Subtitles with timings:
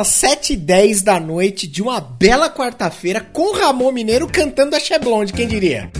[0.00, 5.48] às 7h10 da noite de uma bela quarta-feira com Ramon Mineiro cantando a Cheblonde, quem
[5.48, 5.90] diria?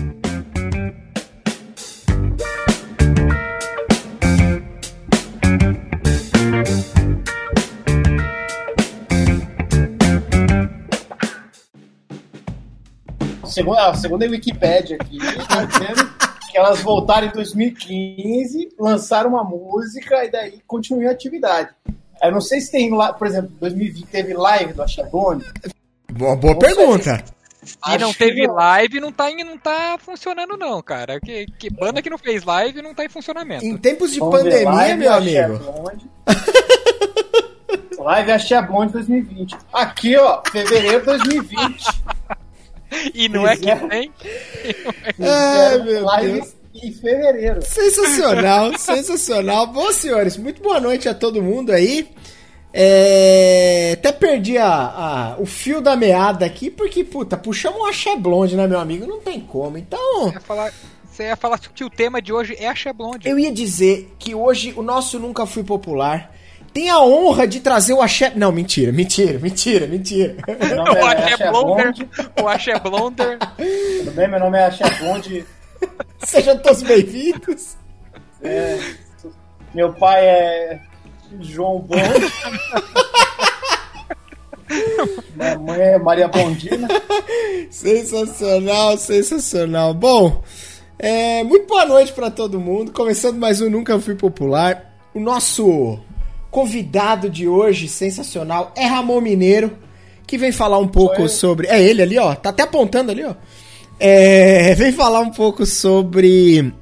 [13.47, 15.19] Segundo, a segunda a Wikipédia aqui,
[15.49, 16.09] tá dizendo
[16.49, 21.75] que elas voltaram em 2015, lançaram uma música e daí continuam a atividade.
[22.23, 25.45] Eu não sei se tem, lá, por exemplo, 2020 teve live do Achabone.
[26.13, 27.23] Boa, boa pergunta.
[27.63, 31.21] Se não teve live, não tá, não tá funcionando, não, cara.
[31.21, 33.65] Que, que banda que não fez live não tá em funcionamento.
[33.65, 35.61] Em tempos de Vamos pandemia, live, meu amigo.
[37.99, 39.57] live Axé Blonde 2020.
[39.73, 41.85] Aqui, ó, fevereiro de 2020.
[43.15, 44.13] e não é que tem.
[45.21, 46.58] Ai, meu live Deus.
[46.83, 47.61] Em fevereiro.
[47.63, 49.67] Sensacional, sensacional.
[49.67, 52.09] Bom, senhores, muito boa noite a todo mundo aí.
[52.73, 53.93] É...
[53.95, 58.57] Até perdi a, a, o fio da meada aqui, porque, puta, puxamos um axé blonde,
[58.57, 59.07] né, meu amigo?
[59.07, 59.79] Não tem como.
[59.79, 60.25] Então.
[60.25, 60.73] Você ia falar,
[61.11, 63.29] você ia falar que o tema de hoje é axé blonde.
[63.29, 66.33] Eu ia dizer que hoje o nosso Nunca Fui Popular
[66.73, 68.33] tem a honra de trazer o axé.
[68.37, 70.37] Não, mentira, mentira, mentira, mentira.
[70.47, 71.95] o axé, axé blonder.
[72.41, 73.39] O axé blonder.
[73.99, 74.29] Tudo bem?
[74.29, 75.45] Meu nome é axé blonde.
[76.27, 77.77] Sejam todos bem-vindos.
[78.43, 78.79] É,
[79.75, 80.81] meu pai é
[81.41, 82.33] João Blonde.
[85.35, 86.89] Minha mãe é Maria Bondina.
[87.71, 89.95] Sensacional, sensacional.
[89.95, 90.43] Bom,
[90.99, 92.93] é, muito boa noite para todo mundo.
[92.93, 94.95] Começando mais um Nunca Fui Popular.
[95.15, 95.99] O nosso
[96.51, 99.77] convidado de hoje, sensacional, é Ramon Mineiro,
[100.27, 101.67] que vem falar um pouco sobre.
[101.69, 102.35] É ele ali, ó.
[102.35, 103.35] Tá até apontando ali, ó.
[104.01, 106.73] É, vem falar um pouco sobre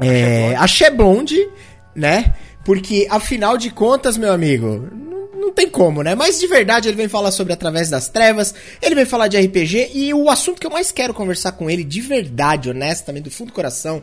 [0.00, 1.48] é, a Cheblonde,
[1.94, 2.34] né?
[2.64, 6.14] Porque, afinal de contas, meu amigo, não, não, tem como, né?
[6.14, 9.90] Mas de verdade ele vem falar sobre Através das Trevas, ele vem falar de RPG
[9.94, 13.48] e o assunto que eu mais quero conversar com ele, de verdade, honestamente, do fundo
[13.48, 14.02] do coração,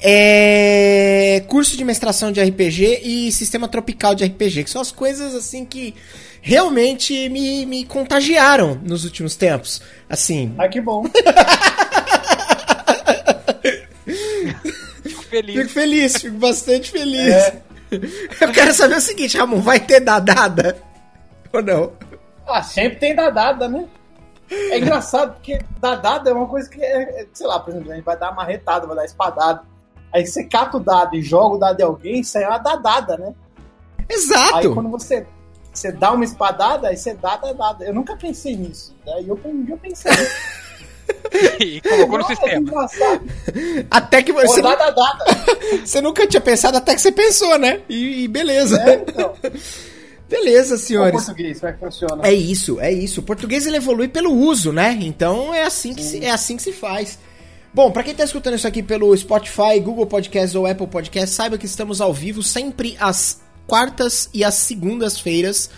[0.00, 5.34] é curso de mestração de RPG e sistema tropical de RPG, que são as coisas
[5.34, 5.94] assim que
[6.42, 9.80] realmente me, me contagiaram nos últimos tempos.
[10.10, 10.54] Assim.
[10.58, 11.04] Ah, que bom.
[15.02, 15.54] fico feliz.
[15.54, 17.32] Fico feliz, fico bastante feliz.
[17.32, 17.62] É.
[18.40, 20.76] Eu quero saber o seguinte, Ramon, vai ter dadada?
[21.52, 21.92] Ou não?
[22.46, 23.86] Ah, sempre tem dadada, né?
[24.50, 28.04] É engraçado, porque dadada é uma coisa que, é, sei lá, por exemplo, a gente
[28.04, 29.62] vai dar marretada, vai dar espadada.
[30.12, 32.58] Aí você cata o dado e joga o dado em alguém, isso aí é uma
[32.58, 33.32] dadada, né?
[34.08, 34.56] Exato.
[34.56, 35.26] Aí quando você,
[35.72, 37.84] você dá uma espadada, aí você dá dadada.
[37.84, 38.94] Eu nunca pensei nisso.
[39.04, 40.12] Daí eu, um dia eu pensei
[41.60, 42.88] e colocou no sistema.
[43.90, 44.62] Até que você.
[44.62, 45.24] Dada, dada.
[45.84, 47.80] você nunca tinha pensado até que você pensou, né?
[47.88, 48.80] E, e beleza.
[48.82, 49.34] É, então.
[50.28, 51.24] Beleza, senhores.
[51.24, 52.26] O português, como é que funciona?
[52.26, 53.20] É isso, é isso.
[53.20, 54.96] O português ele evolui pelo uso, né?
[55.02, 57.18] Então é assim que, se, é assim que se faz.
[57.74, 61.58] Bom, para quem tá escutando isso aqui pelo Spotify, Google Podcasts ou Apple Podcasts, saiba
[61.58, 65.70] que estamos ao vivo sempre às quartas e às segundas-feiras,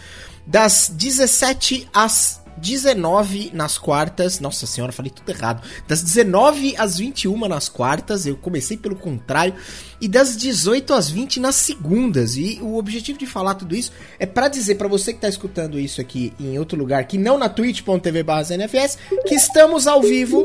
[0.45, 4.41] das 17 às 19 nas quartas.
[4.41, 5.65] Nossa senhora, falei tudo errado.
[5.87, 9.55] Das 19 às 21 nas quartas, eu comecei pelo contrário.
[10.01, 12.37] E das 18 às 20 nas segundas.
[12.37, 15.79] E o objetivo de falar tudo isso é para dizer para você que tá escutando
[15.79, 20.45] isso aqui em outro lugar, que não na twitch.tv/nfs, que estamos ao vivo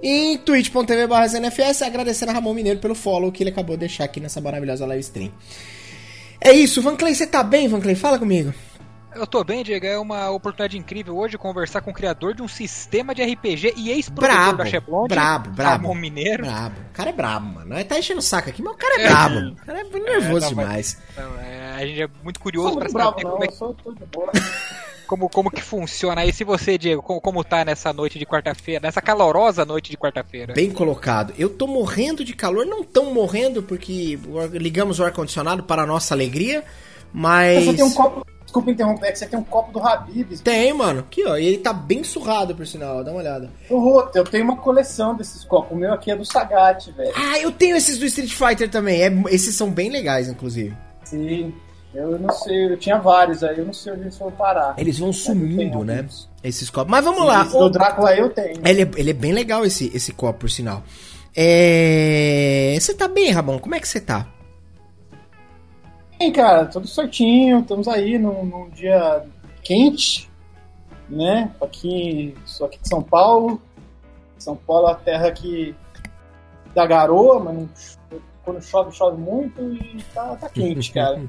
[0.00, 1.08] em twitch.tv
[1.40, 4.86] NFS, agradecendo a Ramon Mineiro pelo follow que ele acabou de deixar aqui nessa maravilhosa
[4.86, 5.32] live stream.
[6.40, 7.94] É isso, Van Clay, você tá bem, Van Clay?
[7.94, 8.52] Fala comigo.
[9.16, 9.86] Eu tô bem, Diego.
[9.86, 13.90] É uma oportunidade incrível hoje conversar com o criador de um sistema de RPG e
[13.90, 15.08] ex-produtor da Cheblonde.
[15.08, 15.88] Brabo, brabo.
[15.88, 16.44] Ramon Mineiro.
[16.44, 16.76] Brabo.
[16.90, 17.84] O cara é brabo, mano.
[17.84, 19.08] Tá enchendo o saco aqui, mas o cara é, é.
[19.08, 19.38] brabo.
[19.38, 20.98] O cara é nervoso é, não, demais.
[21.16, 23.54] Mas, não, é, a gente é muito curioso pra saber como é que...
[25.06, 26.32] como, como que funciona aí.
[26.32, 30.52] Se você, Diego, como, como tá nessa noite de quarta-feira, nessa calorosa noite de quarta-feira?
[30.52, 31.32] Bem colocado.
[31.38, 34.18] Eu tô morrendo de calor, não tão morrendo porque
[34.52, 36.64] ligamos o ar-condicionado para a nossa alegria,
[37.12, 37.64] mas...
[37.64, 38.26] Você tem um copo...
[38.46, 40.38] Desculpa interromper, é que você tem um copo do Habib.
[40.38, 41.00] Tem, mano.
[41.00, 41.36] Aqui, ó.
[41.36, 43.02] E ele tá bem surrado, por sinal.
[43.02, 43.50] Dá uma olhada.
[43.68, 45.72] Ô, eu tenho uma coleção desses copos.
[45.72, 47.12] O meu aqui é do Sagat, velho.
[47.16, 49.02] Ah, eu tenho esses do Street Fighter também.
[49.02, 50.74] É, esses são bem legais, inclusive.
[51.02, 51.52] Sim.
[51.96, 54.74] Eu não sei, eu tinha vários aí, eu não sei onde eles vão parar.
[54.76, 56.06] Eles vão sumindo, né?
[56.44, 56.90] Esses copos.
[56.90, 57.42] Mas vamos lá.
[57.54, 58.60] O Drácula eu tenho.
[58.64, 60.82] Ele é, ele é bem legal esse, esse copo, por sinal.
[61.34, 62.76] É...
[62.78, 63.58] Você tá bem, Rabão?
[63.58, 64.26] Como é que você tá?
[66.18, 67.60] Bem, cara, tudo certinho.
[67.60, 69.24] Estamos aí num, num dia
[69.62, 70.30] quente,
[71.08, 71.50] né?
[71.60, 73.60] Aqui, sou aqui de São Paulo.
[74.38, 75.74] São Paulo é a terra que
[76.74, 77.98] da garoa, mas
[78.44, 81.20] quando chove, chove muito e tá, tá quente, cara.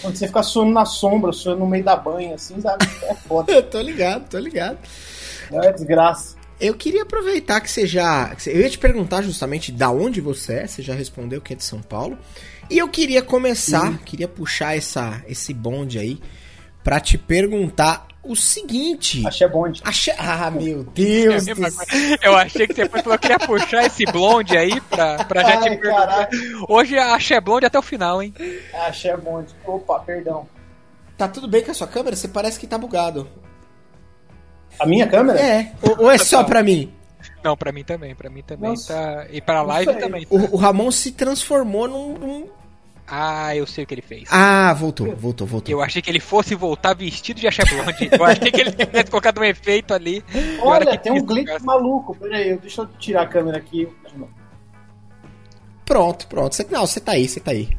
[0.00, 2.86] Quando você fica suando na sombra, suando no meio da banha, assim, sabe?
[3.02, 3.50] É foda.
[3.52, 4.78] Eu tô ligado, tô ligado.
[5.52, 6.36] É desgraça.
[6.60, 8.34] Eu queria aproveitar que você já.
[8.46, 11.64] Eu ia te perguntar justamente da onde você é, você já respondeu que é de
[11.64, 12.18] São Paulo.
[12.70, 13.96] E eu queria começar, uhum.
[13.98, 16.20] queria puxar essa, esse bonde aí
[16.82, 19.26] para te perguntar o seguinte.
[19.26, 19.80] Achei bonde.
[19.84, 20.14] Achei...
[20.18, 21.46] Ah, meu Deus.
[21.48, 21.52] É
[22.22, 25.62] eu achei que você falou que ia puxar esse blonde aí pra, pra já Ai,
[25.62, 26.28] te perguntar.
[26.68, 28.34] Hoje achei blonde até o final, hein?
[28.86, 29.54] Achei bonde.
[29.64, 30.46] Opa, perdão.
[31.16, 32.14] Tá tudo bem com a sua câmera?
[32.14, 33.28] Você parece que tá bugado.
[34.78, 35.40] A minha câmera?
[35.40, 35.72] É.
[35.82, 36.92] Ou, ou é só pra mim?
[37.42, 38.14] Não, pra mim também.
[38.14, 38.94] Pra mim também Nossa.
[38.94, 39.26] tá.
[39.30, 40.22] E pra live também.
[40.24, 40.34] Tá.
[40.34, 42.48] O, o, Ramon se transformou num, num
[43.10, 44.28] ah, eu sei o que ele fez.
[44.30, 45.72] Ah, voltou, voltou, voltou.
[45.72, 48.10] Eu achei que ele fosse voltar vestido de Axé Blonde.
[48.12, 50.22] eu achei que ele tivesse colocado um efeito ali.
[50.60, 52.14] Olha, tem um glitch maluco.
[52.14, 53.88] Pera aí, deixa eu tirar a câmera aqui.
[55.86, 56.54] Pronto, pronto.
[56.54, 57.70] Cê, não, você tá aí, você tá aí.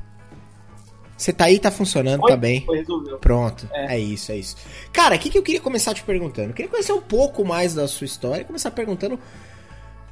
[1.16, 2.32] Você tá aí, tá funcionando, Oi?
[2.32, 2.66] tá bem.
[3.22, 3.98] Pronto, é.
[3.98, 4.00] é.
[4.00, 4.56] isso, é isso.
[4.92, 6.50] Cara, o que, que eu queria começar te perguntando?
[6.50, 9.20] Eu queria conhecer um pouco mais da sua história, começar perguntando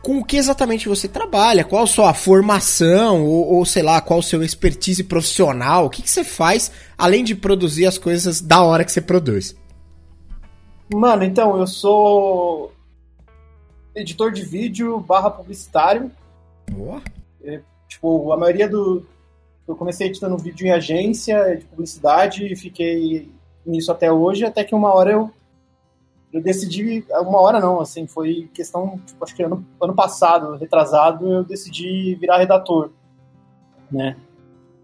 [0.01, 4.19] com o que exatamente você trabalha, qual a sua formação, ou, ou sei lá, qual
[4.19, 8.63] o seu expertise profissional, o que, que você faz além de produzir as coisas da
[8.63, 9.55] hora que você produz.
[10.94, 12.71] Mano, então, eu sou
[13.94, 16.11] editor de vídeo barra publicitário.
[16.71, 17.01] Boa.
[17.44, 19.05] É, tipo, a maioria do.
[19.67, 23.29] Eu comecei editando vídeo em agência de publicidade e fiquei
[23.65, 25.31] nisso até hoje, até que uma hora eu
[26.31, 31.27] eu decidi, uma hora não, assim, foi questão, tipo, acho que ano, ano passado, retrasado,
[31.27, 32.89] eu decidi virar redator,
[33.91, 34.18] né?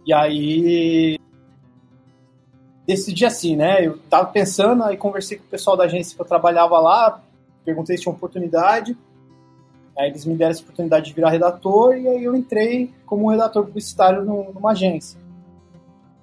[0.06, 1.20] E aí
[2.86, 3.86] decidi assim, né?
[3.86, 7.22] Eu tava pensando, aí conversei com o pessoal da agência que eu trabalhava lá,
[7.64, 8.98] perguntei se tinha oportunidade,
[9.98, 13.66] aí eles me deram essa oportunidade de virar redator, e aí eu entrei como redator
[13.66, 15.20] publicitário numa agência,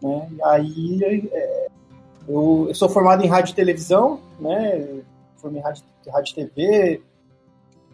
[0.02, 0.28] né?
[0.30, 1.68] E aí é,
[2.28, 5.02] eu, eu, sou formado em rádio e televisão, né?
[5.40, 5.82] Formei em rádio,
[6.12, 7.02] rádio TV,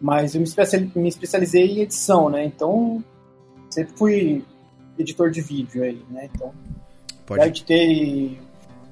[0.01, 2.43] mas eu me especializei, em edição, né?
[2.45, 3.03] Então,
[3.69, 4.45] sempre fui
[4.97, 6.29] editor de vídeo aí, né?
[6.33, 6.51] Então,
[7.25, 7.41] Pode.
[7.41, 8.39] já editei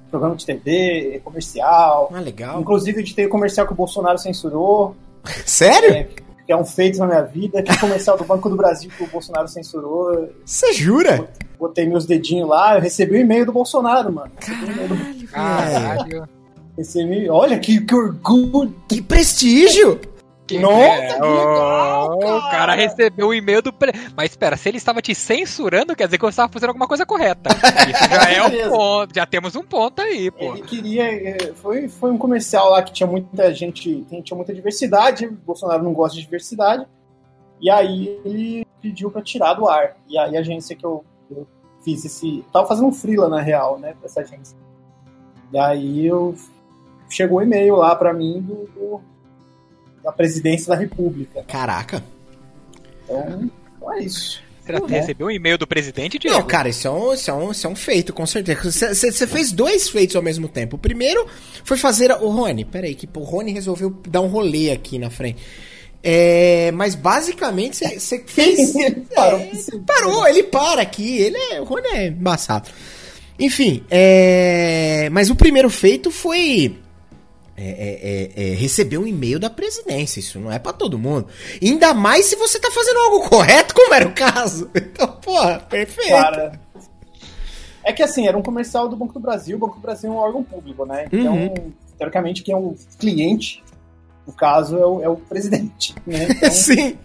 [0.10, 2.10] programa de TV, comercial.
[2.14, 2.62] Ah, legal.
[2.62, 4.96] Inclusive, editei o comercial que o Bolsonaro censurou.
[5.46, 5.92] Sério?
[5.92, 6.04] É,
[6.46, 7.62] que é um feito na minha vida.
[7.62, 10.30] Que comercial do Banco do Brasil que o Bolsonaro censurou.
[10.46, 11.28] Você jura?
[11.60, 14.32] Botei meus dedinhos lá, eu recebi o um e-mail do Bolsonaro, mano.
[14.40, 16.30] Caralho, Caralho.
[16.78, 18.76] Recebi, olha que, que orgulho.
[18.88, 20.00] Que prestígio!
[20.48, 22.38] Que Nossa, é, que legal, cara.
[22.38, 23.74] O cara recebeu o um e-mail do.
[23.74, 23.92] Pre...
[24.16, 27.04] Mas espera, se ele estava te censurando, quer dizer que você estava fazendo alguma coisa
[27.04, 27.50] correta.
[27.50, 29.16] Isso já é um ponto.
[29.16, 30.54] Já temos um ponto aí, pô.
[30.54, 31.04] Ele queria.
[31.04, 34.06] É, foi, foi um comercial lá que tinha muita gente.
[34.24, 35.26] Tinha muita diversidade.
[35.26, 36.86] O Bolsonaro não gosta de diversidade.
[37.60, 39.98] E aí ele pediu para tirar do ar.
[40.08, 41.48] E aí a agência que eu, eu
[41.84, 42.40] fiz esse.
[42.40, 44.56] Eu tava fazendo um freela, na real, né, pra essa agência.
[45.52, 46.36] E aí eu.
[47.10, 49.02] Chegou um e-mail lá para mim do, do
[50.04, 51.44] da presidência da República.
[51.48, 52.04] Caraca.
[53.04, 54.44] Então, então é isso.
[54.66, 54.88] Você uhum.
[54.88, 56.38] recebeu um e-mail do presidente, Diego?
[56.38, 58.94] Não, cara, isso é um, isso é um, isso é um feito, com certeza.
[58.94, 60.76] Você fez dois feitos ao mesmo tempo.
[60.76, 61.28] O primeiro
[61.64, 62.12] foi fazer.
[62.12, 65.42] O Rony, peraí, que o Rony resolveu dar um rolê aqui na frente.
[66.04, 68.74] É, mas basicamente você fez.
[69.16, 69.52] parou, é,
[69.86, 71.18] parou, ele para aqui.
[71.18, 72.70] Ele é, o Rony é embaçado.
[73.38, 76.76] Enfim, é, mas o primeiro feito foi
[77.58, 80.20] é, é, é, é, receber um e-mail da presidência.
[80.20, 81.28] Isso não é para todo mundo.
[81.62, 84.70] Ainda mais se você tá fazendo algo correto, como era o caso.
[84.96, 86.10] Então, porra, perfeito.
[86.10, 86.60] Cara,
[87.84, 89.58] é que assim, era um comercial do Banco do Brasil.
[89.58, 91.06] O Banco do Brasil é um órgão público, né?
[91.12, 91.74] Então, uhum.
[91.98, 93.62] teoricamente, quem é o cliente,
[94.26, 95.94] no caso, é o, é o presidente.
[96.06, 96.28] Né?
[96.32, 96.98] Então, Sim.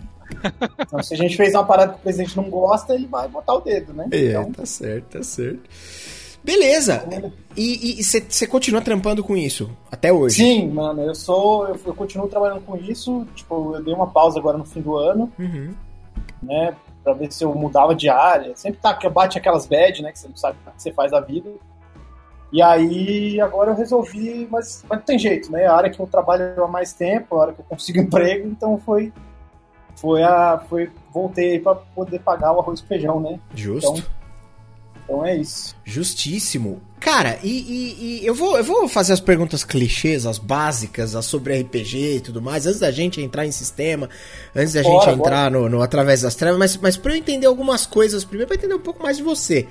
[0.78, 3.54] Então, se a gente fez uma parada que o presidente não gosta, ele vai botar
[3.54, 4.08] o dedo, né?
[4.12, 4.52] É, então...
[4.52, 5.68] tá certo, tá certo.
[6.42, 7.06] Beleza.
[7.56, 10.36] E você continua trampando com isso até hoje?
[10.36, 11.02] Sim, mano.
[11.02, 11.68] Eu sou.
[11.68, 13.26] Eu, eu, continuo trabalhando com isso.
[13.34, 15.30] Tipo, eu dei uma pausa agora no fim do ano.
[15.38, 15.74] Uhum.
[16.42, 16.74] Né?
[17.04, 18.56] Pra ver se eu mudava de área.
[18.56, 20.12] Sempre tá, bate aquelas bad, né?
[20.12, 21.50] Que você não sabe o que você faz da vida.
[22.52, 25.66] E aí, agora eu resolvi, mas, mas não tem jeito, né?
[25.66, 28.78] A área que eu trabalho há mais tempo, a hora que eu consigo emprego, então
[28.78, 29.12] foi.
[29.96, 30.58] Foi a.
[30.68, 33.38] Foi, voltei para poder pagar o arroz e feijão, né?
[33.54, 33.98] Justo.
[33.98, 34.19] Então,
[35.10, 35.74] então é isso.
[35.84, 36.80] Justíssimo.
[37.00, 41.24] Cara, e, e, e, eu, vou, eu vou fazer as perguntas clichês, as básicas, as
[41.24, 44.08] sobre RPG e tudo mais, antes da gente entrar em sistema,
[44.54, 47.46] antes da bora, gente entrar no, no, Através das Trevas, mas, mas pra eu entender
[47.46, 49.66] algumas coisas, primeiro pra entender um pouco mais de você.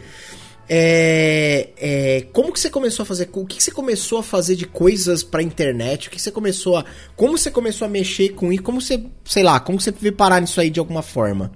[0.71, 3.27] É, é, como que você começou a fazer?
[3.33, 6.07] O que você começou a fazer de coisas pra internet?
[6.07, 6.85] O que você começou a.
[7.15, 8.61] Como você começou a mexer com isso?
[8.61, 11.51] Como você, sei lá, como você veio parar nisso aí de alguma forma?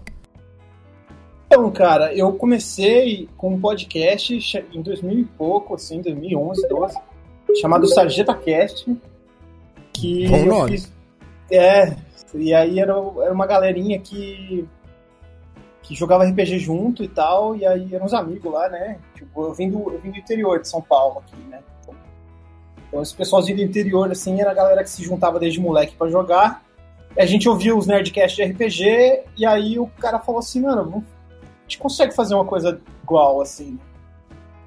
[1.53, 4.35] Então, cara, eu comecei com um podcast
[4.73, 6.97] em 2000 e pouco, assim, 2011, 12,
[7.61, 8.91] chamado Sarjeta Cast,
[9.93, 10.71] que Bom nome.
[10.71, 10.91] fiz...
[11.51, 11.95] É,
[12.33, 14.67] e aí era, era uma galerinha que
[15.83, 18.97] que jogava RPG junto e tal, e aí eram uns amigos lá, né?
[19.13, 21.59] Tipo, eu vim do, eu vim do interior de São Paulo aqui, né?
[21.81, 21.95] Então,
[22.87, 26.07] então esse pessoalzinho do interior, assim, era a galera que se juntava desde moleque pra
[26.09, 26.63] jogar.
[27.17, 30.85] E a gente ouvia os Nerdcasts de RPG, e aí o cara falou assim, mano,
[30.85, 31.12] vamos-
[31.73, 33.79] gente consegue fazer uma coisa igual, assim.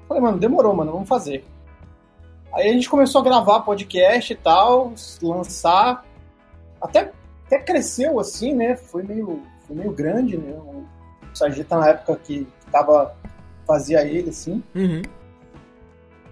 [0.07, 1.45] Falei, mano, demorou, mano, vamos fazer.
[2.53, 6.05] Aí a gente começou a gravar podcast e tal, lançar.
[6.81, 7.11] Até,
[7.45, 8.75] até cresceu, assim, né?
[8.75, 10.53] Foi meio, foi meio grande, né?
[10.53, 10.85] O
[11.33, 13.15] Sargento na época que tava,
[13.65, 14.63] fazia ele, assim.
[14.75, 15.01] Uhum.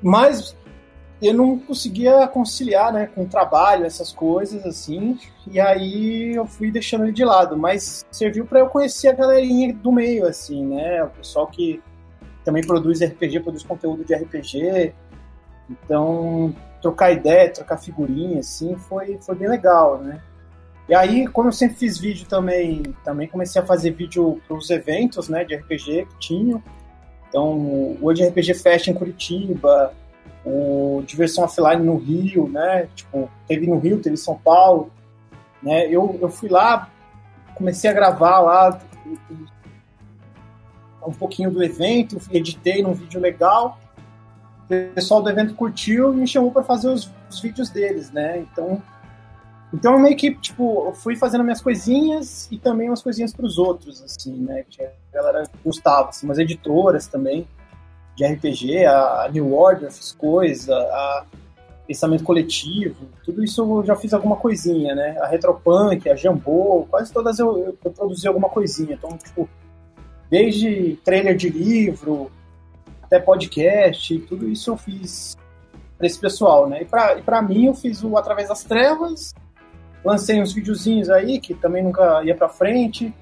[0.01, 0.55] Mas
[1.22, 5.17] eu não conseguia conciliar, né, com o trabalho, essas coisas, assim.
[5.50, 7.57] E aí eu fui deixando ele de lado.
[7.57, 11.03] Mas serviu para eu conhecer a galerinha do meio, assim, né?
[11.03, 11.81] O pessoal que
[12.43, 14.93] também produz RPG, produz conteúdo de RPG.
[15.69, 20.22] Então, trocar ideia, trocar figurinha, assim, foi, foi bem legal, né?
[20.88, 24.69] E aí, como eu sempre fiz vídeo também, também comecei a fazer vídeo para os
[24.69, 26.62] eventos, né, de RPG que tinham.
[27.27, 29.93] Então, World RPG Fest em Curitiba,
[30.46, 32.88] o Diversão Offline no Rio, né?
[32.96, 34.92] Tipo, teve no Rio, teve São Paulo,
[35.62, 35.88] né?
[35.88, 36.90] Eu, eu fui lá,
[37.56, 38.80] comecei a gravar lá
[41.06, 43.80] um pouquinho do evento, editei num vídeo legal.
[44.66, 48.40] O pessoal do evento curtiu e me chamou para fazer os, os vídeos deles, né?
[48.40, 48.82] Então,
[49.74, 53.58] então eu meio que, tipo, eu fui fazendo minhas coisinhas e também umas coisinhas pros
[53.58, 54.64] outros, assim, né?
[54.70, 57.48] Que a galera gostava, assim, umas editoras também
[58.15, 61.25] de RPG, a New Order fiz coisa, a
[61.88, 65.17] Pensamento Coletivo, tudo isso eu já fiz alguma coisinha, né?
[65.19, 68.95] A Retropunk, a Jambô, quase todas eu, eu, produzi alguma coisinha.
[68.95, 69.48] Então, tipo,
[70.29, 72.31] desde trailer de livro
[73.03, 75.38] até podcast, tudo isso eu fiz
[75.98, 76.81] para esse pessoal, né?
[76.81, 79.34] E pra, e mim eu fiz o Através das Trevas,
[80.03, 83.13] lancei uns videozinhos aí que também nunca ia pra frente,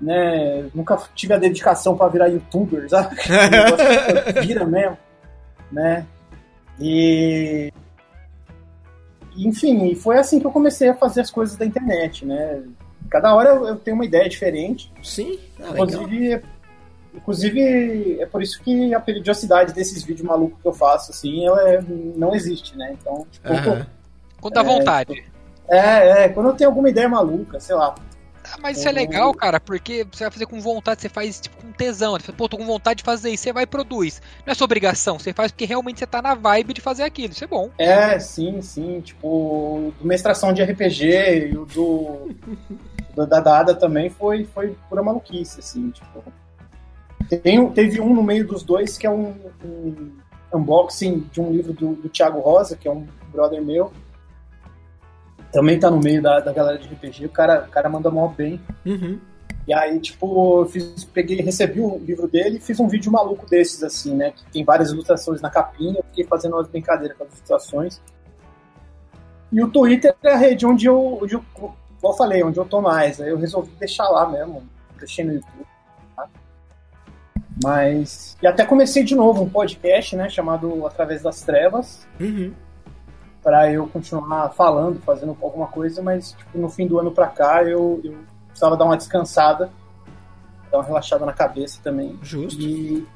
[0.00, 0.68] né?
[0.74, 3.16] Nunca tive a dedicação para virar youtuber, sabe?
[4.44, 4.96] Vira mesmo,
[5.72, 6.06] né?
[6.80, 7.72] E
[9.36, 12.62] enfim, foi assim que eu comecei a fazer as coisas da internet, né?
[13.10, 14.92] Cada hora eu tenho uma ideia diferente.
[15.02, 15.86] Sim, ah, legal.
[15.86, 16.42] Inclusive,
[17.14, 21.68] inclusive, é por isso que a periodicidade desses vídeos malucos que eu faço, assim, ela
[21.70, 21.80] é-
[22.16, 22.96] não existe, né?
[23.00, 23.86] Então, tipo, Aham.
[24.40, 25.24] Quando dá vontade.
[25.68, 27.94] é, é, quando eu tenho alguma ideia maluca, sei lá,
[28.60, 31.72] mas isso é legal, cara, porque você vai fazer com vontade, você faz tipo com
[31.72, 32.12] tesão.
[32.12, 34.22] Você fala, Pô, tô com vontade de fazer isso, você vai e produz.
[34.46, 37.32] Não é sua obrigação, você faz porque realmente você tá na vibe de fazer aquilo.
[37.32, 37.70] Isso é bom.
[37.78, 39.00] É, sim, sim.
[39.00, 42.30] Tipo, do mestração de RPG e o do,
[43.14, 46.24] do da Dada também foi, foi pura maluquice, assim, tipo.
[47.42, 50.12] Tem, teve um no meio dos dois que é um, um
[50.54, 53.92] unboxing de um livro do, do Thiago Rosa, que é um brother meu.
[55.52, 58.28] Também tá no meio da, da galera de RPG, o cara, o cara manda mó
[58.28, 58.60] bem.
[58.84, 59.18] Uhum.
[59.66, 63.46] E aí, tipo, eu fiz, peguei, recebi o livro dele e fiz um vídeo maluco
[63.46, 64.30] desses, assim, né?
[64.30, 68.00] Que tem várias ilustrações na capinha, eu fiquei fazendo umas brincadeiras com as ilustrações.
[69.52, 72.64] E o Twitter é a rede onde eu, onde eu, como eu falei, onde eu
[72.64, 73.20] tô mais.
[73.20, 74.62] Aí eu resolvi deixar lá mesmo,
[74.98, 75.66] deixei no YouTube.
[76.16, 76.28] tá?
[77.62, 78.36] Mas.
[78.42, 80.30] E até comecei de novo um podcast, né?
[80.30, 82.52] Chamado Através das Trevas Uhum.
[83.48, 87.62] Para eu continuar falando, fazendo alguma coisa, mas tipo, no fim do ano pra cá
[87.62, 89.70] eu, eu precisava dar uma descansada,
[90.70, 92.18] dar uma relaxada na cabeça também.
[92.22, 92.60] Justo.
[92.60, 93.06] E,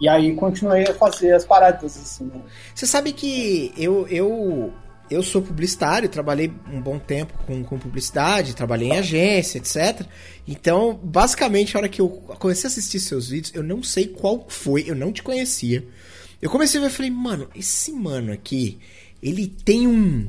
[0.00, 2.26] e aí continuei a fazer as paradas assim.
[2.26, 2.40] né?
[2.72, 4.72] Você sabe que eu, eu,
[5.10, 10.06] eu sou publicitário, trabalhei um bom tempo com, com publicidade, trabalhei em agência, etc.
[10.46, 14.46] Então, basicamente, a hora que eu comecei a assistir seus vídeos, eu não sei qual
[14.46, 15.84] foi, eu não te conhecia.
[16.40, 18.78] Eu comecei a ver e falei, mano, esse mano aqui,
[19.22, 20.26] ele tem um.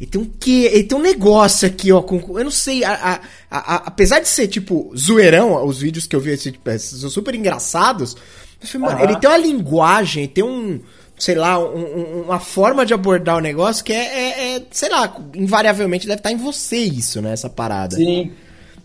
[0.00, 0.70] Ele tem um quê?
[0.72, 2.00] Ele tem um negócio aqui, ó.
[2.00, 2.82] Com, eu não sei.
[2.84, 6.78] A, a- a- apesar de ser, tipo, zoeirão, os vídeos que eu vi, assim, tipo,
[6.78, 8.16] são super engraçados.
[8.62, 10.80] Eu falei, mano, ele tem uma linguagem, tem um.
[11.18, 14.88] Sei lá, um- um- uma forma de abordar o negócio que é, é- é, sei
[14.88, 17.34] lá, invariavelmente deve estar em você isso, né?
[17.34, 17.94] Essa parada.
[17.94, 18.32] Sim.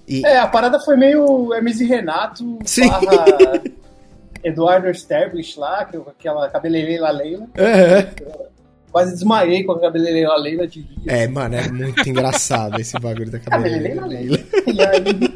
[0.05, 2.89] E- É, a parada foi meio Hermes e Renato Sim.
[2.89, 3.62] barra
[4.43, 7.48] Eduardo Sterblich lá, aquela cabeleireira Leila.
[7.57, 8.07] Aham.
[8.96, 11.02] Quase desmaiei com a cabeleireira Leila de rir.
[11.06, 14.06] É, mano, é muito engraçado esse bagulho da cabeleireira.
[14.06, 14.40] Leila.
[14.68, 15.36] E aí.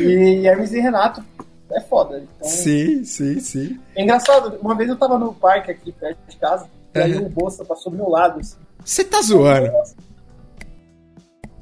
[0.00, 1.22] E Hermes e Renato
[1.70, 2.20] é foda.
[2.36, 3.78] Então, Sim, sim, sim.
[3.94, 7.26] É engraçado, uma vez eu tava no parque aqui perto de casa, e aí Uhum.
[7.26, 8.40] o Bolsa passou do meu lado.
[8.40, 8.56] Assim.
[8.82, 9.70] Você tá zoando.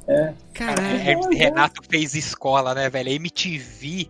[0.07, 0.33] É.
[0.55, 1.01] Caralho.
[1.01, 3.09] Hermes e Renato fez escola, né, velho?
[3.11, 4.09] A MTV.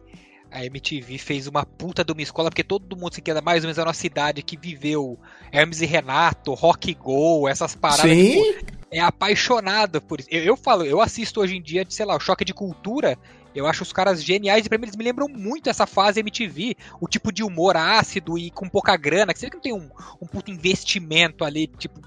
[0.57, 3.67] A MTV fez uma puta de uma escola, porque todo mundo se queda mais ou
[3.67, 5.19] menos na nossa cidade que viveu
[5.53, 8.11] Hermes e Renato, Rock Go, essas paradas.
[8.11, 8.55] Sim.
[8.55, 10.31] Tipo, é apaixonado por isso.
[10.33, 13.19] Eu, eu, falo, eu assisto hoje em dia, sei lá, o choque de cultura.
[13.55, 16.75] Eu acho os caras geniais e pra mim eles me lembram muito essa fase MTV.
[16.99, 19.35] O tipo de humor ácido e com pouca grana.
[19.35, 19.91] Que você não tem um,
[20.23, 22.01] um puto investimento ali, tipo,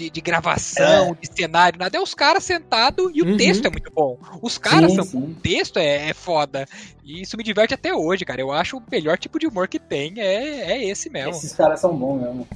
[0.00, 1.14] de, de gravação, é.
[1.20, 1.98] de cenário, nada.
[1.98, 3.36] É os caras sentados e o uhum.
[3.36, 4.18] texto é muito bom.
[4.40, 5.04] Os caras sim, são.
[5.04, 5.18] Sim.
[5.18, 6.66] O texto é, é foda.
[7.04, 8.40] E isso me diverte até hoje, cara.
[8.40, 11.32] Eu acho o melhor tipo de humor que tem é, é esse mesmo.
[11.32, 12.48] Esses caras são bons mesmo.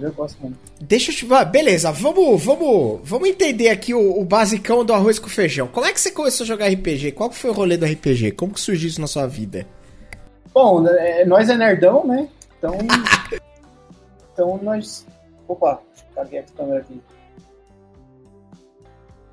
[0.00, 0.58] Eu gosto muito.
[0.80, 1.32] Deixa eu te.
[1.32, 5.68] Ah, beleza, vamos, vamos, vamos entender aqui o, o, basicão do arroz com feijão.
[5.68, 7.12] Como é que você começou a jogar RPG?
[7.12, 8.32] Qual foi o rolê do RPG?
[8.32, 9.66] Como que surgiu isso na sua vida?
[10.52, 12.28] Bom, é, nós é nerdão, né?
[12.58, 12.76] Então.
[14.32, 15.06] então nós.
[15.48, 15.80] Opa,
[16.14, 17.00] Caguei a câmera aqui.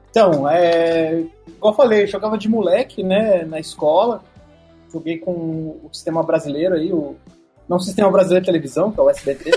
[0.10, 4.24] Então, é, igual eu falei, eu jogava de moleque, né, na escola.
[4.91, 7.15] Joguei com o sistema brasileiro aí, o
[7.67, 9.51] não o sistema brasileiro de televisão, que é o SBT.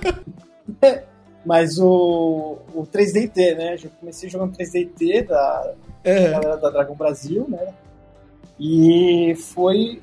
[0.80, 1.02] é,
[1.44, 3.76] mas o, o 3DT, né?
[3.82, 5.74] Eu comecei jogando 3DT da,
[6.06, 6.30] uhum.
[6.30, 7.74] galera da Dragon Brasil, né?
[8.58, 10.02] E foi.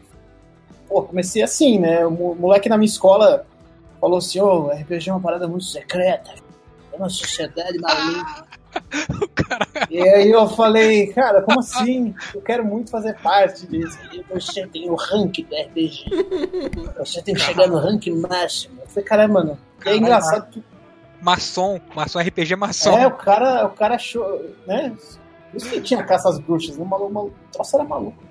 [0.88, 2.06] Pô, comecei assim, né?
[2.06, 3.48] O moleque na minha escola
[4.04, 6.32] falou assim: Ô, oh, RPG é uma parada muito secreta.
[6.92, 8.46] É uma sociedade maluca.
[9.88, 12.16] E aí eu falei, cara, como assim?
[12.34, 14.00] Eu quero muito fazer parte disso.
[14.12, 16.06] E você tem o rank do RPG.
[16.98, 18.82] Você tem que chegar no rank máximo.
[18.82, 19.58] Eu falei, caralho, mano.
[19.86, 20.64] É engraçado que.
[21.22, 22.98] Maçom, maçom RPG maçom.
[22.98, 24.92] É, o cara, o cara achou, né?
[25.54, 28.24] Isso que tinha caça às bruxas, o maluco, troço era maluco.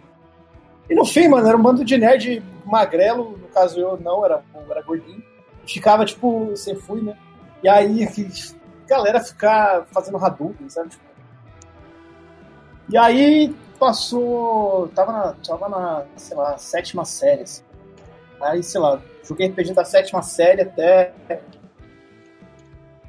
[0.90, 4.42] E no fim, mano, era um bando de nerd magrelo, no caso eu não, era,
[4.68, 5.22] era gordinho.
[5.66, 7.16] Ficava, tipo, você fui, né?
[7.62, 8.06] E aí,
[8.86, 10.90] galera ficar fazendo Hadouken, sabe?
[10.90, 11.12] Tipo,
[12.88, 14.88] e aí passou.
[14.88, 17.42] Tava na, tava na, sei lá, sétima série.
[17.42, 17.62] Assim.
[18.40, 21.12] Aí, sei lá, joguei RPG da sétima série até.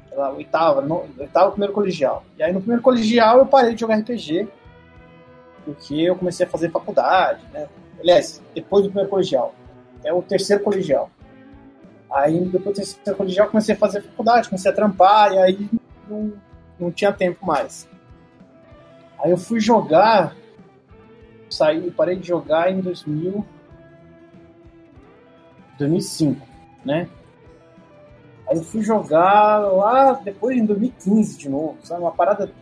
[0.08, 2.24] Sei lá, oitava, no, oitava primeiro colegial.
[2.38, 4.48] E aí no primeiro colegial eu parei de jogar RPG.
[5.64, 7.68] Porque eu comecei a fazer faculdade, né?
[7.98, 9.54] Aliás, depois do primeiro colegial.
[10.04, 11.10] É o terceiro colegial.
[12.14, 15.70] Aí depois do terceiro colegial comecei a fazer faculdade, comecei a trampar, e aí
[16.08, 16.32] não,
[16.78, 17.88] não tinha tempo mais.
[19.18, 20.36] Aí eu fui jogar,
[21.50, 23.44] saí, parei de jogar em 2000,
[25.76, 26.46] 2005,
[26.84, 27.08] né?
[28.48, 32.00] Aí eu fui jogar lá depois em 2015 de novo, sabe?
[32.02, 32.52] Uma parada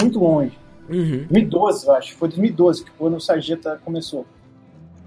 [0.00, 0.58] muito longe.
[0.88, 1.26] Uhum.
[1.28, 2.16] 2012, eu acho.
[2.16, 4.24] Foi 2012 que quando o Sarjeta começou.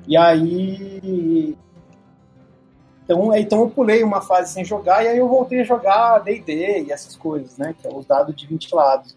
[0.08, 1.58] E aí
[3.08, 6.84] então, então eu pulei uma fase sem jogar e aí eu voltei a jogar D&D
[6.84, 7.74] e essas coisas, né?
[7.80, 9.16] Que é os dados de 20 lados.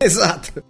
[0.00, 0.64] Exato.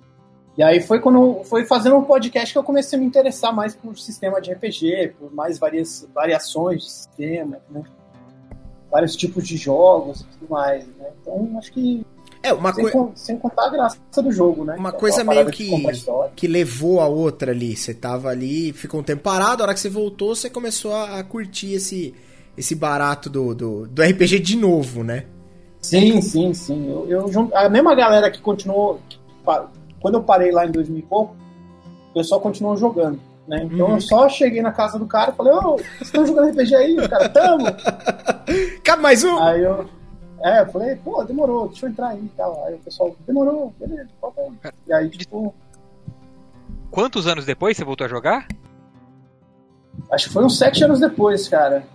[0.59, 3.77] E aí foi quando foi fazendo um podcast que eu comecei a me interessar mais
[3.77, 7.85] por sistema de RPG, por mais varias, variações de sistema, né?
[8.91, 11.11] Vários tipos de jogos e tudo mais, né?
[11.21, 12.05] Então acho que
[12.45, 13.09] é, uma coisa.
[13.15, 14.77] Sem contar a graça do jogo, né?
[14.79, 15.71] Uma é coisa é meio que,
[16.37, 17.75] que levou a outra ali.
[17.75, 21.19] Você tava ali, ficou um tempo parado, a hora que você voltou, você começou a,
[21.19, 22.15] a curtir esse,
[22.57, 25.25] esse barato do, do, do, RPG de novo, né?
[25.81, 26.91] Sim, sim, sim.
[26.91, 29.01] Eu, eu, a mesma galera que continuou.
[29.09, 29.19] Que,
[30.01, 31.35] quando eu parei lá em 2000 e pouco,
[32.11, 33.19] o pessoal continuou jogando.
[33.49, 33.63] Né?
[33.65, 33.95] Então uhum.
[33.95, 36.75] eu só cheguei na casa do cara e falei, ô, oh, vocês estão jogando RPG
[36.75, 36.99] aí?
[36.99, 37.65] O cara, tamo!
[38.85, 39.39] Cabe mais um!
[39.39, 39.87] Aí eu.
[40.45, 42.67] É, eu falei, pô, demorou, deixa eu entrar aí e tal.
[42.67, 44.53] Aí o pessoal, demorou, beleza, volta aí.
[44.87, 45.55] E aí, tipo.
[46.91, 48.47] Quantos anos depois você voltou a jogar?
[50.13, 51.87] Acho que foi uns sete anos depois, cara.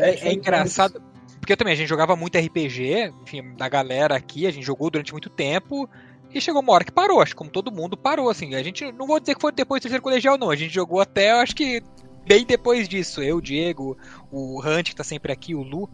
[0.00, 1.00] é, é engraçado.
[1.38, 5.12] Porque também a gente jogava muito RPG, enfim, da galera aqui, a gente jogou durante
[5.12, 5.88] muito tempo.
[6.34, 8.56] E chegou uma hora que parou, acho que como todo mundo parou, assim.
[8.56, 10.50] A gente, não vou dizer que foi depois do terceiro colegial, não.
[10.50, 11.80] A gente jogou até, acho que
[12.26, 13.22] bem depois disso.
[13.22, 13.96] Eu, o Diego,
[14.32, 15.88] o Hunt, que tá sempre aqui, o Lu.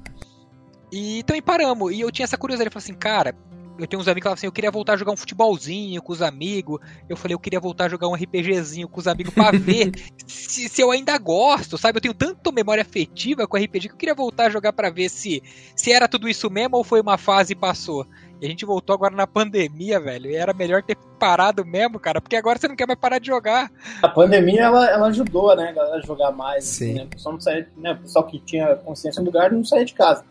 [0.92, 1.92] E também paramos.
[1.92, 2.68] E eu tinha essa curiosidade.
[2.68, 3.34] Eu falei assim, cara,
[3.78, 6.12] eu tenho uns amigos que falavam assim, eu queria voltar a jogar um futebolzinho com
[6.12, 6.78] os amigos.
[7.08, 9.92] Eu falei, eu queria voltar a jogar um RPGzinho com os amigos pra ver
[10.26, 11.96] se, se, eu ainda gosto, sabe?
[11.96, 15.08] Eu tenho tanta memória afetiva com RPG que eu queria voltar a jogar para ver
[15.08, 15.42] se,
[15.74, 18.06] se era tudo isso mesmo ou foi uma fase e passou.
[18.40, 20.28] E a gente voltou agora na pandemia, velho.
[20.28, 23.28] E era melhor ter parado mesmo, cara, porque agora você não quer mais parar de
[23.28, 23.70] jogar.
[24.02, 26.64] A pandemia, ela, ela ajudou, né, a galera a jogar mais.
[26.64, 26.84] Sim.
[26.84, 27.04] Assim, né?
[27.04, 27.92] O pessoal, não saía, né?
[27.92, 30.24] o pessoal que tinha consciência do lugar não saía de casa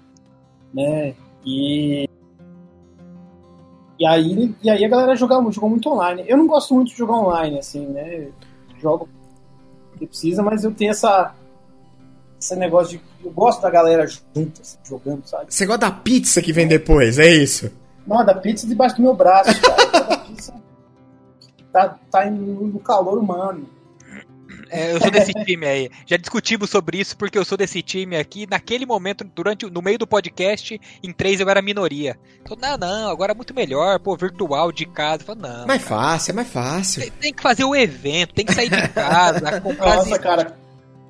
[0.74, 1.14] né?
[1.46, 2.08] E
[4.00, 6.24] e aí, e aí a galera jogava, jogou muito online.
[6.28, 8.30] Eu não gosto muito de jogar online, assim, né?
[8.80, 9.08] Jogo
[10.00, 11.36] que precisa, mas eu tenho essa
[12.40, 15.54] esse negócio de eu gosto da galera juntas assim, jogando, sabe?
[15.54, 17.72] Você gosta da pizza que vem depois, é isso?
[18.08, 20.26] Não, da pizza debaixo do meu braço, cara.
[21.72, 23.68] tá, tá no calor humano.
[24.72, 25.90] É, eu sou desse time aí.
[26.06, 28.48] Já discutimos sobre isso porque eu sou desse time aqui.
[28.50, 32.18] Naquele momento, durante no meio do podcast, em três eu era minoria.
[32.42, 35.26] Então, não, não, agora é muito melhor, pô, virtual de casa.
[35.26, 35.68] Falei, não.
[35.68, 37.02] Mais cara, fácil, é mais fácil.
[37.02, 39.98] Tem, tem, que fazer o evento, tem que sair de casa, comprar.
[39.98, 40.56] Nossa, cara,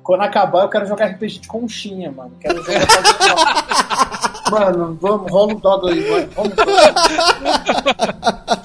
[0.02, 2.32] quando acabar eu quero jogar RPG de conchinha, mano.
[2.40, 2.82] Quero jogar
[4.52, 6.28] Mano, vamos, rola o dado aí, mano.
[6.36, 6.52] Vamos.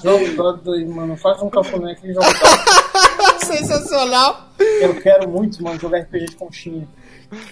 [0.04, 1.16] joga o dado aí, mano.
[1.16, 3.46] Faz um cafuné aqui e joga o dado.
[3.46, 4.50] Sensacional.
[4.58, 6.86] Eu quero muito, mano, jogar RPG de conchinha.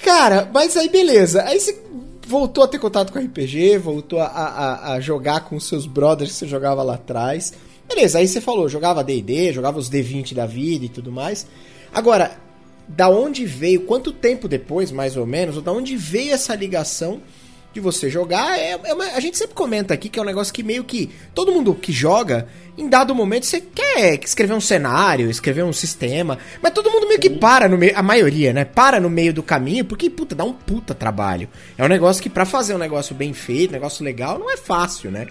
[0.02, 1.42] Cara, mas aí beleza.
[1.44, 1.82] Aí você
[2.26, 6.32] voltou a ter contato com RPG, voltou a, a, a jogar com os seus brothers
[6.32, 7.54] que você jogava lá atrás.
[7.88, 11.46] Beleza, aí você falou, jogava D&D, jogava os D20 da vida e tudo mais.
[11.92, 12.36] Agora,
[12.88, 17.22] da onde veio, quanto tempo depois, mais ou menos, ou da onde veio essa ligação
[17.76, 20.52] de você jogar, é, é uma, a gente sempre comenta aqui que é um negócio
[20.52, 25.28] que meio que todo mundo que joga, em dado momento você quer escrever um cenário,
[25.30, 28.64] escrever um sistema, mas todo mundo meio que para no meio, a maioria, né?
[28.64, 31.50] Para no meio do caminho, porque puta, dá um puta trabalho.
[31.76, 34.56] É um negócio que para fazer um negócio bem feito, um negócio legal, não é
[34.56, 35.26] fácil, né?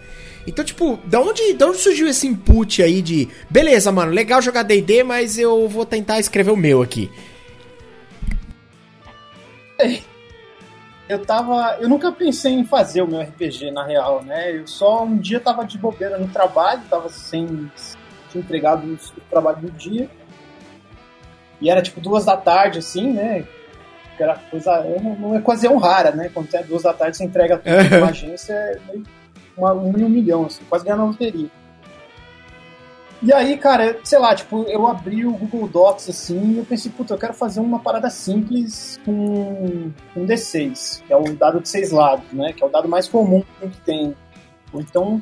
[0.46, 4.62] Então, tipo, da onde, da onde surgiu esse input aí de, beleza, mano, legal jogar
[4.62, 7.10] D&D, mas eu vou tentar escrever o meu aqui.
[11.08, 11.78] eu tava.
[11.80, 14.56] Eu nunca pensei em fazer o meu RPG, na real, né?
[14.56, 17.70] Eu só um dia tava de bobeira no trabalho, tava sem.
[18.30, 20.10] Tinha entregado o trabalho do dia.
[21.62, 23.46] E era tipo duas da tarde, assim, né?
[24.18, 24.84] Que era coisa.
[25.20, 26.30] Não é quase um rara, né?
[26.34, 29.04] Quando é duas da tarde, você entrega tudo uma agência, é meio
[29.58, 31.50] uma, um, um milhão, assim, quase ganhando na loteria.
[33.26, 36.92] E aí, cara, sei lá, tipo, eu abri o Google Docs assim e eu pensei,
[36.92, 41.68] puta, eu quero fazer uma parada simples com um D6, que é o dado de
[41.68, 42.54] seis lados, né?
[42.54, 44.16] Que é o dado mais comum que tem.
[44.76, 45.20] Então,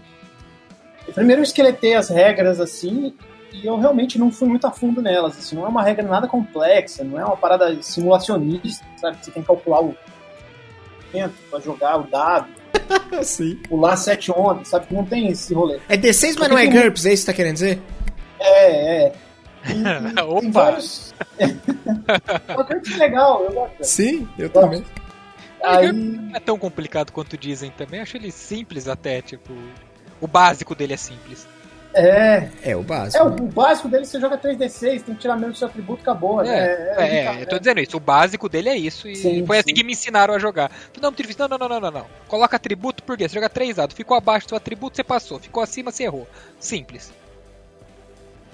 [1.16, 3.14] primeiro eu esqueletei as regras assim
[3.54, 5.38] e eu realmente não fui muito a fundo nelas.
[5.38, 9.18] Assim, não é uma regra nada complexa, não é uma parada simulacionista, sabe?
[9.22, 9.96] Você tem que calcular o
[11.10, 12.63] tempo para jogar o dado
[13.24, 13.56] Sim.
[13.68, 14.88] Pular sete ondas, sabe?
[14.92, 15.80] Não tem esse rolê.
[15.88, 17.82] É D6, mas não é GURPS, é isso que você tá querendo dizer?
[18.40, 19.14] É, é.
[19.66, 20.42] E, Opa!
[20.42, 21.14] Tem vários...
[21.40, 23.76] é legal, eu gosto.
[23.82, 24.84] Sim, eu também.
[25.64, 25.92] Aí...
[25.92, 28.02] Não é tão complicado quanto dizem também.
[28.02, 29.54] acho ele simples até, tipo.
[30.20, 31.48] O básico dele é simples.
[31.94, 32.50] É.
[32.64, 33.24] É o básico.
[33.24, 36.02] É, o, o básico dele você joga 3D6, tem que tirar menos do seu atributo,
[36.02, 36.42] acabou.
[36.42, 36.96] É, né?
[36.98, 37.98] é, é, eu tô dizendo isso.
[37.98, 39.08] O básico dele é isso.
[39.08, 39.62] E sim, foi sim.
[39.62, 40.72] assim que me ensinaram a jogar.
[41.00, 42.06] Não, não, não, não, não, não.
[42.28, 43.28] Coloca atributo, por quê?
[43.28, 43.96] Você joga 3 dados.
[43.96, 45.40] Ficou abaixo do seu atributo, você passou.
[45.40, 46.28] Ficou acima, você errou.
[46.60, 47.12] Simples.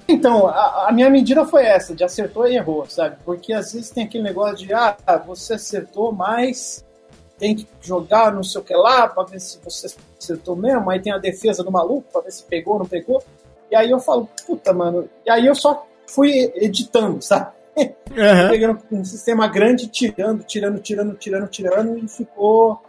[0.07, 3.17] Então, a, a, minha medida foi essa, de acertou e errou, sabe?
[3.23, 6.83] Porque às vezes tem aquele negócio de, ah, você acertou, mas
[7.39, 9.87] tem que jogar não sei o que lá pra ver se você
[10.19, 10.89] acertou mesmo.
[10.89, 13.23] Aí tem a defesa do maluco pra ver se pegou ou não pegou.
[13.71, 15.09] E aí eu falo, puta, mano.
[15.25, 17.51] E aí eu só fui editando, sabe?
[17.77, 18.49] Uhum.
[18.49, 22.81] Pegando um sistema grande, tirando, tirando, tirando, tirando, tirando, e ficou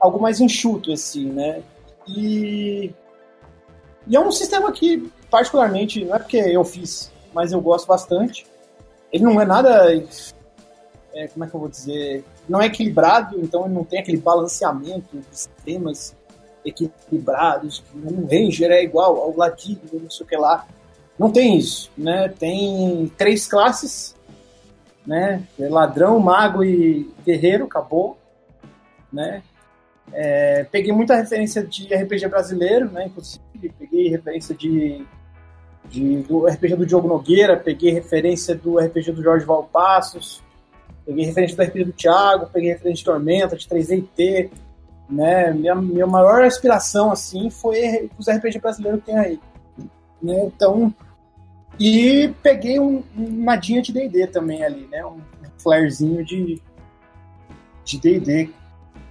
[0.00, 1.62] algo mais enxuto, assim, né?
[2.08, 2.92] E,
[4.06, 8.44] e é um sistema que, particularmente, não é porque eu fiz, mas eu gosto bastante.
[9.12, 9.94] Ele não é nada.
[11.14, 12.24] É, como é que eu vou dizer?
[12.50, 16.16] Não é equilibrado, então ele não tem aquele balanceamento de sistemas
[16.64, 20.66] equilibrados, que um Ranger é igual ao Ladino, não sei o que lá.
[21.16, 22.28] Não tem isso, né?
[22.28, 24.16] Tem três classes,
[25.06, 25.44] né?
[25.60, 28.18] Ladrão, mago e guerreiro, acabou,
[29.12, 29.44] né?
[30.12, 33.06] É, peguei muita referência de RPG brasileiro, né?
[33.06, 35.06] Inclusive, peguei referência de,
[35.88, 40.42] de, do RPG do Diogo Nogueira, peguei referência do RPG do Jorge Valpassos,
[41.04, 44.50] peguei referência do RPG do Thiago, peguei referência de Tormenta, de 3DT,
[45.08, 45.52] né?
[45.52, 49.40] Minha, minha maior aspiração, assim, foi os RPG brasileiros que tem aí.
[50.22, 50.44] Né?
[50.44, 50.94] Então,
[51.78, 55.04] e peguei um, uma dinha de D&D também ali, né?
[55.04, 55.20] Um
[55.58, 56.60] flarezinho de
[57.84, 58.50] de D&D,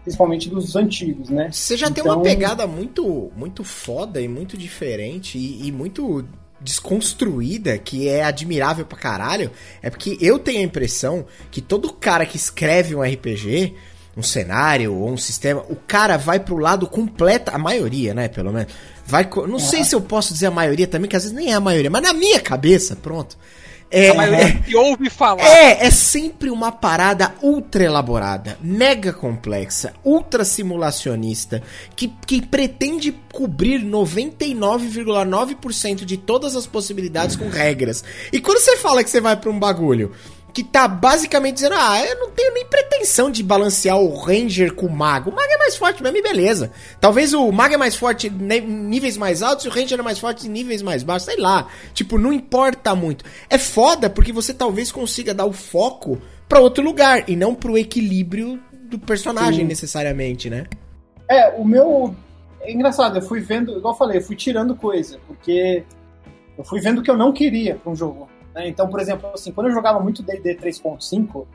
[0.04, 1.52] principalmente dos antigos, né?
[1.52, 1.95] Você já então...
[1.95, 6.25] tem uma então pegada muito muito foda e muito diferente e, e muito
[6.62, 12.26] desconstruída, que é admirável pra caralho, é porque eu tenho a impressão que todo cara
[12.26, 13.76] que escreve um RPG
[14.17, 18.52] um cenário ou um sistema, o cara vai pro lado completo, a maioria, né, pelo
[18.52, 18.72] menos.
[19.06, 19.60] Vai, não é.
[19.60, 21.89] sei se eu posso dizer a maioria também, que às vezes nem é a maioria,
[21.89, 23.38] mas na minha cabeça, pronto.
[23.91, 25.43] É, a maioria que ouve falar.
[25.43, 31.63] É, é sempre uma parada ultra elaborada, mega complexa, ultra simulacionista,
[31.95, 38.04] que, que pretende cobrir 99,9% de todas as possibilidades com regras.
[38.32, 40.12] E quando você fala que você vai para um bagulho
[40.54, 44.88] que tá basicamente dizendo: ah, eu não tenho nem pretensão de balancear o Ranger com
[44.88, 45.30] o Mago.
[45.30, 46.72] O Mago é mais forte mesmo e beleza.
[47.00, 50.20] Talvez o Mago é mais forte em níveis mais altos e o Ranger é mais
[50.20, 51.68] forte em níveis mais baixos, sei lá.
[51.94, 53.26] Tipo, não importa muito.
[53.50, 57.78] É foda porque você talvez consiga dar o foco para outro lugar e não pro
[57.78, 59.68] equilíbrio do personagem Sim.
[59.68, 60.66] necessariamente, né?
[61.30, 62.16] É, o meu.
[62.62, 65.84] É engraçado, eu fui vendo, igual eu falei, eu fui tirando coisa, porque
[66.58, 68.28] eu fui vendo o que eu não queria pra um jogo.
[68.60, 68.67] Né?
[68.67, 71.45] Então, por exemplo, assim, quando eu jogava muito DD 3.5,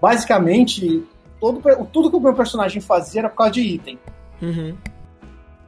[0.00, 1.06] basicamente,
[1.38, 1.60] todo,
[1.92, 3.98] tudo que o meu personagem fazia era por causa de item.
[4.40, 4.74] Uhum.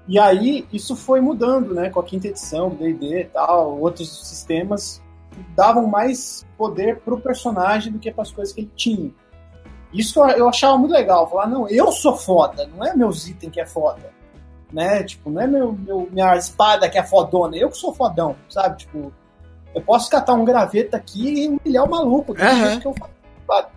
[0.09, 1.91] E aí, isso foi mudando, né?
[1.91, 5.03] Com a quinta edição, D&D e tal, outros sistemas
[5.55, 9.11] davam mais poder pro personagem do que para as coisas que ele tinha.
[9.93, 11.29] Isso eu achava muito legal.
[11.29, 14.11] Falar, não, eu sou foda, não é meus itens que é foda.
[14.73, 15.05] Né?
[15.05, 18.79] Tipo, não é meu, meu, minha espada que é fodona, eu que sou fodão, sabe?
[18.79, 19.13] Tipo,
[19.75, 22.33] eu posso catar um graveto aqui e humilhar o maluco.
[22.33, 22.81] Uhum.
[22.81, 22.95] Que eu
[23.47, 23.69] faço.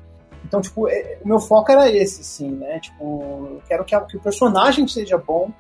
[0.46, 2.80] Então, tipo, é, o meu foco era esse, assim, né?
[2.80, 5.52] Tipo, eu quero que, que o personagem seja bom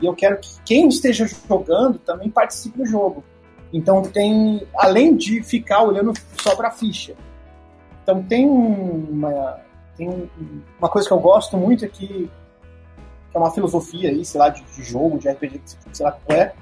[0.00, 3.22] e eu quero que quem esteja jogando também participe do jogo.
[3.72, 7.14] Então tem, além de ficar olhando só para a ficha,
[8.02, 9.60] então tem uma,
[9.96, 10.30] tem
[10.78, 12.30] uma coisa que eu gosto muito aqui,
[13.30, 15.60] que é uma filosofia aí, sei lá, de, de jogo, de RPG,
[15.92, 16.54] sei lá qual é,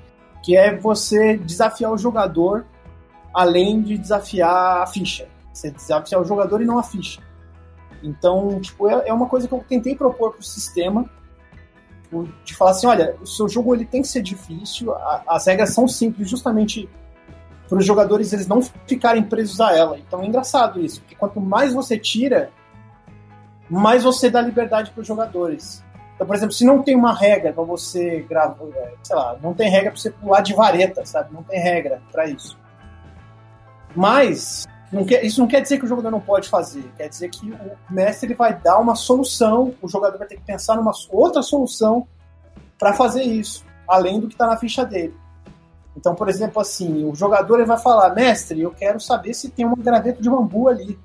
[0.43, 2.65] que é você desafiar o jogador
[3.35, 5.29] além de desafiar a ficha.
[5.53, 7.21] Você desafiar o jogador e não a ficha.
[8.03, 11.09] Então, tipo, é, é uma coisa que eu tentei propor pro sistema,
[12.03, 14.95] tipo, de falar assim, olha, o seu jogo ele tem que ser difícil,
[15.27, 16.89] as regras são simples justamente
[17.69, 19.99] para os jogadores eles não ficarem presos a ela.
[19.99, 22.51] Então é engraçado isso, porque quanto mais você tira,
[23.71, 25.83] mais você dá liberdade para os jogadores.
[26.15, 28.59] Então, por exemplo, se não tem uma regra para você gravar,
[29.03, 31.33] sei lá, não tem regra para você pular de vareta, sabe?
[31.33, 32.59] Não tem regra para isso.
[33.95, 36.85] Mas não quer, isso não quer dizer que o jogador não pode fazer.
[36.97, 40.43] Quer dizer que o mestre ele vai dar uma solução, o jogador vai ter que
[40.43, 42.07] pensar numa outra solução
[42.79, 45.15] para fazer isso, além do que está na ficha dele.
[45.97, 49.67] Então, por exemplo, assim, o jogador ele vai falar, mestre, eu quero saber se tem
[49.67, 50.99] um graveto de bambu ali.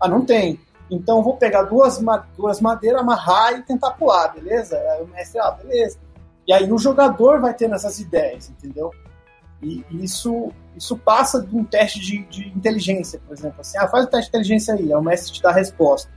[0.00, 0.60] Ah, não tem.
[0.90, 2.00] Então, vou pegar duas,
[2.36, 4.76] duas madeiras, amarrar e tentar pular, beleza?
[4.76, 5.98] Aí o mestre, ah, beleza.
[6.46, 8.92] E aí o jogador vai tendo essas ideias, entendeu?
[9.62, 13.60] E isso, isso passa de um teste de, de inteligência, por exemplo.
[13.60, 16.10] Assim, ah, faz o teste de inteligência aí, aí o mestre te dá a resposta.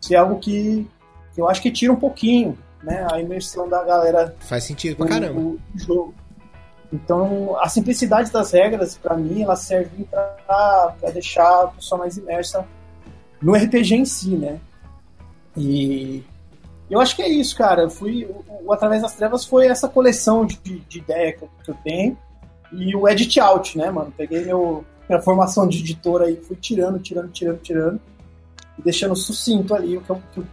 [0.00, 0.88] Isso é algo que,
[1.34, 3.06] que eu acho que tira um pouquinho, né?
[3.10, 4.34] A imersão da galera.
[4.40, 5.56] Faz sentido pra caramba.
[5.74, 6.14] Jogo.
[6.92, 10.06] Então, a simplicidade das regras, para mim, elas servem
[10.46, 12.66] para deixar a pessoa mais imersa
[13.40, 14.60] no RPG em si, né?
[15.56, 16.22] E
[16.90, 17.82] eu acho que é isso, cara.
[17.82, 21.50] Eu fui, o, o Através das Trevas foi essa coleção de, de ideia que eu,
[21.64, 22.18] que eu, tenho.
[22.72, 24.12] E o edit out, né, mano?
[24.16, 28.00] Peguei meu, minha formação de editor aí, fui tirando, tirando, tirando, tirando.
[28.78, 30.46] E deixando sucinto ali o que eu, que eu,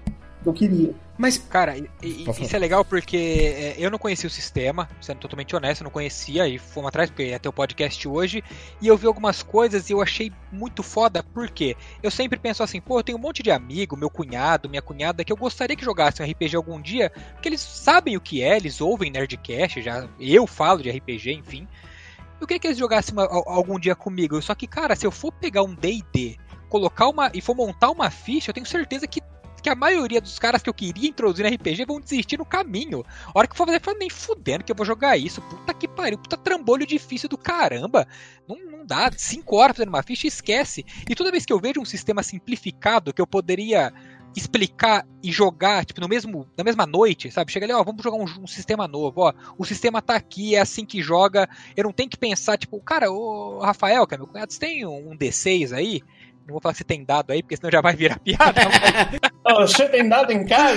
[0.43, 0.93] que eu queria.
[1.19, 5.19] Mas, cara, e, e, isso é legal porque é, eu não conhecia o sistema, sendo
[5.19, 8.41] totalmente honesto, eu não conhecia e fomos atrás porque ia ter o podcast hoje.
[8.81, 12.79] E eu vi algumas coisas e eu achei muito foda, porque eu sempre penso assim,
[12.79, 15.83] pô, eu tenho um monte de amigo, meu cunhado, minha cunhada, que eu gostaria que
[15.83, 20.07] jogassem um RPG algum dia, porque eles sabem o que é, eles ouvem Nerdcast, já
[20.17, 21.67] eu falo de RPG, enfim.
[22.39, 24.41] Eu queria que eles jogassem uma, algum dia comigo.
[24.41, 26.37] Só que, cara, se eu for pegar um DD,
[26.69, 27.31] colocar uma.
[27.33, 29.21] e for montar uma ficha, eu tenho certeza que
[29.59, 33.03] que a maioria dos caras que eu queria introduzir no RPG vão desistir no caminho.
[33.27, 35.41] A hora que for fazer, fala, nem fudendo que eu vou jogar isso.
[35.41, 38.07] Puta que pariu, puta trambolho difícil do caramba.
[38.47, 40.85] Não, não dá, cinco horas fazendo uma ficha, esquece.
[41.07, 43.93] E toda vez que eu vejo um sistema simplificado que eu poderia
[44.35, 47.51] explicar e jogar, tipo, no mesmo, na mesma noite, sabe?
[47.51, 49.33] Chega ali, ó, vamos jogar um, um, sistema novo, ó.
[49.57, 51.49] O sistema tá aqui, é assim que joga.
[51.75, 54.85] Eu não tenho que pensar, tipo, cara, o Rafael, que é meu cunhado, você tem
[54.85, 56.01] um D6 aí?
[56.45, 58.61] Não vou falar se tem dado aí, porque senão já vai virar piada.
[59.59, 60.75] Você tem dado em casa?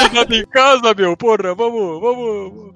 [0.00, 2.74] tem dado em casa, meu, porra, vamos, vamos.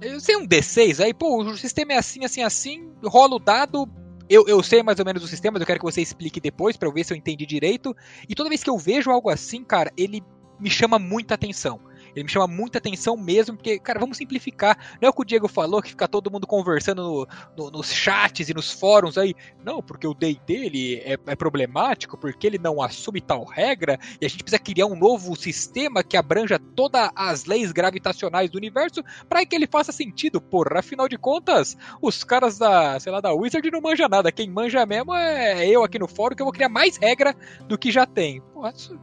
[0.00, 3.88] Eu sei um D6 aí, pô, o sistema é assim, assim, assim, rola o dado,
[4.28, 6.88] eu, eu sei mais ou menos o sistema, eu quero que você explique depois para
[6.88, 7.94] eu ver se eu entendi direito.
[8.28, 10.22] E toda vez que eu vejo algo assim, cara, ele
[10.60, 11.80] me chama muita atenção.
[12.18, 14.76] Ele me chama muita atenção mesmo, porque, cara, vamos simplificar.
[15.00, 17.92] Não é o que o Diego falou, que fica todo mundo conversando no, no, nos
[17.92, 19.34] chats e nos fóruns aí.
[19.64, 24.26] Não, porque o day dele é, é, problemático, porque ele não assume tal regra, e
[24.26, 29.04] a gente precisa criar um novo sistema que abranja todas as leis gravitacionais do universo
[29.28, 30.40] para que ele faça sentido.
[30.40, 34.32] Porra, afinal de contas, os caras da, sei lá, da Wizard não manjam nada.
[34.32, 37.34] Quem manja mesmo é eu aqui no fórum, que eu vou criar mais regra
[37.68, 38.40] do que já tem.
[38.40, 38.98] Porra, isso,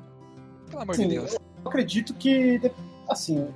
[0.70, 1.34] pelo amor Sim, de Deus.
[1.34, 2.60] Eu acredito que
[3.10, 3.48] assim,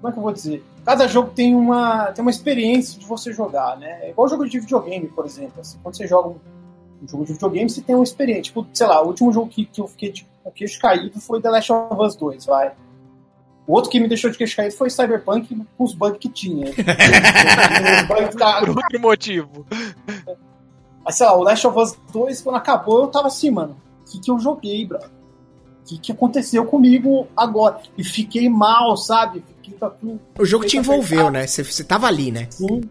[0.00, 0.64] como é que eu vou dizer?
[0.84, 3.98] Cada jogo tem uma, tem uma experiência de você jogar, né?
[4.02, 5.60] É igual jogo de videogame, por exemplo.
[5.60, 6.36] Assim, quando você joga um,
[7.02, 8.44] Um jogo de videogame você tem uma experiência.
[8.44, 11.42] Tipo, sei lá, o último jogo que, que eu fiquei de o queixo caído foi
[11.42, 12.72] The Last of Us 2, vai.
[13.66, 16.72] O outro que me deixou de queixo caído foi Cyberpunk com os bugs que tinha.
[18.30, 18.60] ficaram...
[18.60, 19.66] Por outro motivo.
[21.04, 23.76] Mas sei lá, o Last of Us 2, quando acabou, eu tava assim, mano.
[24.02, 25.00] O que, que eu joguei, bro?
[25.86, 27.80] Que, que aconteceu comigo agora?
[27.96, 29.42] E fiquei mal, sabe?
[29.62, 29.78] Fiquei,
[30.38, 31.46] o jogo te envolveu, né?
[31.46, 32.48] Você, você tava ali, né?
[32.50, 32.82] Sim.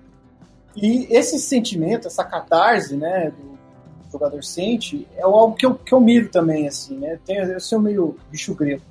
[0.76, 3.58] E esse sentimento, essa catarse, né, do
[4.12, 7.20] jogador sente, é algo que eu, que eu miro também, assim, né?
[7.26, 8.82] Tem, eu sou meio bicho grego.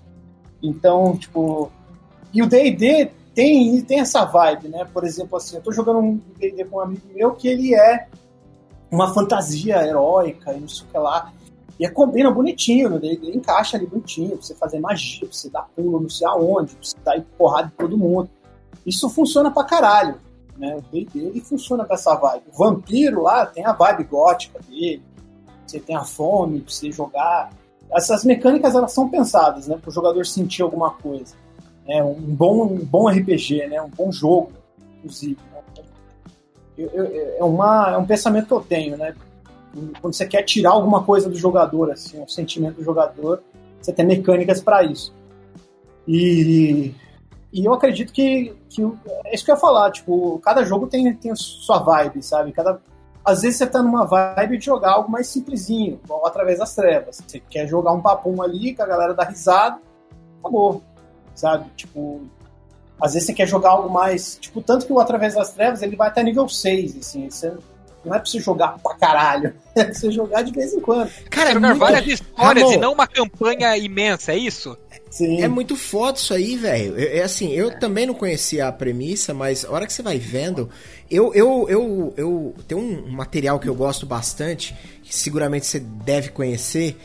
[0.63, 1.71] Então, tipo.
[2.33, 4.87] E o DD tem, tem essa vibe, né?
[4.93, 8.07] Por exemplo, assim, eu tô jogando um DD com um amigo meu que ele é
[8.91, 11.33] uma fantasia heróica e não sei o que lá.
[11.79, 12.99] E é, combina bonitinho, né?
[13.03, 16.75] ele encaixa ali bonitinho, pra você fazer magia, pra você dar pulo não sei aonde,
[16.75, 18.31] pra você dar porrada de todo mundo.
[18.87, 20.17] Isso funciona pra caralho.
[20.57, 20.77] Né?
[20.77, 22.45] O D&D ele funciona com essa vibe.
[22.53, 25.03] O vampiro lá tem a vibe gótica dele,
[25.67, 27.51] você tem a fome pra você jogar.
[27.91, 31.35] Essas mecânicas elas são pensadas, né, para o jogador sentir alguma coisa.
[31.87, 34.53] É um bom, um bom RPG, né, um bom jogo,
[34.99, 35.39] inclusive.
[35.53, 35.85] Né?
[36.77, 39.15] Eu, eu, é, uma, é um pensamento que eu tenho, né?
[40.01, 43.43] Quando você quer tirar alguma coisa do jogador, assim, um sentimento do jogador,
[43.81, 45.15] você tem mecânicas para isso.
[46.07, 46.95] E,
[47.53, 48.83] e eu acredito que, que
[49.25, 52.53] é isso que eu ia falar, tipo, cada jogo tem, tem sua vibe, sabe?
[52.53, 52.81] Cada,
[53.25, 57.23] às vezes você tá numa vibe de jogar algo mais simplesinho, igual através das trevas.
[57.27, 59.79] Você quer jogar um papum ali, que a galera dá risada,
[60.41, 60.83] acabou.
[61.35, 61.69] Sabe?
[61.75, 62.23] Tipo,
[63.01, 64.37] às vezes você quer jogar algo mais.
[64.41, 67.29] Tipo, tanto que o Através das Trevas ele vai até nível 6, assim.
[67.29, 67.53] Você
[68.05, 69.55] não é pra você jogar pra caralho.
[69.77, 71.11] É pra você jogar de vez em quando.
[71.29, 71.79] Cara, é muito...
[71.81, 74.79] várias histórias Ramon, e não uma campanha imensa, é isso?
[75.11, 75.43] Sim.
[75.43, 76.97] É muito foda isso aí, velho.
[76.97, 77.75] É, é, assim, eu é.
[77.75, 80.71] também não conhecia a premissa, mas a hora que você vai vendo.
[81.11, 82.55] Eu, eu, eu, eu.
[82.69, 86.97] Tem um material que eu gosto bastante, que seguramente você deve conhecer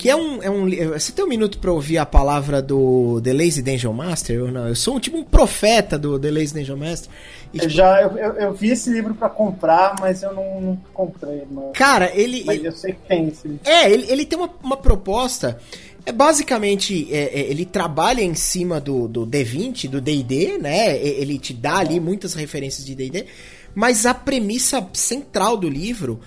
[0.00, 0.66] que é um, é um.
[0.94, 4.44] Você tem um minuto pra ouvir a palavra do The Lazy Dungeon Master?
[4.44, 4.66] Ou não?
[4.66, 7.12] Eu sou tipo um profeta do The Lazy Dungeon Master.
[7.52, 10.60] E, tipo, eu já eu, eu, eu, vi esse livro para comprar, mas eu não,
[10.60, 11.72] não comprei, mano.
[11.72, 12.44] Cara, ele.
[12.44, 13.62] Mas eu sei que tem esse livro.
[13.68, 15.58] É, ele, ele tem uma, uma proposta.
[16.06, 20.96] É basicamente, é, é, ele trabalha em cima do, do D20, do D&D, né?
[20.98, 23.26] Ele te dá ali muitas referências de D&D,
[23.74, 26.20] mas a premissa central do livro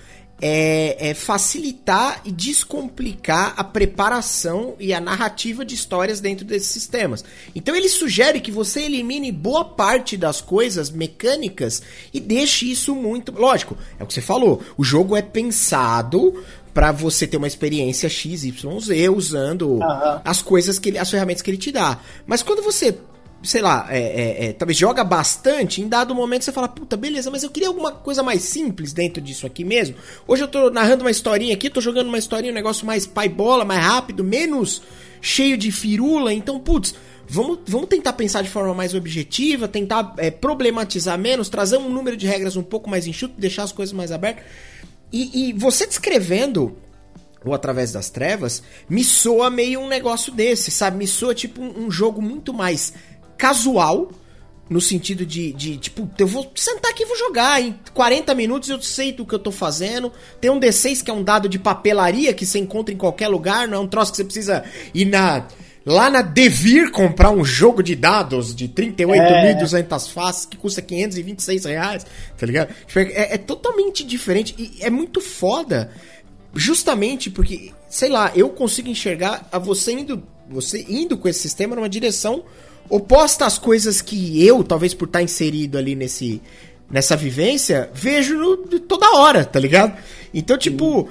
[0.46, 7.24] é, é, facilitar e descomplicar a preparação e a narrativa de histórias dentro desses sistemas.
[7.54, 11.80] Então ele sugere que você elimine boa parte das coisas mecânicas
[12.12, 13.32] e deixe isso muito.
[13.32, 14.62] Lógico, é o que você falou.
[14.76, 18.64] O jogo é pensado para você ter uma experiência XYZ
[19.16, 20.20] usando uhum.
[20.22, 21.98] as coisas que ele, as ferramentas que ele te dá.
[22.26, 22.94] Mas quando você
[23.44, 27.30] sei lá, é, é, é, talvez joga bastante, em dado momento você fala, puta, beleza,
[27.30, 29.96] mas eu queria alguma coisa mais simples dentro disso aqui mesmo.
[30.26, 33.28] Hoje eu tô narrando uma historinha aqui, tô jogando uma historinha, um negócio mais pai
[33.28, 34.82] bola, mais rápido, menos
[35.20, 36.94] cheio de firula, então, putz,
[37.28, 42.16] vamos, vamos tentar pensar de forma mais objetiva, tentar é, problematizar menos, trazer um número
[42.16, 44.44] de regras um pouco mais enxuto, deixar as coisas mais abertas.
[45.12, 46.76] E, e você descrevendo
[47.44, 50.96] ou através das trevas, me soa meio um negócio desse, sabe?
[50.96, 52.94] Me soa tipo um, um jogo muito mais
[53.36, 54.10] casual,
[54.68, 57.60] no sentido de, de, tipo, eu vou sentar aqui e vou jogar.
[57.60, 60.12] Em 40 minutos eu sei do que eu tô fazendo.
[60.40, 63.68] Tem um D6 que é um dado de papelaria que você encontra em qualquer lugar,
[63.68, 65.46] não é um troço que você precisa ir na.
[65.86, 70.10] Lá na Devir comprar um jogo de dados de 38.200 é.
[70.10, 72.06] faces que custa 526 reais,
[72.38, 72.74] tá ligado?
[72.86, 75.90] Tipo, é, é totalmente diferente e é muito foda.
[76.54, 81.76] Justamente porque, sei lá, eu consigo enxergar a você indo, você indo com esse sistema
[81.76, 82.44] numa direção
[82.88, 86.40] oposta às coisas que eu, talvez por estar inserido ali nesse
[86.90, 89.96] nessa vivência, vejo toda hora, tá ligado?
[90.32, 91.08] Então, tipo,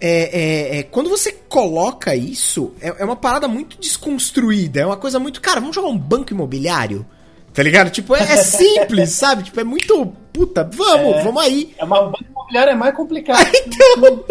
[0.00, 4.96] é, é, é, quando você coloca isso, é, é, uma parada muito desconstruída, é uma
[4.96, 5.40] coisa muito.
[5.40, 7.06] Cara, vamos jogar um banco imobiliário?
[7.52, 7.90] Tá ligado?
[7.90, 9.42] Tipo, é, é simples, sabe?
[9.42, 10.06] Tipo, é muito.
[10.32, 11.22] Puta, vamos, é.
[11.22, 11.74] vamos aí.
[11.76, 13.46] É uma, o banco imobiliário é mais complicado.
[13.54, 14.24] então.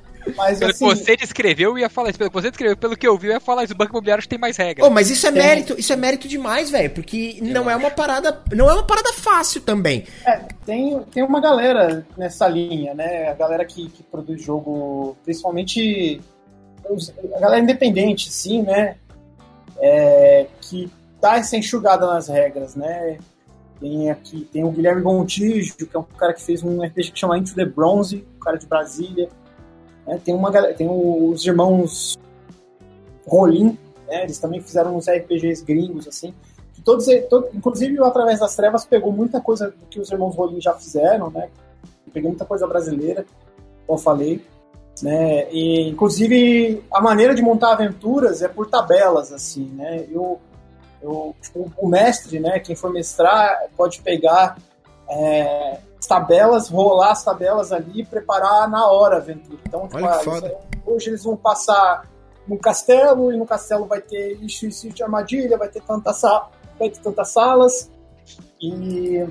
[0.36, 0.88] Mas, pelo assim...
[0.88, 2.18] que você descreveu, eu ia falar isso.
[2.18, 3.72] Pelo que você descreveu, pelo que eu vi, eu ia falar isso.
[3.72, 4.86] O banco imobiliário tem mais regras.
[4.86, 5.42] Oh, mas isso é tem.
[5.42, 6.90] mérito, isso é mérito demais, velho.
[6.90, 7.70] Porque eu não acho.
[7.70, 8.42] é uma parada.
[8.52, 10.06] Não é uma parada fácil também.
[10.24, 13.28] É, tem, tem uma galera nessa linha, né?
[13.28, 16.20] A galera que, que produz jogo, principalmente
[17.34, 18.96] a galera independente, sim, né?
[19.80, 20.90] É, que
[21.20, 23.18] dá essa enxugada nas regras, né?
[23.80, 27.18] Tem aqui, tem o Guilherme Gontijo, que é um cara que fez um RPG que
[27.18, 29.28] chama Into the Bronze, um cara de Brasília.
[30.10, 32.18] É, tem uma tem os irmãos
[33.26, 36.34] Rolim, né, eles também fizeram uns RPGs gringos, assim.
[36.74, 40.60] Que todos, todo, inclusive Através das Trevas pegou muita coisa do que os irmãos Rolim
[40.60, 41.48] já fizeram, né?
[42.12, 43.24] Pegou muita coisa brasileira.
[43.86, 44.44] como eu falei.
[45.00, 45.48] Né?
[45.52, 50.04] E, inclusive, a maneira de montar aventuras é por tabelas, assim, né?
[50.10, 50.40] Eu,
[51.00, 54.58] eu, tipo, o mestre, né, quem for mestrar, pode pegar
[55.08, 55.78] é,
[56.10, 59.60] tabelas, rolar as tabelas ali e preparar na hora a aventura.
[59.64, 60.20] Então, tipo, ah,
[60.84, 62.04] hoje eles vão passar
[62.48, 66.10] no castelo, e no castelo vai ter isso, isso de armadilha, vai ter, tanta
[66.76, 67.88] vai ter tantas salas.
[68.60, 69.24] E,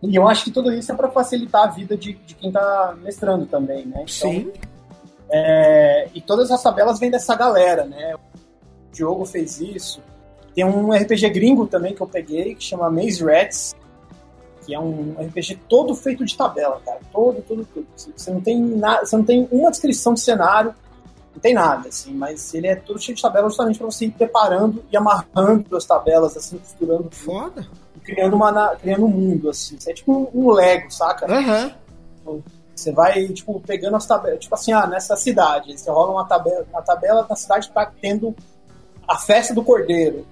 [0.00, 2.94] e eu acho que tudo isso é para facilitar a vida de, de quem está
[3.02, 4.04] mestrando também, né?
[4.04, 4.52] Então, Sim.
[5.28, 8.14] É, e todas as tabelas vêm dessa galera, né?
[8.14, 10.00] O Diogo fez isso.
[10.54, 13.74] Tem um RPG gringo também que eu peguei, que chama Maze Rats,
[14.64, 17.00] que é um RPG todo feito de tabela, cara.
[17.12, 17.86] Todo, todo, tudo.
[17.94, 20.74] Você não tem nada, você não tem uma descrição de cenário,
[21.34, 24.10] não tem nada, assim, mas ele é todo cheio de tabelas justamente para você ir
[24.12, 27.08] preparando e amarrando as tabelas, assim, costurando.
[27.10, 27.66] Foda.
[27.96, 29.78] E criando, uma, criando um mundo, assim.
[29.78, 31.26] Você é tipo um, Lego, saca?
[31.30, 32.42] Uhum.
[32.74, 34.40] Você vai, tipo, pegando as tabelas.
[34.40, 35.76] Tipo assim, ah, nessa cidade.
[35.76, 38.34] Você rola uma tabela, uma tabela na cidade para tendo
[39.06, 40.26] a festa do cordeiro.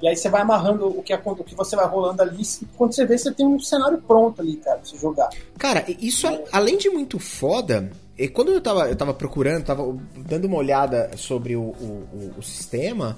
[0.00, 2.42] E aí você vai amarrando o que, o que você vai rolando ali.
[2.42, 5.28] E quando você vê, você tem um cenário pronto ali, cara, pra você jogar.
[5.58, 6.44] Cara, isso é.
[6.52, 7.90] além de muito foda.
[8.16, 12.42] E quando eu tava, eu tava procurando, tava dando uma olhada sobre o, o, o
[12.42, 13.16] sistema.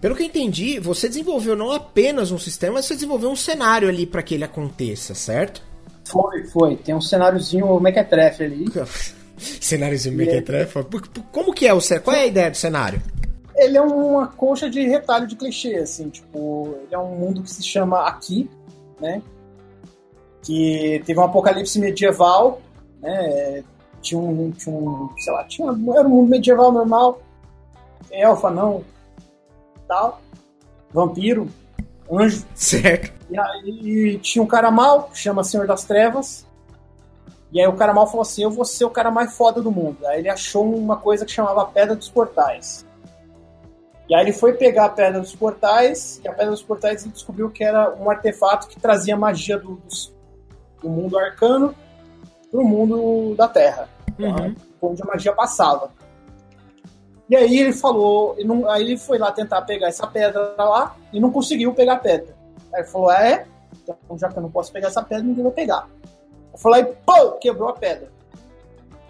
[0.00, 3.88] Pelo que eu entendi, você desenvolveu não apenas um sistema, mas você desenvolveu um cenário
[3.88, 5.62] ali para que ele aconteça, certo?
[6.04, 6.76] Foi, foi.
[6.76, 8.64] Tem um cenáriozinho mequetrefe ali.
[9.38, 10.84] cenáriozinho mequetrefe?
[11.32, 12.04] Como que é o cenário?
[12.04, 13.00] Qual é a ideia do cenário?
[13.56, 17.50] Ele é uma coxa de retalho de clichê, assim, tipo, ele é um mundo que
[17.50, 18.50] se chama Aqui,
[19.00, 19.22] né?
[20.42, 22.60] Que teve um apocalipse medieval,
[23.00, 23.64] né?
[24.02, 27.20] Tinha um, tinha um sei lá, tinha, era um mundo medieval normal,
[28.10, 28.84] elfa não,
[29.88, 30.20] tal,
[30.92, 31.48] vampiro,
[32.10, 32.44] anjo.
[32.54, 33.12] Certo.
[33.30, 36.46] E aí tinha um cara mal, que chama Senhor das Trevas.
[37.52, 39.70] E aí o cara mal falou assim: Eu vou ser o cara mais foda do
[39.70, 40.06] mundo.
[40.06, 42.85] Aí ele achou uma coisa que chamava Pedra dos Portais.
[44.08, 47.12] E aí ele foi pegar a Pedra dos Portais, e a Pedra dos Portais ele
[47.12, 49.80] descobriu que era um artefato que trazia magia do,
[50.80, 51.74] do mundo arcano
[52.50, 53.88] para o mundo da Terra,
[54.18, 54.54] uhum.
[54.80, 55.90] onde a magia passava.
[57.28, 60.94] E aí ele falou, ele não, aí ele foi lá tentar pegar essa pedra lá
[61.12, 62.36] e não conseguiu pegar a pedra.
[62.72, 63.46] Aí ele falou, ah, é?
[63.82, 65.88] Então já que eu não posso pegar essa pedra, ninguém vai pegar.
[66.52, 68.08] Eu falei, pô, quebrou a pedra.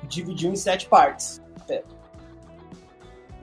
[0.05, 1.96] Dividiu em sete partes a pedra.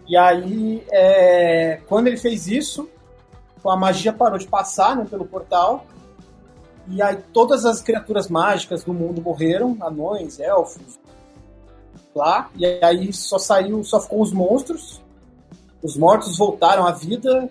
[0.07, 2.89] E aí, é, quando ele fez isso,
[3.65, 5.85] a magia parou de passar né, pelo portal.
[6.87, 10.99] E aí todas as criaturas mágicas do mundo morreram, anões, elfos,
[12.13, 15.01] lá, e aí só saiu, só ficou os monstros,
[15.81, 17.49] os mortos voltaram à vida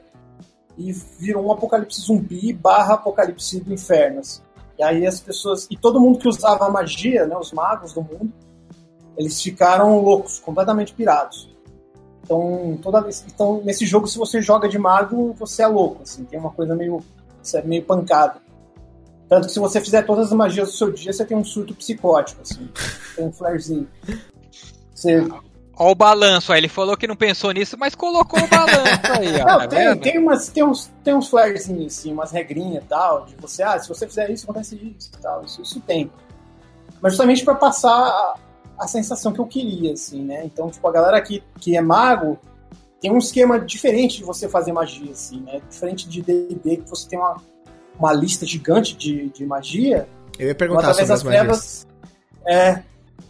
[0.76, 4.20] e virou um apocalipse zumbi barra apocalipse do inferno.
[4.20, 4.42] Assim.
[4.78, 8.32] E aí as pessoas, e todo mundo que usava magia, né, os magos do mundo,
[9.16, 11.51] eles ficaram loucos, completamente pirados.
[12.24, 16.24] Então, toda vez, então, nesse jogo, se você joga de mago, você é louco, assim,
[16.24, 17.02] tem uma coisa meio,
[17.52, 18.40] é meio pancada.
[19.28, 21.74] Tanto que se você fizer todas as magias do seu dia, você tem um surto
[21.74, 22.68] psicótico, assim,
[23.16, 23.88] tem um flarezinho.
[24.94, 25.26] Você...
[25.74, 29.40] Olha o balanço, aí ele falou que não pensou nisso, mas colocou o balanço aí,
[29.40, 29.46] ó.
[29.46, 33.24] Não, tá tem, tem, umas, tem, uns, tem uns flarezinhos, assim, umas regrinhas e tal,
[33.24, 36.12] de você, ah, se você fizer isso, acontece isso e tal, isso, isso tem.
[37.00, 38.34] Mas justamente para passar
[38.82, 40.44] a, sensação que eu queria, assim, né?
[40.44, 42.38] Então, tipo, a galera que, que é mago
[43.00, 45.60] tem um esquema diferente de você fazer magia, assim, né?
[45.68, 47.36] Diferente de D&D, que você tem uma,
[47.98, 50.08] uma lista gigante de, de magia.
[50.38, 51.86] Eu ia perguntar sobre as trevas,
[52.46, 52.82] É,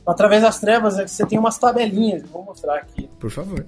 [0.04, 2.22] Através das trevas, você tem umas tabelinhas.
[2.28, 3.08] Vou mostrar aqui.
[3.20, 3.64] Por favor.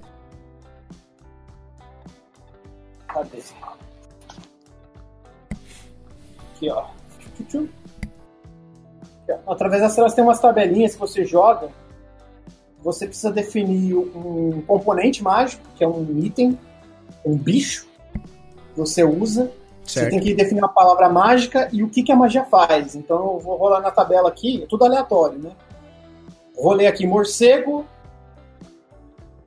[3.07, 3.39] Cadê?
[6.53, 6.87] Aqui, ó.
[9.47, 11.69] Através das trevas tem umas tabelinhas que você joga.
[12.83, 16.57] Você precisa definir um componente mágico, que é um item,
[17.25, 17.87] um bicho
[18.73, 19.51] que você usa.
[19.83, 20.05] Certo.
[20.05, 22.95] Você tem que definir uma palavra mágica e o que, que a magia faz.
[22.95, 25.51] Então eu vou rolar na tabela aqui, é tudo aleatório, né?
[26.57, 27.85] rolei aqui morcego,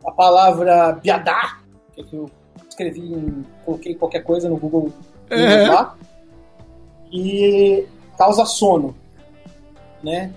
[0.05, 1.59] a palavra biadá,
[1.95, 2.31] que eu
[2.69, 4.93] escrevi, em, coloquei qualquer coisa no Google
[5.31, 5.87] uhum.
[7.13, 8.95] e causa sono,
[10.03, 10.33] né?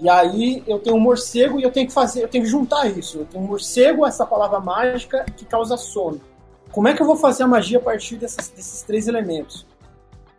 [0.00, 2.86] E aí eu tenho um morcego e eu tenho que fazer, eu tenho que juntar
[2.86, 3.18] isso.
[3.18, 6.20] Eu tenho um morcego, essa palavra mágica que causa sono.
[6.72, 9.66] Como é que eu vou fazer a magia a partir desses, desses três elementos?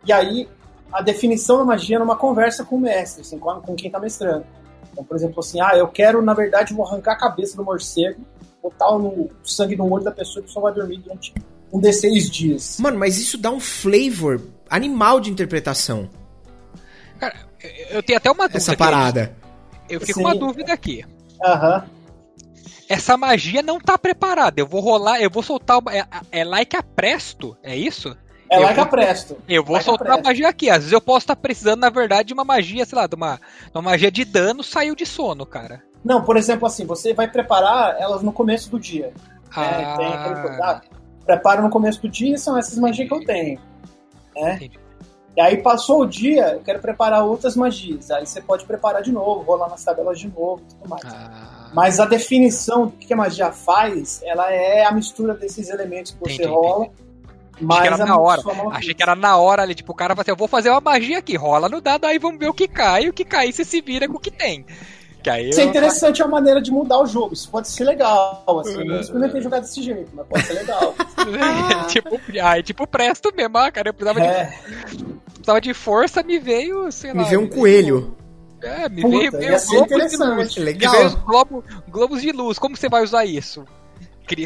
[0.04, 0.48] E aí
[0.92, 3.98] a definição da magia é numa conversa com o mestre, assim, com, com quem está
[3.98, 4.44] mestrando.
[4.92, 8.20] Então, por exemplo, assim, ah, eu quero, na verdade, vou arrancar a cabeça do morcego,
[8.62, 11.34] botar no sangue no olho da pessoa e a pessoa vai dormir durante
[11.72, 12.78] um de seis dias.
[12.78, 14.40] Mano, mas isso dá um flavor
[14.70, 16.08] animal de interpretação.
[17.18, 17.34] Cara,
[17.90, 18.58] eu tenho até uma dúvida.
[18.58, 19.36] Essa parada.
[19.88, 20.22] eu fico Sim.
[20.22, 21.04] com uma dúvida aqui.
[21.44, 21.84] Aham.
[22.88, 24.60] Essa magia não tá preparada.
[24.60, 25.80] Eu vou rolar, eu vou soltar.
[25.90, 26.06] É,
[26.40, 28.16] é like a presto, é isso?
[28.50, 29.38] É Eu que vou- apresto.
[29.48, 30.26] Eu vou Like a soltar a presto.
[30.26, 30.68] magia aqui.
[30.68, 33.36] Às vezes eu posso estar precisando, na verdade, de uma magia, sei lá, de uma,
[33.36, 35.82] de uma magia de dano saiu de sono, cara.
[36.04, 39.12] Não, por exemplo, assim, você vai preparar elas no começo do dia.
[39.56, 40.80] É, tem aquele Ah.
[41.24, 43.58] Preparo no começo do dia, são essas magias que eu tenho.
[44.36, 44.56] Né?
[44.56, 44.78] Entendi.
[45.36, 48.10] E aí passou o dia, eu quero preparar outras magias.
[48.10, 51.02] Aí você pode preparar de novo, rolar nas tabelas de novo e tudo mais.
[51.04, 56.12] ah, Mas a definição do que a magia faz, ela é a mistura desses elementos
[56.12, 56.86] que você Entendi, rola.
[57.56, 58.42] que Mais era a na hora.
[58.44, 58.76] maluquice.
[58.78, 60.80] Achei que era na hora ali, tipo, o cara fala assim, eu vou fazer uma
[60.80, 63.64] magia aqui, rola no dado, aí vamos ver o que cai, o que cai você
[63.64, 64.64] se vira com o que tem.
[65.24, 67.32] Que aí Isso é interessante, é uma maneira de mudar o jogo.
[67.34, 68.44] Isso pode ser legal.
[68.60, 68.80] Assim, É.
[68.82, 70.94] eu não experimentei jogar desse jeito, mas pode ser legal.
[71.88, 74.44] tipo, ah, é tipo presto mesmo, ah, cara, eu precisava, É,
[74.92, 77.28] de, precisava de força, me veio, sei Me lá.
[77.28, 78.14] vê um coelho.
[78.62, 80.36] É, me Puta, veio, veio ser globos de interessante.
[80.36, 80.56] luz.
[80.58, 80.92] Me Legal.
[80.92, 82.58] veio os globo- globos de luz.
[82.58, 83.64] Como você vai usar isso?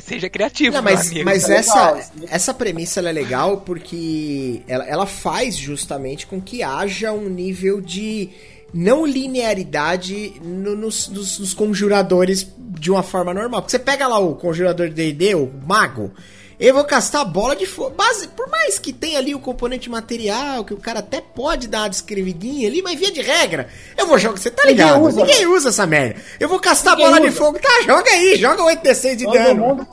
[0.03, 1.24] Seja criativo, Não, mas, amigo.
[1.24, 6.41] mas é essa, legal, essa premissa ela é legal porque ela, ela faz justamente com
[6.41, 8.29] que haja um nível de
[8.72, 13.62] não linearidade no- nos, nos- nos conjuradores de uma forma normal.
[13.62, 16.12] Porque você pega lá o conjurador de D&D, o mago,
[16.60, 17.94] eu vou castar a bola de fogo.
[18.36, 21.88] Por mais que tenha ali o componente material, que o cara até pode dar uma
[21.90, 25.02] descrevidinha ali, mas via de regra, eu vou jogar, você tá Ninguém ligado?
[25.04, 26.20] usa, Ninguém usa essa merda.
[26.38, 27.36] Eu vou castar Ninguém a bola de usa.
[27.38, 29.60] fogo, tá, joga aí, joga 8d6 de todo dano.
[29.66, 29.86] mundo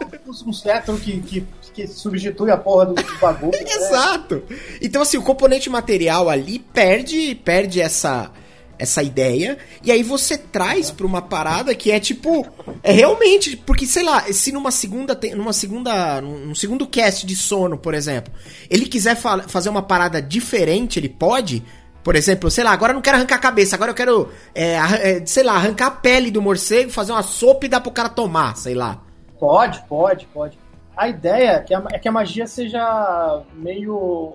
[0.45, 3.51] um cetro que, que, que substitui a porra do, do bagulho.
[3.57, 3.59] né?
[3.73, 4.43] Exato.
[4.81, 8.31] Então, assim, o componente material ali perde, perde essa,
[8.77, 9.57] essa ideia.
[9.83, 12.45] E aí você traz pra uma parada que é tipo.
[12.83, 13.55] É realmente.
[13.57, 15.17] Porque, sei lá, se numa segunda.
[15.35, 16.21] Numa segunda.
[16.21, 18.33] Num segundo cast de sono, por exemplo,
[18.69, 21.63] ele quiser fa- fazer uma parada diferente, ele pode.
[22.03, 24.73] Por exemplo, sei lá, agora eu não quero arrancar a cabeça, agora eu quero, é,
[24.75, 28.09] é, sei lá, arrancar a pele do morcego, fazer uma sopa e dar pro cara
[28.09, 29.01] tomar, sei lá.
[29.39, 30.55] Pode, pode, pode.
[30.95, 34.33] A ideia é que a, é que a magia seja meio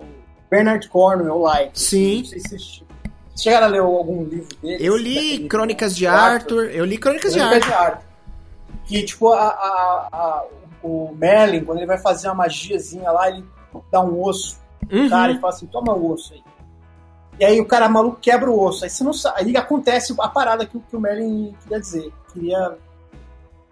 [0.49, 1.79] Bernard Cornwell-like.
[1.79, 2.17] Sim.
[2.19, 2.83] Não sei se
[3.41, 4.85] chegaram a ler algum livro dele.
[4.85, 7.77] Eu li Crônicas de do Arthur, eu li Crônicas de Crônicas Arthur.
[7.77, 8.11] de Arthur.
[8.85, 10.45] Que, tipo, a, a- a-
[10.83, 13.45] o Merlin, quando ele vai fazer uma magiazinha lá, ele
[13.91, 14.59] dá um osso
[14.91, 15.09] Uhum.
[15.09, 16.41] cara e fala assim: toma o osso aí.
[17.39, 18.83] E aí o cara maluco quebra o osso.
[18.83, 19.41] Aí você não sabe.
[19.41, 22.11] Aí acontece a parada que, o- que o Merlin queria dizer.
[22.33, 22.77] Queria.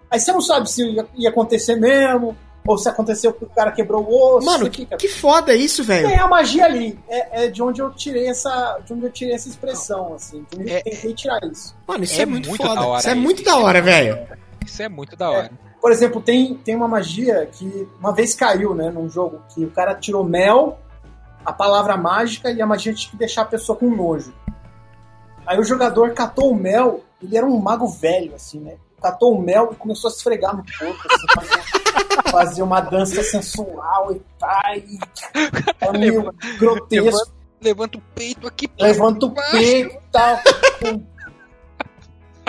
[0.10, 2.36] Aí você não sabe se ia, ia acontecer mesmo,
[2.66, 4.46] ou se aconteceu porque o cara quebrou o osso.
[4.46, 6.08] Mano, que, fica- que foda isso, velho.
[6.08, 6.98] Tem a magia ali.
[7.08, 8.80] É, é de onde eu tirei essa.
[8.86, 10.46] De onde eu tirei essa expressão, assim.
[10.50, 11.76] Então, eu É- tentei tirar isso.
[11.88, 12.76] Mano, isso É é, muito, muito foda.
[12.82, 13.22] da hora isso é isso.
[13.22, 14.20] muito da hora, velho.
[14.66, 15.52] Isso é muito da hora.
[15.82, 19.72] Por exemplo, tem, tem uma magia que uma vez caiu, né, num jogo, que o
[19.72, 20.78] cara tirou mel,
[21.46, 24.34] a palavra mágica e a magia tinha que deixar a pessoa com nojo.
[25.48, 28.76] Aí o jogador catou o mel, ele era um mago velho, assim, né?
[29.02, 34.22] Catou o mel e começou a esfregar no corpo, assim, fazer, uma dança sensual e
[34.38, 34.76] tal.
[34.76, 35.00] E,
[35.82, 37.34] é meio grotesco.
[37.62, 38.70] Levanta o peito aqui.
[38.80, 39.52] Levanta o baixo.
[39.52, 40.40] peito e tal,
[40.82, 41.04] com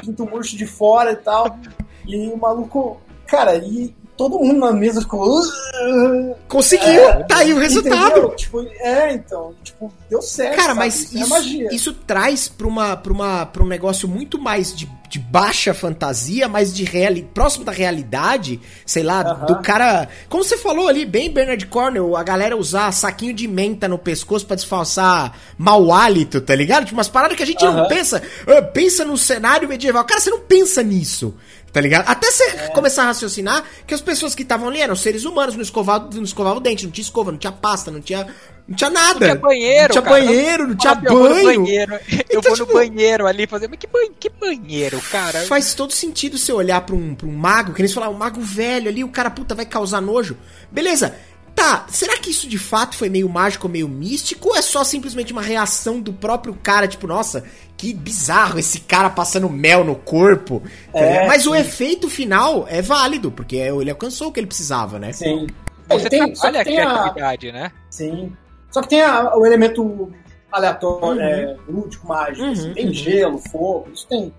[0.01, 1.59] pinto murcho de fora e tal.
[2.07, 5.41] E o maluco, cara, e todo mundo na mesa ficou.
[5.41, 8.35] "Uh", Conseguiu, É, tá aí o resultado.
[8.37, 10.57] Tipo, é, então, tipo, deu certo.
[10.57, 10.79] Cara, sabe?
[10.79, 11.69] mas isso, é isso, magia.
[11.75, 16.49] isso traz pra, uma, pra, uma, pra um negócio muito mais de, de baixa fantasia,
[16.49, 19.47] mas de reali próximo da realidade, sei lá, Aham.
[19.47, 20.09] do cara.
[20.29, 24.45] Como você falou ali, bem Bernard Cornell, a galera usar saquinho de menta no pescoço
[24.45, 26.85] pra disfarçar mau hálito, tá ligado?
[26.85, 27.89] Tipo, umas paradas que a gente não Aham.
[27.89, 28.23] pensa.
[28.47, 30.05] ah, pensa num cenário medieval.
[30.05, 31.35] Cara, você não pensa nisso.
[31.73, 32.09] Tá ligado?
[32.09, 32.69] Até você É.
[32.69, 36.25] começar a raciocinar que as pessoas que estavam ali eram seres humanos, não escovavam, não
[36.25, 38.27] escovavam o dente, não tinha escova, não tinha pasta, não tinha.
[38.67, 39.13] Não tinha nada.
[39.13, 40.17] Não tinha banheiro, Não tinha cara.
[40.17, 41.61] banheiro, não tinha Fala, Eu vou no banho.
[41.65, 41.93] banheiro.
[42.31, 43.69] Eu Então, vou tipo, no banheiro ali fazer.
[43.69, 45.41] Mas que, banho, que banheiro, cara?
[45.47, 48.41] Faz todo sentido você olhar pra um, pra um mago, que eles falaram, um mago
[48.41, 50.37] velho ali, o cara, puta, vai causar nojo.
[50.71, 51.15] Beleza.
[51.61, 55.31] Tá, será que isso de fato foi meio mágico, meio místico, ou é só simplesmente
[55.33, 57.45] uma reação do próprio cara, tipo, nossa,
[57.77, 60.63] que bizarro esse cara passando mel no corpo.
[60.93, 61.27] tá É?
[61.27, 61.61] Mas o sim.
[61.61, 65.13] efeito final é válido, porque ele alcançou o que ele precisava, né?
[65.13, 65.47] Sim.
[65.89, 67.73] Você Tem- trabalha tem a- criatividade, né?
[67.91, 68.33] Sim.
[68.71, 70.11] Só que tem a- o elemento
[70.51, 71.27] aleatório, Uhum.
[71.29, 72.43] é, lúdico, mágico.
[72.47, 72.73] Uhum, assim.
[72.75, 72.93] Tem uhum.
[72.95, 74.33] gelo, fogo, isso tem.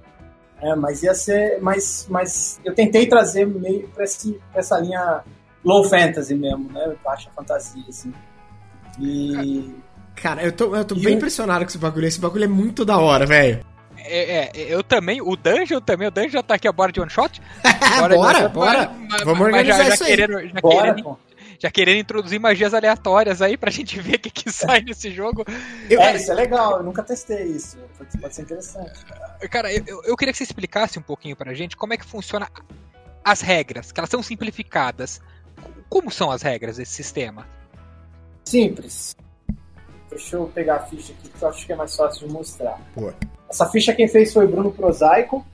[0.61, 1.59] É, mas ia ser.
[1.61, 5.22] Mas, mas eu tentei trazer meio pra, esse, pra essa linha
[5.64, 6.93] low fantasy mesmo, né?
[7.03, 8.14] Baixa fantasia, assim.
[8.99, 9.74] E.
[10.16, 12.05] Cara, eu tô, eu tô E bem o- impressionado com esse bagulho.
[12.07, 13.66] Esse bagulho é muito da hora, velho.
[14.03, 16.99] É, é, eu também, o Dungeon também, o Dungeon já tá aqui a bora de
[16.99, 17.39] one shot.
[18.18, 18.91] bora, shot, bora.
[19.09, 20.09] mas- Vamos mas organizar já, já isso aí.
[20.09, 21.18] querendo, já Bora, querendo,
[21.59, 25.45] já querendo introduzir magias aleatórias aí pra gente ver o que, que sai nesse jogo.
[25.89, 27.78] Eu, é, isso é legal, eu nunca testei isso.
[28.20, 28.91] Pode ser interessante.
[29.51, 32.49] Cara, eu, eu queria que você explicasse um pouquinho pra gente como é que funciona
[33.24, 35.22] as regras, que elas são simplificadas.
[35.92, 37.46] Como são as regras desse sistema?
[38.46, 39.14] Simples.
[40.10, 42.80] Deixa eu pegar a ficha aqui, que eu acho que é mais fácil de mostrar.
[42.96, 43.12] Pô.
[43.50, 45.46] Essa ficha quem fez foi Bruno Prosaico.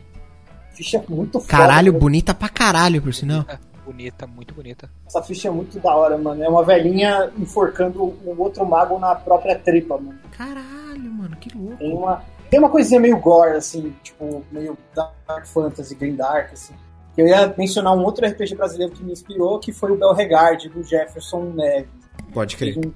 [0.74, 1.52] Ficha muito foda.
[1.52, 1.98] Caralho, né?
[1.98, 3.46] bonita pra caralho, por sinal.
[3.48, 4.88] É, bonita, muito bonita.
[5.08, 6.44] Essa ficha é muito da hora, mano.
[6.44, 10.20] É uma velhinha enforcando um outro mago na própria tripa, mano.
[10.38, 11.78] Caralho, mano, que louco.
[11.78, 16.76] Tem uma, tem uma coisinha meio gore, assim, tipo, meio Dark Fantasy, Green Dark, assim.
[17.18, 20.84] Eu ia mencionar um outro RPG brasileiro que me inspirou, que foi o Belregard, do
[20.84, 21.90] Jefferson Neves.
[22.32, 22.78] Pode crer.
[22.78, 22.94] Um,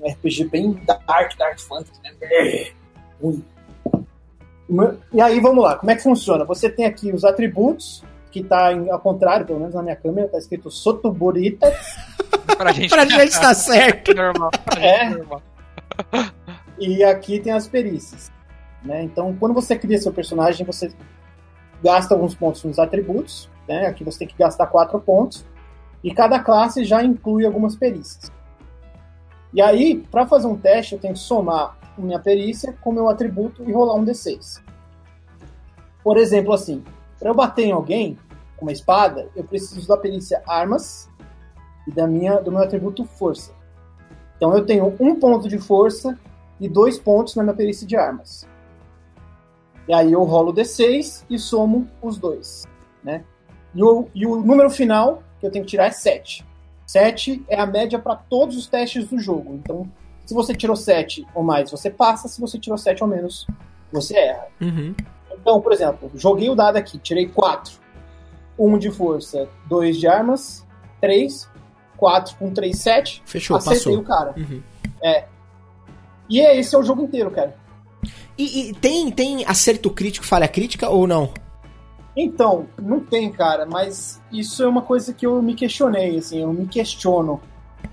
[0.00, 2.72] um RPG bem dark, dark fantasy, né?
[5.12, 5.76] E aí, vamos lá.
[5.76, 6.44] Como é que funciona?
[6.46, 10.28] Você tem aqui os atributos, que tá em, ao contrário, pelo menos na minha câmera,
[10.28, 11.70] tá escrito Sotoborita.
[12.56, 14.14] pra gente, pra gente tá certo.
[14.14, 14.50] normal.
[14.78, 15.10] É.
[15.10, 15.42] Normal.
[16.78, 18.32] e aqui tem as perícias.
[18.82, 19.02] Né?
[19.02, 20.90] Então, quando você cria seu personagem, você
[21.82, 23.48] gasta alguns pontos nos atributos.
[23.68, 23.86] Né?
[23.86, 25.44] Aqui você tem que gastar quatro pontos.
[26.02, 28.32] E cada classe já inclui algumas perícias.
[29.52, 33.64] E aí, para fazer um teste, eu tenho que somar minha perícia com meu atributo
[33.68, 34.62] e rolar um D6.
[36.02, 36.84] Por exemplo, assim,
[37.18, 38.18] para eu bater em alguém
[38.56, 41.08] com uma espada, eu preciso da perícia armas
[41.86, 43.52] e da minha, do meu atributo força.
[44.36, 46.18] Então eu tenho um ponto de força
[46.60, 48.46] e dois pontos na minha perícia de armas.
[49.88, 52.64] E aí eu rolo D6 e somo os dois.
[53.02, 53.24] Né?
[53.74, 56.46] E, o, e o número final que eu tenho que tirar é 7.
[56.86, 59.54] 7 é a média para todos os testes do jogo.
[59.54, 59.90] Então,
[60.26, 62.28] se você tirou 7 ou mais, você passa.
[62.28, 63.46] Se você tirou 7 ou menos,
[63.90, 64.46] você erra.
[64.60, 64.94] Uhum.
[65.32, 67.88] Então, por exemplo, joguei o dado aqui, tirei 4.
[68.58, 70.66] 1 de força, 2 de armas,
[71.00, 71.48] 3.
[71.96, 73.22] 4 com 3, 7.
[73.26, 73.98] Fechou, acertei passou.
[73.98, 74.34] o cara.
[74.36, 74.62] Uhum.
[75.02, 75.24] É.
[76.28, 77.56] E é, esse é o jogo inteiro, cara.
[78.38, 81.32] E, e, tem, tem acerto crítico, falha crítica ou não?
[82.16, 86.52] Então, não tem, cara, mas isso é uma coisa que eu me questionei, assim, eu
[86.52, 87.40] me questiono.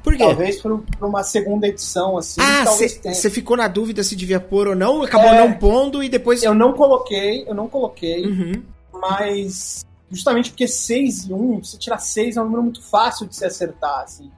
[0.04, 0.20] Por quê?
[0.20, 2.40] Talvez por, por uma segunda edição, assim.
[2.42, 6.10] Ah, você ficou na dúvida se devia pôr ou não, acabou é, não pondo e
[6.10, 6.44] depois.
[6.44, 8.64] Eu não coloquei, eu não coloquei, uhum.
[8.94, 13.36] mas justamente porque 6 e 1, você tirar 6 é um número muito fácil de
[13.36, 14.32] se acertar, assim.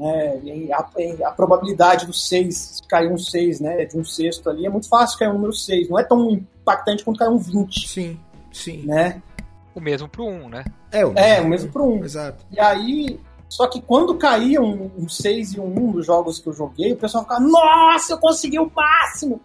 [0.00, 0.72] Né?
[0.72, 3.84] A, a, probabilidade do 6 cair um 6, né?
[3.84, 5.90] De um sexto ali, é muito fácil cair um número 6.
[5.90, 7.86] Não é tão impactante quanto cair um 20.
[7.86, 8.18] Sim,
[8.50, 8.86] sim.
[8.86, 9.22] Né?
[9.74, 10.64] O mesmo pro 1, né?
[10.90, 12.04] É, o mesmo, é, o mesmo pro 1.
[12.04, 12.46] Exato.
[12.50, 16.48] E aí, só que quando caía um, um 6 e um 1 dos jogos que
[16.48, 19.38] eu joguei, o pessoal ficava, nossa, eu consegui o máximo!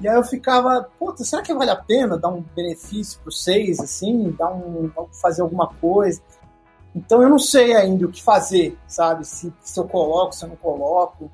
[0.00, 3.80] E aí eu ficava, puta, será que vale a pena dar um benefício pro 6,
[3.80, 4.88] assim, dar um,
[5.20, 6.22] fazer alguma coisa?
[6.96, 9.26] Então eu não sei ainda o que fazer, sabe?
[9.26, 11.30] Se, se eu coloco, se eu não coloco.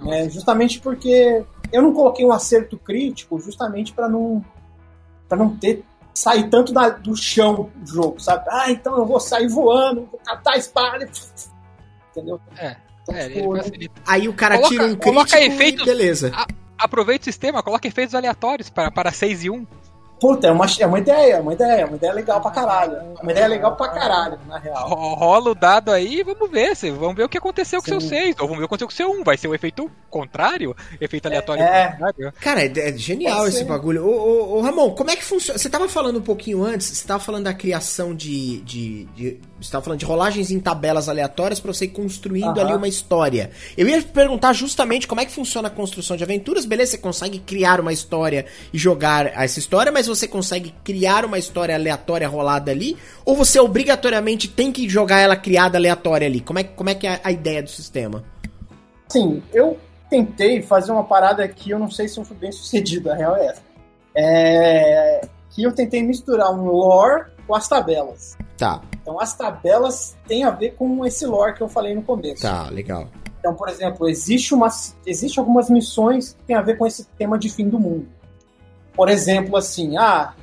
[0.00, 0.28] Né?
[0.28, 4.44] Justamente porque eu não coloquei um acerto crítico, justamente para não
[5.28, 8.44] para não ter sair tanto da, do chão do jogo, sabe?
[8.50, 11.08] Ah, então eu vou sair voando, vou catar a espada,
[12.10, 12.40] entendeu?
[12.56, 12.76] É.
[13.02, 13.54] Então, é tipo,
[14.06, 16.32] aí o cara coloca, tira um crítico coloca efeitos, beleza.
[16.34, 16.46] A,
[16.76, 19.66] aproveita o sistema, coloca efeitos aleatórios para, para 6 e 1.
[20.20, 22.96] Puta, é uma, é uma ideia, é uma ideia, é uma ideia legal pra caralho.
[22.96, 24.88] É uma ideia legal pra caralho, na real.
[24.88, 26.74] Rola o dado aí e vamos ver.
[26.98, 27.90] Vamos ver o que aconteceu Sim.
[27.90, 28.36] com o seu 6.
[28.40, 29.24] Ou vamos ver o que aconteceu com o seu 1.
[29.24, 30.74] Vai ser o um efeito contrário?
[31.00, 31.92] Efeito aleatório é.
[31.92, 32.32] contrário?
[32.40, 34.04] Cara, é, é genial esse bagulho.
[34.04, 35.58] Ô, ô, ô, Ramon, como é que funciona?
[35.58, 38.60] Você tava falando um pouquinho antes, você tava falando da criação de.
[38.62, 42.54] de, de você tava falando de rolagens em tabelas aleatórias para você ir construindo uh
[42.54, 42.60] -huh.
[42.60, 43.50] ali uma história.
[43.76, 46.64] Eu ia perguntar justamente como é que funciona a construção de aventuras.
[46.64, 51.38] Beleza, você consegue criar uma história e jogar essa história, mas você consegue criar uma
[51.38, 52.96] história aleatória rolada ali?
[53.24, 56.40] Ou você obrigatoriamente tem que jogar ela criada aleatória ali?
[56.40, 58.24] Como é, como é que é a ideia do sistema?
[59.08, 59.78] Sim, eu
[60.08, 63.36] tentei fazer uma parada que eu não sei se eu fui bem sucedido, a real
[63.36, 63.62] é essa.
[64.14, 65.20] É...
[65.50, 68.36] Que eu tentei misturar um lore com as tabelas.
[68.58, 68.82] Tá.
[69.00, 72.42] Então as tabelas têm a ver com esse lore que eu falei no começo.
[72.42, 73.08] Tá, legal.
[73.40, 74.68] Então, por exemplo, existe, uma,
[75.06, 78.06] existe algumas missões que têm a ver com esse tema de fim do mundo.
[78.92, 80.34] Por exemplo, assim, ah,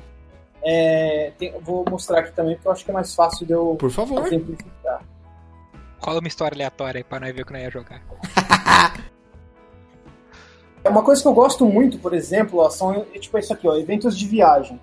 [0.62, 3.76] é, tem, vou mostrar aqui também, porque eu acho que é mais fácil de eu
[3.78, 4.26] Por favor.
[4.26, 5.02] simplificar.
[6.00, 8.02] Cola uma história aleatória aí pra nós ver o que nós ia jogar.
[10.82, 13.76] é uma coisa que eu gosto muito, por exemplo, ó, são tipo isso aqui, ó,
[13.76, 14.80] eventos de viagem.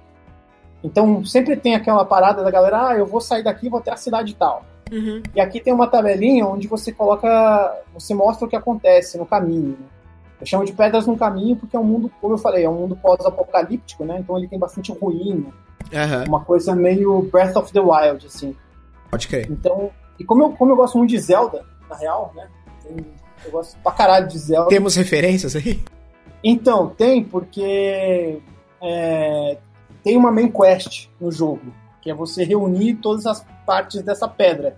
[0.84, 3.98] Então sempre tem aquela parada da galera, ah, eu vou sair daqui, vou até a
[3.98, 4.66] cidade tal.
[4.92, 5.24] Uhum.
[5.34, 9.78] E aqui tem uma tabelinha onde você coloca, você mostra o que acontece no caminho.
[9.80, 9.86] Né?
[10.42, 12.76] Eu chamo de pedras no caminho porque é um mundo, como eu falei, é um
[12.76, 14.18] mundo pós-apocalíptico, né?
[14.20, 15.54] Então ele tem bastante ruína,
[15.92, 16.24] Uhum.
[16.28, 18.56] Uma coisa meio Breath of the Wild, assim.
[19.10, 19.50] Pode crer.
[19.50, 22.48] Então, e como eu, como eu gosto muito de Zelda, na real, né?
[23.46, 24.70] Eu gosto pra caralho de Zelda.
[24.70, 25.82] Temos referências aí?
[26.44, 28.40] Então, tem, porque
[28.82, 29.58] é,
[30.04, 31.62] tem uma main quest no jogo,
[32.02, 34.76] que é você reunir todas as partes dessa pedra.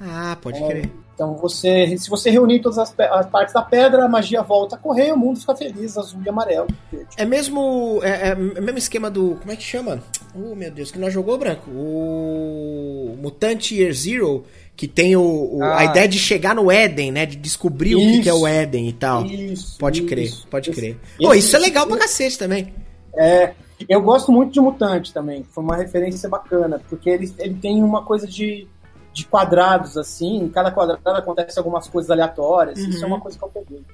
[0.00, 0.90] Ah, pode É, crer.
[1.14, 4.78] Então, você, se você reunir todas as, as partes da pedra, a magia volta a
[4.78, 6.66] correr e o mundo fica feliz, azul e amarelo.
[6.92, 7.06] verde.
[7.16, 8.00] É mesmo.
[8.02, 9.36] É, é o mesmo esquema do.
[9.36, 10.02] Como é que chama?
[10.34, 11.70] Oh, meu Deus, que nós jogou, Branco?
[11.70, 13.16] O.
[13.18, 14.44] Mutante Year Zero,
[14.76, 15.84] que tem o, o- a Ah.
[15.86, 17.24] ideia de chegar no Éden, né?
[17.24, 18.28] De descobrir o que, Isso.
[18.28, 19.24] é o Éden e tal.
[19.24, 20.46] Isso, Pode crer, isso.
[20.48, 20.90] pode crer.
[21.18, 22.74] esse- Pô, isso é esse- legal pra cacete também.
[23.16, 23.54] É,
[23.88, 25.44] eu gosto muito de Mutante também.
[25.44, 28.66] Foi uma referência bacana, porque ele, ele tem uma coisa de,
[29.12, 30.38] de quadrados, assim.
[30.44, 32.78] Em cada quadrado acontece algumas coisas aleatórias.
[32.78, 33.14] Isso é Uhum.
[33.14, 33.84] uma coisa que eu peguei.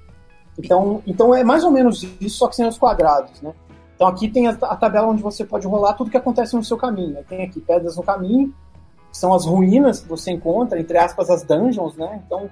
[0.59, 3.53] Então, então é mais ou menos isso, só que sem os quadrados, né?
[3.95, 6.77] Então aqui tem a, a tabela onde você pode rolar tudo que acontece no seu
[6.77, 7.17] caminho.
[7.29, 8.55] Tem aqui pedras no caminho,
[9.11, 12.23] que são as ruínas que você encontra, entre aspas, as dungeons, né?
[12.27, 12.51] Então,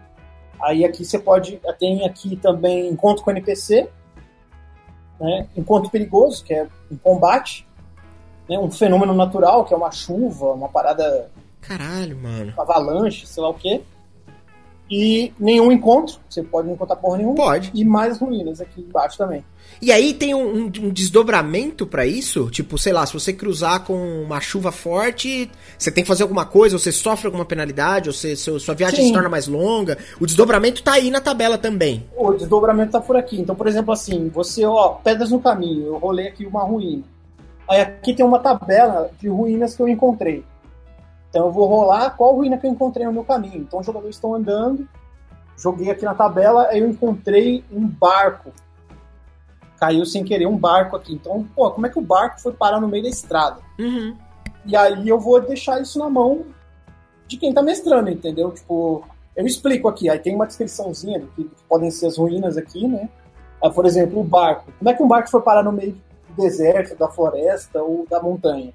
[0.63, 1.61] aí aqui você pode.
[1.79, 3.89] Tem aqui também encontro com NPC,
[5.21, 5.47] né?
[5.57, 7.67] Encontro perigoso, que é um combate,
[8.49, 8.59] né?
[8.59, 12.53] um fenômeno natural, que é uma chuva, uma parada Caralho, mano.
[12.57, 13.83] avalanche, sei lá o quê.
[14.91, 17.37] E nenhum encontro, você pode não encontrar porra nenhuma.
[17.37, 17.71] Pode.
[17.73, 19.45] E mais ruínas aqui embaixo também.
[19.81, 22.51] E aí tem um, um- um desdobramento pra isso?
[22.51, 26.45] Tipo, sei lá, se você cruzar com uma chuva forte, você tem que fazer alguma
[26.45, 29.07] coisa, ou você sofre alguma penalidade, ou você, seu- sua viagem Sim.
[29.07, 29.97] se torna mais longa.
[30.21, 32.05] O desdobramento tá aí na tabela também.
[32.17, 33.41] O desdobramento tá por aqui.
[33.41, 37.05] Então, por exemplo, assim, você, ó, pedras no caminho, eu rolei aqui uma ruína.
[37.69, 40.43] Aí aqui tem uma tabela de ruínas que eu encontrei.
[41.31, 43.59] Então eu vou rolar qual ruína que eu encontrei no meu caminho.
[43.59, 44.87] Então os jogadores estão andando,
[45.57, 48.53] joguei aqui na tabela, aí eu encontrei um barco.
[49.79, 51.15] Caiu sem querer um barco aqui.
[51.15, 53.61] Então, pô, como é que o barco foi parar no meio da estrada?
[53.79, 54.15] Uhum.
[54.67, 56.45] E aí eu vou deixar isso na mão
[57.27, 58.51] de quem tá mestrando, entendeu?
[58.51, 59.05] Tipo,
[59.37, 63.09] eu explico aqui, aí tem uma descriçãozinha do que podem ser as ruínas aqui, né?
[63.63, 64.73] Aí, por exemplo, o barco.
[64.79, 65.93] Como é que um barco foi parar no meio
[66.29, 68.73] do deserto, da floresta ou da montanha?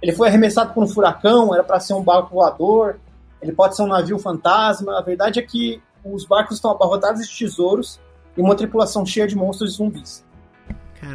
[0.00, 2.98] Ele foi arremessado por um furacão, era para ser um barco voador,
[3.42, 4.98] ele pode ser um navio fantasma.
[4.98, 8.00] A verdade é que os barcos estão abarrotados de tesouros
[8.36, 10.24] e uma tripulação cheia de monstros e zumbis.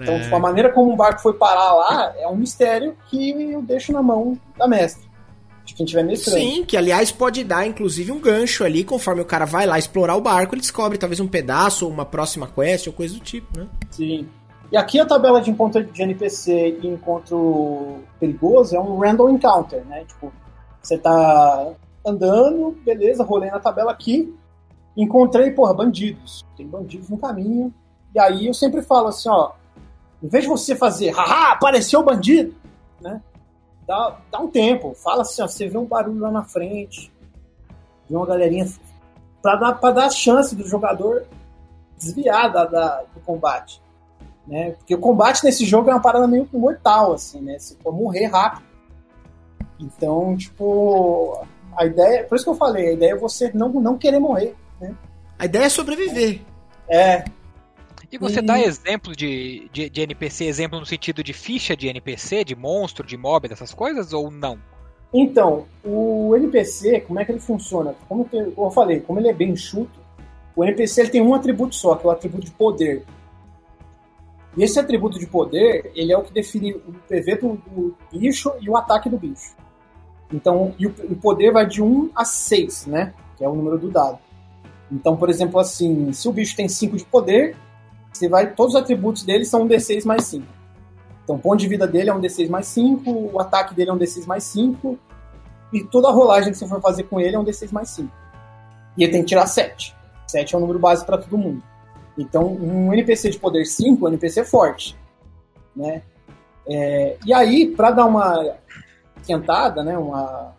[0.01, 3.61] Então, tipo, a maneira como um barco foi parar lá é um mistério que eu
[3.61, 5.11] deixo na mão da mestre.
[5.65, 6.39] De quem estiver mestrando.
[6.39, 10.15] Sim, que aliás pode dar inclusive um gancho ali, conforme o cara vai lá explorar
[10.15, 13.57] o barco, ele descobre talvez um pedaço ou uma próxima quest ou coisa do tipo,
[13.57, 13.67] né?
[13.89, 14.27] Sim.
[14.73, 19.85] E aqui a tabela de encontro de NPC e encontro perigoso é um random encounter,
[19.85, 20.03] né?
[20.05, 20.33] Tipo,
[20.81, 24.35] você tá andando, beleza, rolei na tabela aqui,
[24.97, 26.43] encontrei, porra, bandidos.
[26.57, 27.71] Tem bandidos no caminho.
[28.15, 29.51] E aí eu sempre falo assim, ó,
[30.23, 32.55] em vez de você fazer, haha, apareceu bandido,
[32.99, 33.21] né?
[33.87, 37.13] Dá, dá um tempo, fala assim, ó, você vê um barulho lá na frente,
[38.09, 38.65] vê uma galerinha
[39.39, 41.25] pra dar, pra dar a chance do jogador
[41.95, 43.82] desviar da, da- do combate.
[44.47, 44.71] Né?
[44.71, 47.57] Porque o combate nesse jogo é uma parada meio mortal, assim, né?
[47.57, 48.63] Você pode morrer rápido.
[49.79, 51.45] Então, tipo,
[51.77, 52.23] a ideia.
[52.25, 54.55] Por isso que eu falei, a ideia é você não, não querer morrer.
[55.39, 56.41] A ideia é sobreviver.
[56.87, 57.23] É,
[58.11, 58.45] E você Hum.
[58.45, 63.07] dá exemplo de, de, de NPC, exemplo no sentido de ficha de NPC, de monstro,
[63.07, 64.59] de mob, dessas coisas, ou não?
[65.11, 67.95] Então, o NPC, como é que ele funciona?
[68.07, 69.99] Como eu falei, como ele é bem enxuto,
[70.55, 73.03] o NPC ele tem um atributo só, que é o atributo de poder.
[74.55, 78.51] E esse atributo de poder, ele é o que define o PV do, do bicho
[78.61, 79.55] e o ataque do bicho.
[80.31, 83.13] Então, e o, o poder vai de 1 a 6, né?
[83.37, 84.19] Que é o número do dado.
[84.91, 87.55] Então, por exemplo, assim, se o bicho tem 5 de poder,
[88.11, 90.45] você vai, todos os atributos dele são um D6 mais 5.
[91.23, 93.93] Então, o ponto de vida dele é um D6 mais 5, o ataque dele é
[93.93, 94.99] um D6 mais 5,
[95.71, 98.11] e toda a rolagem que você for fazer com ele é um D6 mais 5.
[98.97, 99.95] E ele tem que tirar 7.
[100.27, 101.63] 7 é o número base para todo mundo.
[102.17, 104.95] Então, um NPC de poder 5 é um NPC forte.
[105.75, 106.03] Né?
[106.67, 108.55] É, e aí, para dar uma
[109.19, 110.53] esquentada, né, uma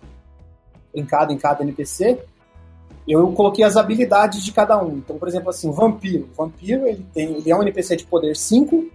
[0.92, 2.18] brincada em cada NPC,
[3.06, 4.96] eu coloquei as habilidades de cada um.
[4.96, 6.28] Então, por exemplo, assim, o vampiro.
[6.32, 8.88] O vampiro, ele, tem, ele é um NPC de poder 5,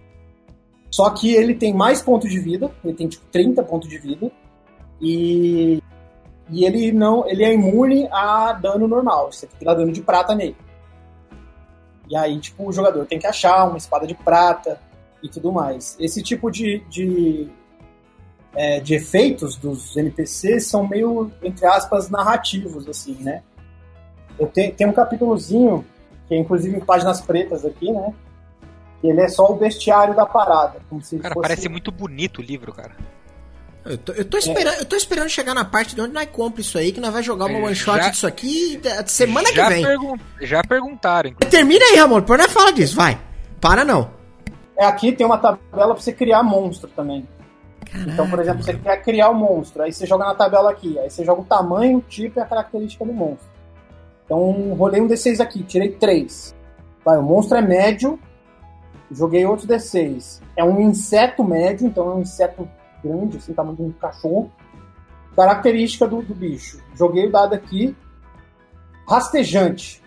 [0.90, 4.30] só que ele tem mais pontos de vida, ele tem tipo 30 pontos de vida,
[5.00, 5.80] e,
[6.50, 10.02] e ele não ele é imune a dano normal, você tem que dar dano de
[10.02, 10.56] prata nele.
[12.10, 14.80] E aí, tipo, o jogador tem que achar uma espada de prata
[15.22, 15.96] e tudo mais.
[16.00, 17.48] Esse tipo de, de,
[18.52, 23.44] é, de efeitos dos NPCs são meio, entre aspas, narrativos, assim, né?
[24.36, 25.86] Eu tenho, tem um capítulozinho,
[26.26, 28.12] que é inclusive em páginas pretas aqui, né?
[29.04, 30.80] Ele é só o bestiário da parada.
[30.90, 31.48] Como se Cara, fosse...
[31.48, 32.96] parece muito bonito o livro, cara.
[33.84, 36.60] Eu tô, eu tô esperando, eu tô esperando chegar na parte de onde nós compra
[36.60, 39.48] isso aí, que nós vai jogar uma É, one shot já- disso aqui da- semana
[39.50, 39.82] que vem.
[39.84, 41.50] pergun- já perguntaram, inclusive.
[41.56, 43.18] Termina aí, Ramon, por nós falar disso, vai.
[43.60, 44.10] Para não.
[44.76, 47.26] É, aqui tem uma tabela pra você criar monstro também.
[48.06, 51.10] Então, por exemplo, você quer criar o monstro, aí você joga na tabela aqui, aí
[51.10, 53.48] você joga o tamanho, o tipo e a característica do monstro.
[54.24, 56.54] Então, rolei um D6 aqui, tirei 3.
[57.04, 58.18] Vai, o monstro é médio,
[59.10, 60.40] joguei outro D6.
[60.56, 62.68] É um inseto médio, então é um inseto
[63.02, 64.50] grande, assim, tamanho de um cachorro.
[65.34, 66.82] Característica do, do bicho.
[66.94, 67.96] Joguei o dado aqui.
[69.08, 70.02] Rastejante.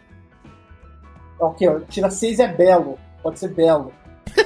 [1.39, 1.67] É o que?
[1.89, 2.97] Tira 6 é belo.
[3.21, 3.91] Pode ser belo.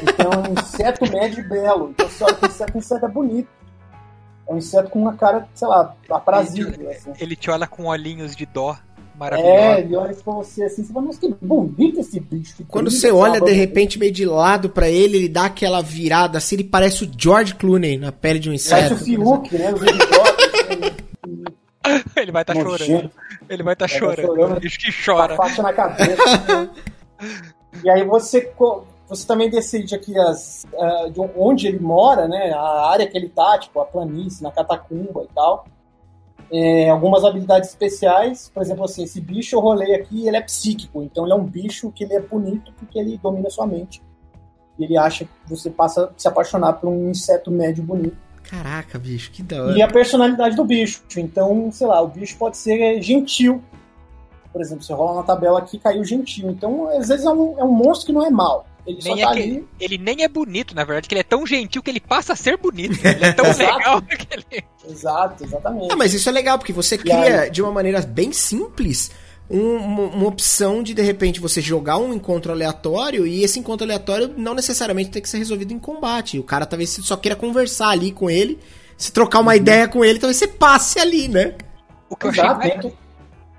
[0.01, 1.89] Então é um inseto médio e belo.
[1.91, 3.49] Então você olha que inseto, inseto é bonito.
[4.47, 6.89] É um inseto com uma cara, sei lá, aprazível.
[6.89, 7.13] Assim.
[7.19, 8.77] Ele te olha com olhinhos de dó.
[9.17, 9.79] É, Maravilhoso.
[9.79, 12.63] ele olha pra você assim, você fala, nossa, que bonito esse bicho.
[12.67, 16.37] Quando você olha de bonita." repente meio de lado pra ele, ele dá aquela virada
[16.37, 18.93] assim, ele parece o George Clooney na pele de um Parece inseto.
[18.93, 19.73] o Fiuk, né?
[22.17, 23.11] Ele vai estar assim, chorando.
[23.49, 24.25] Ele vai estar Vai tá chorando.
[24.25, 24.59] chorando.
[24.59, 25.35] Bicho que chora.
[25.35, 26.69] faixa na cabeça.
[27.83, 28.51] e aí você,
[29.07, 32.51] você também decide aqui as, ah, de onde ele mora, né?
[32.53, 35.65] A área que ele tá, tipo a planície, na catacumba e tal.
[36.51, 41.03] É, algumas habilidades especiais, por exemplo, assim, esse bicho eu rolei aqui, ele é psíquico,
[41.03, 44.01] então ele é um bicho que ele é bonito porque ele domina sua mente.
[44.79, 48.15] E ele acha que você passa a se apaixonar por um inseto médio bonito.
[48.43, 49.77] Caraca, bicho, que da hora.
[49.77, 51.03] E a personalidade do bicho.
[51.17, 53.61] Então, sei lá, o bicho pode ser gentil.
[54.53, 56.49] Por exemplo, você rola na tabela aqui caiu gentil.
[56.49, 58.66] Então, às vezes é um, é um monstro que não é mal.
[58.87, 59.67] Ele Nem só é tá que- ali.
[59.79, 62.35] Ele nem é bonito, na verdade, que ele é tão gentil que ele passa a
[62.37, 62.97] ser bonito.
[63.05, 63.77] Ele é tão Exato.
[63.77, 64.63] legal que ele.
[64.89, 65.91] Exato, exatamente.
[65.91, 69.11] Ah, mas isso é legal, porque você E cria de uma maneira bem simples
[69.49, 73.85] um- uma, uma opção de, de repente, você jogar um encontro aleatório e esse encontro
[73.85, 76.39] aleatório não necessariamente tem que ser resolvido em combate.
[76.39, 78.57] O cara talvez só queira conversar ali com ele,
[78.97, 79.43] se trocar Uhum.
[79.43, 81.55] uma ideia com ele, talvez você passe ali, né?
[82.09, 82.85] O que eu achei mais-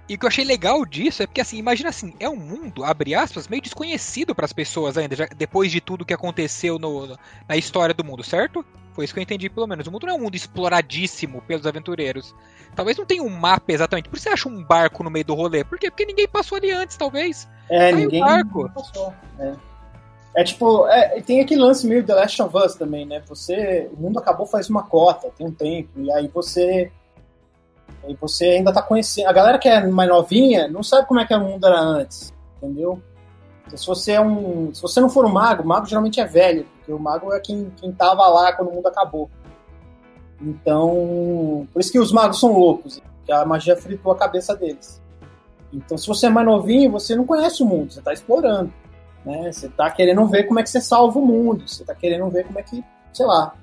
[0.09, 2.83] E o que eu achei legal disso é porque, assim, imagina assim, é um mundo,
[2.85, 7.17] abre aspas, meio desconhecido para as pessoas ainda, já- depois de tudo que aconteceu no,
[7.47, 8.65] na história do mundo, certo?
[8.95, 9.87] Foi isso que eu entendi, pelo menos.
[9.87, 12.35] O mundo não é um mundo exploradíssimo pelos aventureiros.
[12.75, 14.09] Talvez não tenha um mapa exatamente.
[14.09, 15.63] Por isso você acha um barco no meio do rolê?
[15.63, 15.91] Por quê?
[15.91, 17.49] Porque ninguém passou ali antes, talvez.
[17.71, 18.21] É, Aí ninguém.
[18.21, 18.69] barco.
[18.71, 19.53] passou, É.
[20.35, 23.23] É tipo, é, tem aquele lance meio The Last of Us também, né?
[23.29, 23.89] Você.
[23.97, 26.93] O mundo acabou faz uma cota, tem um tempo, e aí você.
[28.05, 29.29] Aí você ainda tá conhecendo.
[29.29, 32.33] A galera que é mais novinha não sabe como é que o mundo era antes,
[32.57, 33.01] entendeu?
[33.67, 34.73] Então, se você é um.
[34.75, 37.41] Se você não for um mago, o mago geralmente é velho, porque o mago é
[37.41, 39.31] quem, quem tava lá quando o mundo acabou.
[40.41, 41.67] Então.
[41.73, 45.01] Por isso que os magos são loucos, porque a magia fritou a cabeça deles.
[45.73, 48.73] Então, se você é mais novinho, você não conhece o mundo, você tá explorando.
[49.25, 49.53] Né?
[49.53, 52.47] Você tá querendo ver como é que você salva o mundo, você tá querendo ver
[52.47, 52.83] como é que,
[53.13, 53.55] sei lá.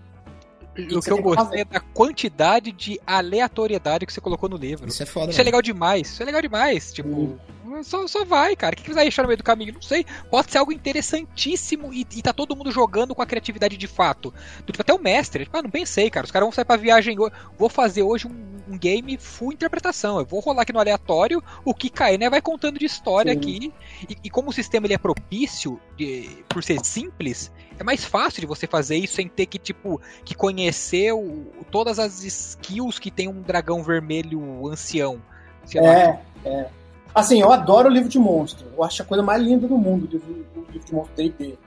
[0.84, 4.88] O que eu que gostei é da quantidade de aleatoriedade que você colocou no livro.
[4.88, 5.32] Isso é foda.
[5.32, 5.45] Isso é mesmo.
[5.47, 6.91] legal demais, isso é legal demais.
[6.93, 7.39] Tipo,
[7.84, 8.76] só, só vai, cara.
[8.78, 9.73] O que vai achar no meio do caminho?
[9.73, 10.05] Não sei.
[10.30, 14.34] Pode ser algo interessantíssimo e, e tá todo mundo jogando com a criatividade de fato.
[14.65, 15.45] Do Tipo, até o mestre.
[15.45, 16.26] Tipo, ah, não pensei, cara.
[16.26, 17.17] Os caras vão sair pra viagem.
[17.19, 20.19] ho- Vou fazer hoje um, um game full interpretação.
[20.19, 21.41] Eu vou rolar aqui no aleatório.
[21.63, 22.30] O que cair, né?
[22.30, 23.38] Vai contando de história Sim.
[23.39, 23.73] aqui.
[24.09, 27.51] E, e como o sistema ele é propício, de- por ser simples.
[27.80, 31.99] É mais fácil de você fazer isso sem ter que, tipo, que conhecer o- todas
[31.99, 35.19] as skills que tem um dragão vermelho ancião.
[35.65, 35.88] Sei lá.
[35.88, 36.67] É, é.
[37.13, 38.65] Assim, eu adoro o livro de monstro.
[38.78, 41.57] Eu acho a coisa mais linda do mundo, o livro, o livro de monstro D&D.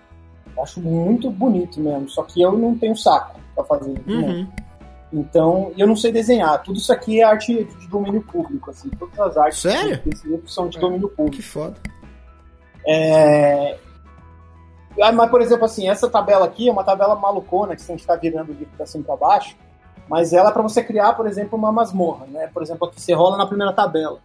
[0.57, 4.15] Eu acho muito bonito mesmo, só que eu não tenho saco pra fazer livro de
[4.17, 4.39] monstro.
[4.41, 4.49] Uhum.
[5.11, 6.63] Então, eu não sei desenhar.
[6.63, 8.91] Tudo isso aqui é arte de domínio público, assim.
[8.91, 10.03] Todas as artes Sério?
[10.05, 10.81] desse livro são de É.
[10.81, 11.37] domínio público.
[11.37, 11.77] Que foda.
[12.87, 13.79] É...
[15.03, 17.97] Ah, Mas, por exemplo, assim, essa tabela aqui é uma tabela malucona que você tem
[17.97, 19.57] que ficar virando livro pra cima pra baixo,
[20.09, 22.49] mas ela é para você criar, por exemplo, uma masmorra, né?
[22.49, 24.21] Por exemplo, aqui você rola na primeira tabela.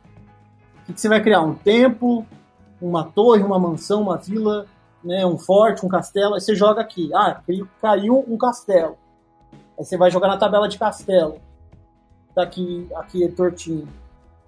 [0.82, 1.42] O que você vai criar?
[1.42, 2.26] Um templo,
[2.82, 4.66] uma torre, uma mansão, uma vila,
[5.04, 5.26] né?
[5.26, 7.10] um forte, um castelo, aí você joga aqui.
[7.14, 7.42] Ah,
[7.82, 8.98] caiu um castelo.
[9.78, 11.38] Aí você vai jogar na tabela de castelo.
[12.34, 13.88] Tá aqui, aqui é tortinho.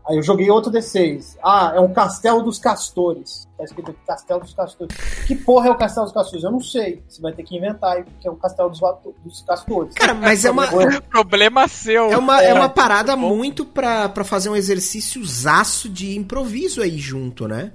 [0.07, 1.35] Aí eu joguei outro D6.
[1.43, 3.47] Ah, é um Castelo dos Castores.
[3.57, 4.95] Tá escrito aqui, Castelo dos Castores.
[5.25, 6.43] Que porra é o Castelo dos Castores?
[6.43, 7.03] Eu não sei.
[7.07, 8.79] Você vai ter que inventar aí, que é o Castelo dos,
[9.23, 9.95] dos Castores.
[9.95, 10.67] Cara, mas é uma,
[11.09, 12.11] Problema seu.
[12.11, 16.97] é uma, é uma parada muito pra, pra fazer um exercício zaço de improviso aí
[16.97, 17.71] junto, né?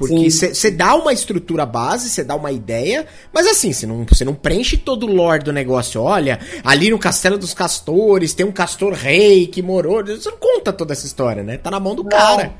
[0.00, 4.34] Porque você dá uma estrutura base, você dá uma ideia, mas assim, você não, não
[4.34, 6.00] preenche todo o lore do negócio.
[6.00, 10.02] Olha, ali no Castelo dos Castores tem um castor rei que morou.
[10.02, 11.58] Você não conta toda essa história, né?
[11.58, 12.08] Tá na mão do Não.
[12.08, 12.50] cara.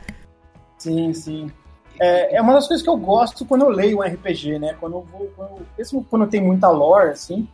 [0.77, 1.51] Sim, sim.
[1.99, 4.77] É, é uma das coisas que eu gosto quando eu leio um RPG, né?
[4.79, 5.33] Quando eu vou.
[5.35, 7.49] Quando, mesmo quando tem muita lore, assim,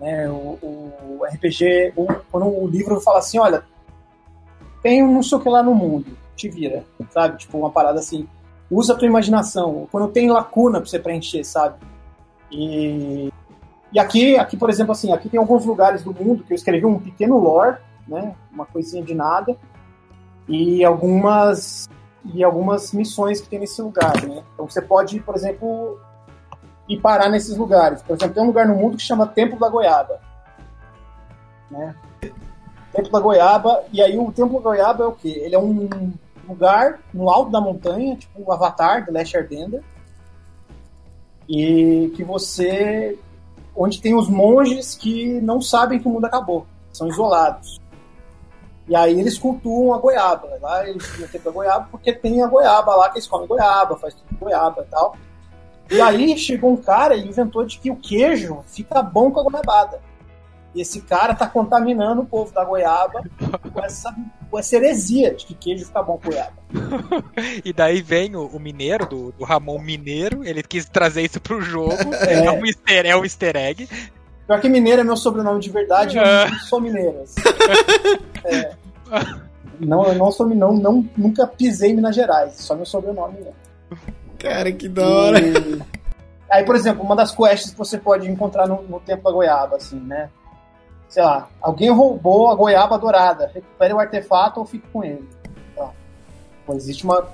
[0.00, 0.30] Né?
[0.30, 3.64] O, o RPG, o, quando o livro fala assim, olha,
[4.82, 7.36] tem um não sei o que lá no mundo, te vira, sabe?
[7.36, 8.26] Tipo, uma parada assim,
[8.70, 11.76] usa a tua imaginação, quando tem lacuna pra você preencher, sabe?
[12.50, 13.32] E,
[13.92, 16.86] e aqui, aqui, por exemplo, assim, aqui tem alguns lugares do mundo que eu escrevi
[16.86, 18.34] um pequeno lore, né?
[18.52, 19.56] Uma coisinha de nada,
[20.48, 21.88] e algumas
[22.24, 24.42] e algumas missões que tem nesse lugar, né?
[24.52, 25.98] Então você pode, por exemplo,
[26.88, 28.02] ir parar nesses lugares.
[28.02, 30.20] Por exemplo, tem um lugar no mundo que chama Templo da Goiaba.
[31.70, 31.94] Né?
[32.92, 35.40] Templo da Goiaba, e aí o Templo da Goiaba é o quê?
[35.44, 36.12] Ele é um
[36.50, 39.82] lugar no alto da montanha, tipo o Avatar, do Last Airbender,
[41.48, 43.18] e que você...
[43.74, 47.80] onde tem os monges que não sabem que o mundo acabou, são isolados.
[48.88, 50.58] E aí eles cultuam a goiaba.
[50.60, 54.14] Lá eles Templo da Goiaba porque tem a goiaba lá que eles comem goiaba, faz
[54.14, 55.16] tudo goiaba e tal.
[55.88, 59.42] E aí chegou um cara e inventou de que o queijo fica bom com a
[59.44, 60.00] goiabada.
[60.74, 63.24] E esse cara tá contaminando o povo da goiaba
[63.72, 64.14] com essa,
[64.48, 66.52] com essa heresia de que queijo fica bom com goiaba.
[67.64, 71.60] e daí vem o, o mineiro, do, do, Ramon Mineiro, ele quis trazer isso pro
[71.60, 72.14] jogo.
[72.14, 73.88] É, é um, easter, é um easter egg.
[74.46, 77.22] Pior que mineiro é meu sobrenome de verdade, eu não sou mineiro.
[77.22, 77.40] Assim.
[78.42, 78.74] É,
[79.78, 83.54] não, eu não sou não, não, nunca pisei em Minas Gerais, só meu sobrenome mesmo.
[84.38, 85.38] Cara, que da hora.
[85.40, 85.82] E...
[86.50, 89.76] Aí, por exemplo, uma das quests que você pode encontrar no, no Templo da Goiaba,
[89.76, 90.30] assim, né?
[91.10, 93.50] Sei lá, alguém roubou a goiaba dourada.
[93.52, 95.28] Recupere o artefato ou fique com ele.
[95.76, 95.90] Tá.
[96.64, 97.28] Pô, existe uma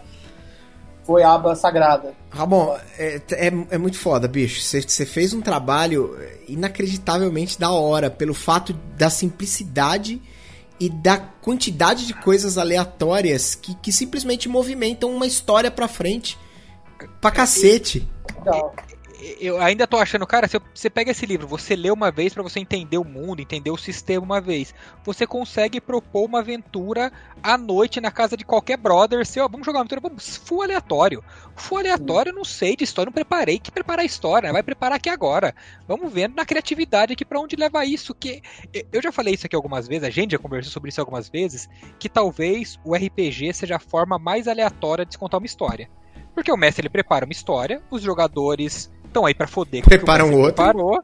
[1.06, 2.14] goiaba sagrada.
[2.30, 4.62] Ramon, é, é, é muito foda, bicho.
[4.62, 6.18] Você fez um trabalho
[6.48, 10.22] inacreditavelmente da hora pelo fato da simplicidade
[10.80, 16.38] e da quantidade de coisas aleatórias que, que simplesmente movimentam uma história pra frente
[17.20, 18.08] pra cacete.
[18.40, 18.72] Então,
[19.40, 22.42] eu ainda tô achando, cara, se você pega esse livro, você lê uma vez para
[22.42, 24.74] você entender o mundo, entender o sistema uma vez,
[25.04, 27.12] você consegue propor uma aventura
[27.42, 31.24] à noite na casa de qualquer brother, seu, vamos jogar uma aventura, vamos, full aleatório.
[31.54, 35.08] Full aleatório, não sei de história, não preparei que preparar a história, vai preparar aqui
[35.08, 35.54] agora.
[35.88, 38.42] Vamos vendo na criatividade aqui para onde levar isso, que
[38.92, 41.68] eu já falei isso aqui algumas vezes, a gente já conversou sobre isso algumas vezes,
[41.98, 45.88] que talvez o RPG seja a forma mais aleatória de se contar uma história.
[46.34, 49.84] Porque o mestre ele prepara uma história, os jogadores estão aí para foder.
[49.84, 50.72] Preparam outra.
[50.72, 51.02] Preparou.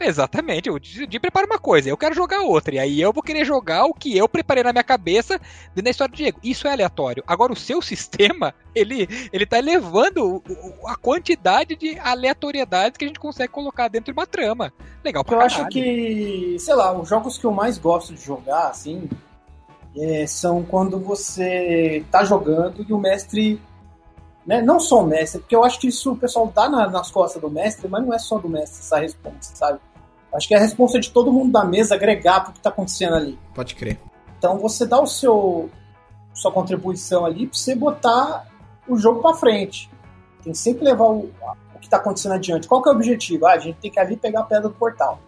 [0.00, 3.44] Exatamente, o de prepara uma coisa, eu quero jogar outra, e aí eu vou querer
[3.44, 5.38] jogar o que eu preparei na minha cabeça
[5.68, 6.40] dentro da história do Diego.
[6.42, 7.22] Isso é aleatório.
[7.26, 10.42] Agora, o seu sistema, ele, ele tá elevando
[10.86, 14.72] a quantidade de aleatoriedades que a gente consegue colocar dentro de uma trama.
[15.04, 15.60] Legal pra Eu caralho.
[15.62, 19.08] acho que, sei lá, os jogos que eu mais gosto de jogar, assim,
[19.96, 23.60] é, são quando você tá jogando e o mestre
[24.48, 24.62] né?
[24.62, 27.40] Não só o mestre, porque eu acho que isso o pessoal dá na, nas costas
[27.40, 29.78] do mestre, mas não é só do mestre essa resposta, sabe?
[30.32, 33.14] Acho que é a resposta de todo mundo da mesa agregar pro que tá acontecendo
[33.14, 33.38] ali.
[33.54, 33.98] Pode crer.
[34.38, 35.68] Então você dá o seu
[36.32, 38.46] sua contribuição ali pra você botar
[38.88, 39.90] o jogo para frente.
[40.42, 41.30] Tem que sempre levar o,
[41.74, 42.66] o que tá acontecendo adiante.
[42.66, 43.44] Qual que é o objetivo?
[43.44, 45.20] Ah, a gente tem que ali pegar a pedra do portal.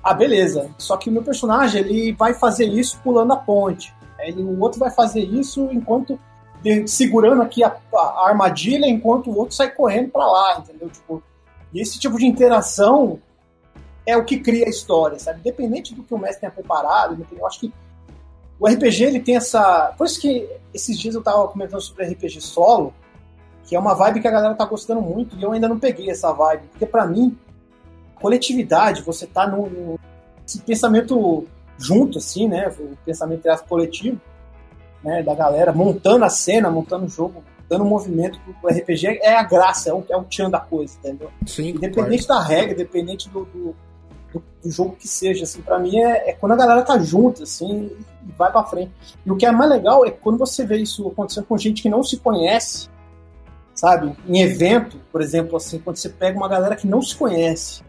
[0.00, 0.70] Ah, beleza.
[0.78, 3.92] Só que o meu personagem ele vai fazer isso pulando a ponte.
[4.20, 6.20] Ele, o outro vai fazer isso enquanto
[6.62, 10.88] de, segurando aqui a, a, armadilha enquanto o outro sai correndo para lá, entendeu?
[10.88, 11.22] Tipo,
[11.72, 13.18] e esse tipo de interação
[14.06, 15.40] é o que cria a história, sabe?
[15.40, 17.72] Independente do que o mestre tenha preparado, eu acho que
[18.58, 19.94] o RPG ele tem essa.
[19.96, 22.92] Por isso que esses dias eu tava comentando sobre RPG solo,
[23.64, 26.10] que é uma vibe que a galera tá gostando muito e eu ainda não peguei
[26.10, 27.38] essa vibe, porque para mim,
[28.16, 30.00] coletividade, você tá no, no
[30.46, 31.46] esse pensamento
[31.78, 32.68] junto, assim, né?
[32.78, 34.20] O pensamento coletivo
[35.02, 39.44] né, da galera montando a cena, montando o jogo, dando movimento pro RPG, é a
[39.44, 41.30] graça, é o, é o tchan da coisa, entendeu?
[41.46, 43.76] Sim, independente da regra, independente do, do,
[44.32, 47.44] do, do, jogo que seja, assim, pra mim é, é, quando a galera tá junto,
[47.44, 47.90] assim,
[48.26, 48.90] e vai pra frente.
[49.24, 51.88] E o que é mais legal é quando você vê isso acontecendo com gente que
[51.88, 52.88] não se conhece,
[53.72, 54.16] sabe?
[54.26, 57.82] Em evento, por exemplo, assim, quando você pega uma galera que não se conhece,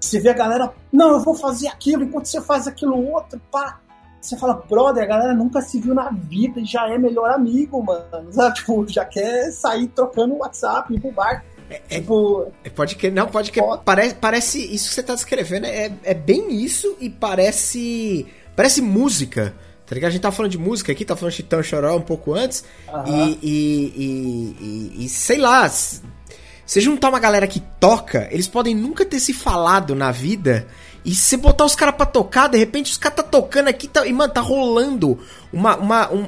[0.00, 3.80] você vê a galera, não, eu vou fazer aquilo, enquanto você faz aquilo outro, pá.
[4.20, 7.82] Você fala, brother, a galera nunca se viu na vida e já é melhor amigo,
[7.82, 8.30] mano.
[8.32, 8.54] Sabe?
[8.56, 11.44] Tipo, já quer sair trocando WhatsApp, ir pro bar.
[11.70, 15.14] É, é tipo, é, pode que não pode que parece, parece isso que você tá
[15.14, 19.54] descrevendo é, é bem isso e parece parece música
[19.90, 20.10] tá ligado?
[20.10, 22.62] A gente tá falando de música aqui, tá falando de Chitão Choró um pouco antes
[22.92, 23.06] uhum.
[23.06, 29.04] e, e, e, e, sei lá, você juntar uma galera que toca, eles podem nunca
[29.04, 30.68] ter se falado na vida
[31.04, 33.88] e se você botar os caras pra tocar, de repente os caras tá tocando aqui
[33.88, 35.18] tá, e, mano, tá rolando
[35.52, 36.26] uma, uma, um,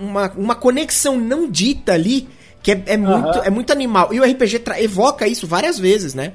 [0.00, 2.28] uma, uma conexão não dita ali,
[2.62, 3.20] que é, é uhum.
[3.20, 4.12] muito, é muito animal.
[4.12, 6.32] E o RPG evoca isso várias vezes, né?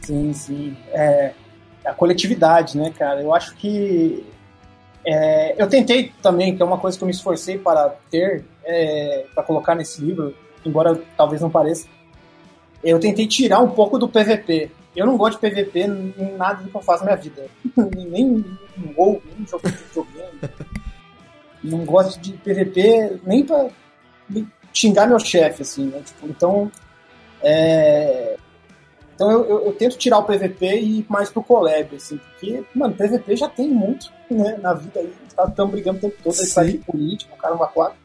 [0.00, 0.76] Sim, sim.
[0.92, 1.32] É,
[1.84, 3.20] a coletividade, né, cara?
[3.20, 4.24] Eu acho que
[5.04, 9.26] é, eu tentei também, que é uma coisa que eu me esforcei para ter, é,
[9.34, 11.86] para colocar nesse livro, embora talvez não pareça.
[12.82, 14.70] Eu tentei tirar um pouco do PVP.
[15.00, 17.46] Eu não gosto de PVP em nada do que eu faço na minha vida.
[17.96, 20.40] nem em WoW, nem em jogo de videogame.
[21.64, 23.70] não gosto de PVP nem pra
[24.74, 26.02] xingar meu chefe, assim, né?
[26.04, 26.70] Tipo, então,
[27.42, 28.36] é...
[29.14, 32.62] então eu, eu, eu, tento tirar o PVP e ir mais pro collab, assim, porque,
[32.74, 35.10] mano, PVP já tem muito, né, na vida aí.
[35.34, 37.96] Tá, brigando o tempo todo, aí sai de político, o cara uma quatro.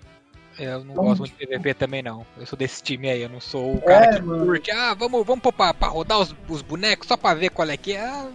[0.57, 2.25] É, eu não então, gosto muito de PVP também, não.
[2.37, 4.45] Eu sou desse time aí, eu não sou o cara é, que mano.
[4.45, 4.71] curte.
[4.71, 7.93] Ah, vamos, vamos pra, pra rodar os, os, bonecos só pra ver qual é que
[7.93, 7.99] é.
[7.99, 8.29] Ah,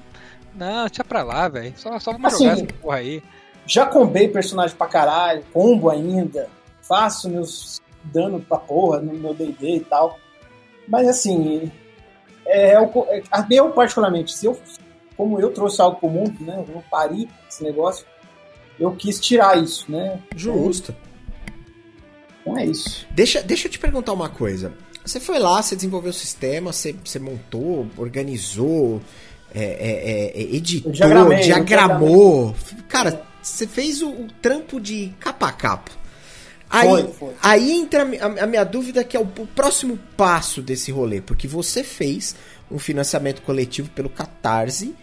[0.55, 1.73] não, deixa pra lá, velho.
[1.77, 3.23] Só, só vamos assim, jogar essa porra aí.
[3.66, 6.49] Já combei personagem pra caralho, combo ainda.
[6.83, 10.18] Faço meus dano pra porra no meu DD e tal.
[10.87, 11.71] Mas assim,
[12.47, 14.61] é, é, eu particularmente, se eu,
[15.16, 16.64] como eu trouxe algo pro mundo, né?
[16.68, 18.05] Eu pari esse negócio,
[18.79, 20.18] eu quis tirar isso, né?
[20.35, 20.95] Justo.
[22.41, 23.07] Então é isso.
[23.11, 24.72] Deixa, deixa eu te perguntar uma coisa.
[25.05, 29.01] Você foi lá, você desenvolveu o sistema, você, você montou, organizou,
[29.55, 32.55] é, é, é, editou, diagramou.
[32.88, 35.93] Cara, você fez o, o, trampo de capa a capa.
[36.68, 37.34] Aí, foi, foi.
[37.43, 41.49] aí entra a, a, minha dúvida que é o, o, próximo passo desse rolê, porque
[41.49, 42.36] você fez
[42.70, 44.95] um financiamento coletivo pelo Catarse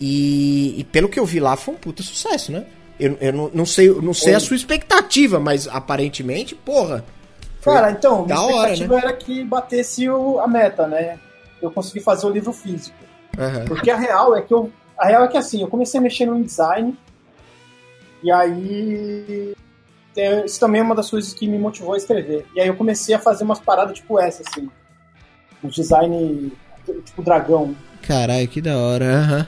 [0.00, 2.66] e, e pelo que eu vi lá foi um puta sucesso, né?
[2.98, 7.04] Eu, eu não, não sei, não sei a sua expectativa, mas aparentemente, porra.
[7.62, 9.08] Cara, então, a expectativa hora, né?
[9.08, 11.18] era que batesse o, a meta, né?
[11.60, 12.96] Eu consegui fazer o livro físico.
[13.38, 13.64] Uhum.
[13.64, 14.70] Porque a real é que eu.
[14.96, 16.96] A real é que assim, eu comecei a mexer no design.
[18.22, 19.54] E aí.
[20.44, 22.46] Isso também é uma das coisas que me motivou a escrever.
[22.54, 24.70] E aí eu comecei a fazer umas paradas tipo essa, assim.
[25.62, 26.52] Um design
[27.04, 27.74] tipo dragão.
[28.02, 29.38] Caralho, que da hora, aham.
[29.38, 29.46] Uhum.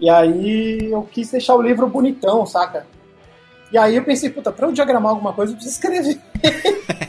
[0.00, 2.86] E aí eu quis deixar o livro bonitão, saca?
[3.72, 6.20] E aí eu pensei, puta, pra eu diagramar alguma coisa eu preciso escrever.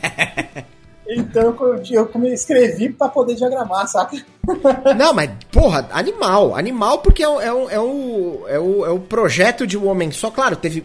[1.08, 4.18] então eu, eu escrevi pra poder diagramar, saca?
[4.98, 6.56] Não, mas, porra, animal.
[6.56, 10.12] Animal porque é, é, um, é, um, é, um, é um projeto de um homem
[10.12, 10.32] só.
[10.32, 10.84] Claro, teve.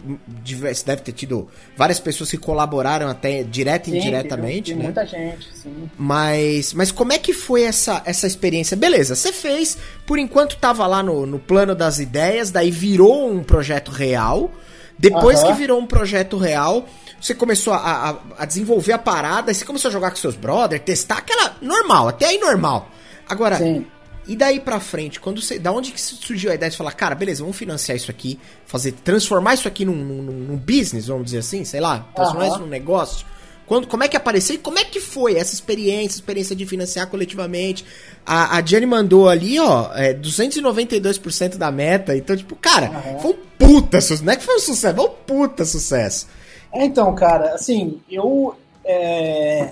[0.85, 4.85] Deve ter tido várias pessoas que colaboraram até direto e indiretamente, né?
[4.85, 5.89] Muita gente, sim.
[5.97, 8.75] Mas, mas como é que foi essa, essa experiência?
[8.75, 13.43] Beleza, você fez, por enquanto tava lá no, no plano das ideias, daí virou um
[13.43, 14.51] projeto real.
[14.97, 16.85] Depois que virou um projeto real,
[17.21, 20.81] você começou a, a, a, desenvolver a parada, você começou a jogar com seus brothers,
[20.83, 21.55] testar aquela.
[21.61, 22.89] normal, até aí normal.
[23.29, 23.85] Agora, Sim.
[24.27, 25.59] e daí pra frente, quando você.
[25.59, 28.93] Da onde que surgiu a ideia de falar, cara, beleza, vamos financiar isso aqui, fazer.
[28.93, 32.51] transformar isso aqui num, num, num business, vamos dizer assim, sei lá, transformar uhum.
[32.51, 33.25] isso num negócio.
[33.67, 37.07] Quando, como é que apareceu e como é que foi essa experiência, experiência de financiar
[37.07, 37.85] coletivamente?
[38.25, 42.17] A, a Jenny mandou ali, ó, é, 292% da meta.
[42.17, 43.19] Então, tipo, cara, uhum.
[43.19, 44.25] foi um puta sucesso.
[44.25, 46.27] Não é que foi um sucesso, foi um puta sucesso.
[46.73, 48.55] É, então, cara, assim, eu.
[48.83, 49.71] É,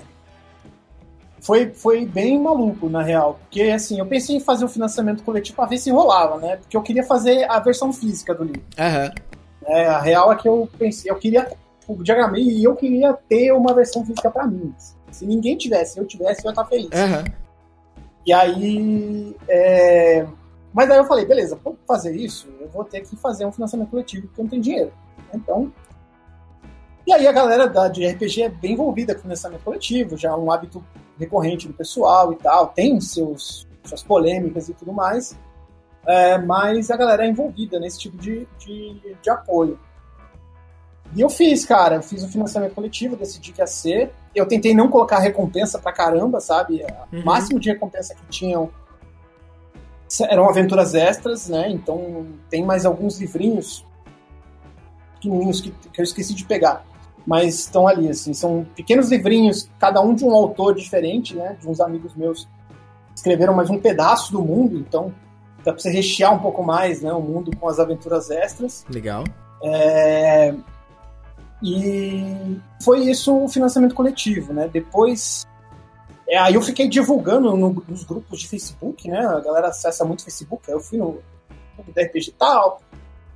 [1.40, 3.38] foi, foi bem maluco, na real.
[3.42, 6.56] Porque, assim, eu pensei em fazer o um financiamento coletivo pra ver se rolava, né?
[6.56, 8.62] Porque eu queria fazer a versão física do livro.
[8.78, 9.10] Uhum.
[9.66, 11.50] É, a real é que eu pensei, eu queria.
[11.80, 14.74] Tipo, diagramei e eu queria ter uma versão física para mim.
[15.10, 16.90] Se ninguém tivesse, eu tivesse, eu ia estar feliz.
[16.90, 17.24] Uhum.
[18.26, 19.36] E aí.
[19.48, 20.26] É...
[20.72, 23.90] Mas aí eu falei, beleza, para fazer isso, eu vou ter que fazer um financiamento
[23.90, 24.92] coletivo, porque eu não tenho dinheiro.
[25.34, 25.72] Então,
[27.06, 30.34] e aí a galera da, de RPG é bem envolvida com financiamento coletivo, já é
[30.34, 30.84] um hábito
[31.18, 35.36] recorrente do pessoal e tal, tem seus, suas polêmicas e tudo mais,
[36.06, 39.78] é, mas a galera é envolvida nesse tipo de, de, de apoio.
[41.14, 44.12] E eu fiz, cara, eu fiz o financiamento coletivo, decidi que ia ser.
[44.32, 46.84] Eu tentei não colocar recompensa pra caramba, sabe?
[47.12, 47.24] O uhum.
[47.24, 48.70] máximo de recompensa que tinham
[50.22, 51.68] eram aventuras extras, né?
[51.70, 53.84] Então tem mais alguns livrinhos
[55.20, 56.84] pequenininhos que, que eu esqueci de pegar
[57.26, 61.68] mas estão ali, assim, são pequenos livrinhos, cada um de um autor diferente, né, de
[61.68, 62.48] uns amigos meus
[63.14, 65.14] escreveram mais um pedaço do mundo, então
[65.64, 68.84] dá pra você rechear um pouco mais, né, o mundo com as aventuras extras.
[68.88, 69.24] Legal.
[69.62, 70.54] É...
[71.62, 75.46] E foi isso o financiamento coletivo, né, depois...
[76.26, 80.24] É, aí eu fiquei divulgando no, nos grupos de Facebook, né, a galera acessa muito
[80.24, 81.18] Facebook, aí eu fui no
[81.94, 82.80] da RPG tal,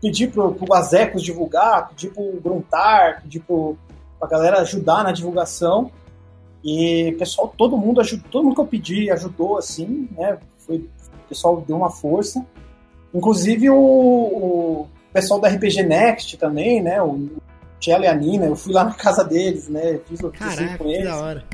[0.04, 3.74] pedi pro, pro Azecos divulgar, pedi pro Gruntar, pedi pro,
[4.18, 5.90] pra galera ajudar na divulgação.
[6.62, 10.36] E pessoal, todo mundo ajudou, todo mundo que eu pedi ajudou, assim, né?
[10.58, 12.44] Foi, o pessoal deu uma força.
[13.14, 17.00] Inclusive o, o pessoal da RPG Next também, né?
[17.00, 17.30] O
[17.80, 19.98] Tchela e a Nina, eu fui lá na casa deles, né?
[20.06, 21.04] Fiz o Caraca, com eles.
[21.04, 21.44] Da hora.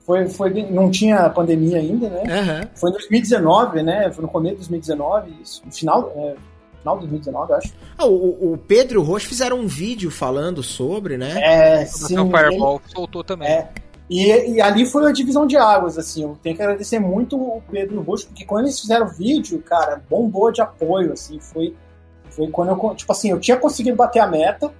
[0.00, 2.22] Foi, foi, não tinha pandemia ainda, né?
[2.28, 2.68] Aham.
[2.74, 4.10] Foi em 2019, né?
[4.10, 5.62] Foi no começo de 2019, isso.
[5.64, 6.34] No final, é,
[6.84, 7.74] final de 2019, eu acho.
[7.96, 11.40] Ah, o, o Pedro e o Rocha fizeram um vídeo falando sobre, né?
[11.42, 12.18] É, Sim, sim.
[12.18, 13.48] o Fireball soltou também.
[13.48, 13.70] É.
[14.08, 16.22] E, e ali foi a divisão de águas, assim.
[16.22, 19.08] Eu tenho que agradecer muito o Pedro e o Rocha, porque quando eles fizeram o
[19.08, 21.40] vídeo, cara, bombou de apoio, assim.
[21.40, 21.74] Foi,
[22.28, 24.70] foi quando eu, tipo assim, eu tinha conseguido bater a meta,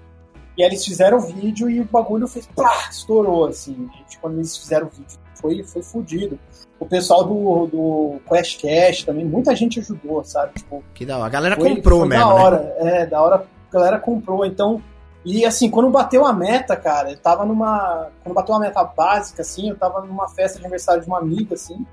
[0.58, 3.88] e aí eles fizeram o vídeo e o bagulho fez, plá, estourou, assim.
[3.96, 6.38] Gente, quando eles fizeram o vídeo, foi, foi fudido.
[6.84, 10.52] O pessoal do, do Quest Cash também, muita gente ajudou, sabe?
[10.54, 11.26] Tipo, Que da hora.
[11.26, 12.40] A galera foi, comprou foi mesmo, da né?
[12.42, 14.82] hora, é, da hora a galera comprou, então.
[15.24, 18.08] E assim, quando bateu a meta, cara, eu tava numa.
[18.22, 21.54] Quando bateu a meta básica, assim, eu tava numa festa de aniversário de uma amiga,
[21.54, 21.86] assim,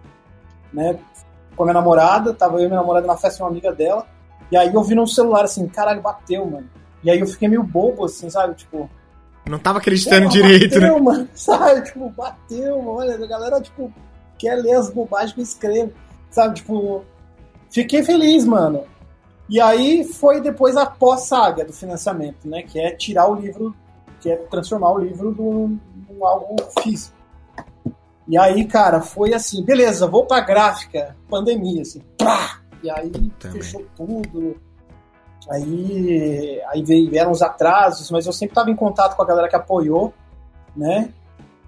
[0.74, 1.00] né?
[1.56, 4.06] Com a minha namorada, tava eu e minha namorada na festa de uma amiga dela.
[4.52, 6.70] E aí eu vi no celular assim, caralho, bateu, mano.
[7.02, 8.56] E aí eu fiquei meio bobo, assim, sabe?
[8.56, 8.90] Tipo,
[9.48, 11.00] Não tava acreditando Porra, direito, bateu, né?
[11.02, 11.82] mano, sabe?
[11.86, 12.98] Tipo, bateu, mano.
[12.98, 13.92] Olha, a galera, tipo,
[14.42, 15.94] quer ler as bobagens que eu escrevo,
[16.32, 16.56] sabe?
[16.56, 17.06] Tipo,
[17.70, 18.84] fiquei feliz, mano.
[19.48, 22.64] E aí foi depois a pós-saga do financiamento, né?
[22.64, 23.76] Que é tirar o livro,
[24.20, 27.16] que é transformar o livro num, num algo físico.
[28.28, 32.62] E aí, cara, foi assim, beleza, vou pra gráfica, pandemia, assim, pá!
[32.82, 34.56] E aí Puta fechou tudo.
[35.50, 39.56] Aí, aí vieram os atrasos, mas eu sempre estava em contato com a galera que
[39.56, 40.14] apoiou,
[40.76, 41.14] né?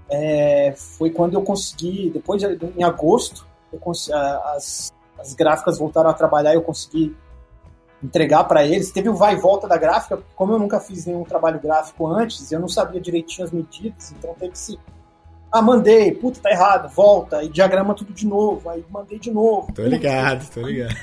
[0.10, 2.48] É, foi quando eu consegui, depois de,
[2.78, 7.16] em agosto, eu cons- a- as, as gráficas voltaram a trabalhar e eu consegui
[8.04, 8.92] entregar para eles.
[8.92, 12.52] Teve o vai e volta da gráfica, como eu nunca fiz nenhum trabalho gráfico antes,
[12.52, 14.78] eu não sabia direitinho as medidas, então teve esse.
[15.52, 19.72] Ah, mandei, puta, tá errado, volta, e diagrama tudo de novo, aí mandei de novo.
[19.72, 20.96] Tô ligado, tô ligado.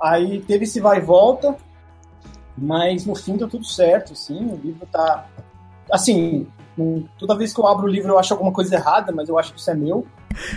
[0.00, 1.56] Aí teve esse vai e volta,
[2.58, 5.26] mas no fim deu tudo certo, assim, o livro tá.
[5.90, 6.48] Assim,
[7.18, 9.52] toda vez que eu abro o livro eu acho alguma coisa errada, mas eu acho
[9.52, 10.06] que isso é meu,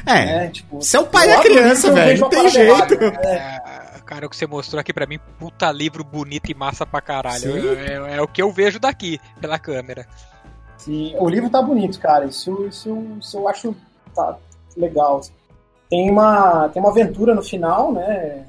[0.05, 0.47] É, né?
[0.49, 2.07] Tipo, você é o pai da criança, livro, eu velho.
[2.09, 2.71] vejo Não uma tem jeito.
[2.71, 3.61] errada, né?
[3.95, 7.01] É, cara, o que você mostrou aqui pra mim, puta livro bonito e massa pra
[7.01, 7.39] caralho.
[7.39, 7.67] Sim.
[7.77, 10.07] É, é o que eu vejo daqui, pela câmera.
[10.77, 12.25] Sim, o livro tá bonito, cara.
[12.25, 13.75] Isso, isso, isso eu acho
[14.13, 14.37] tá
[14.77, 15.21] legal.
[15.89, 18.45] Tem uma, tem uma aventura no final, né?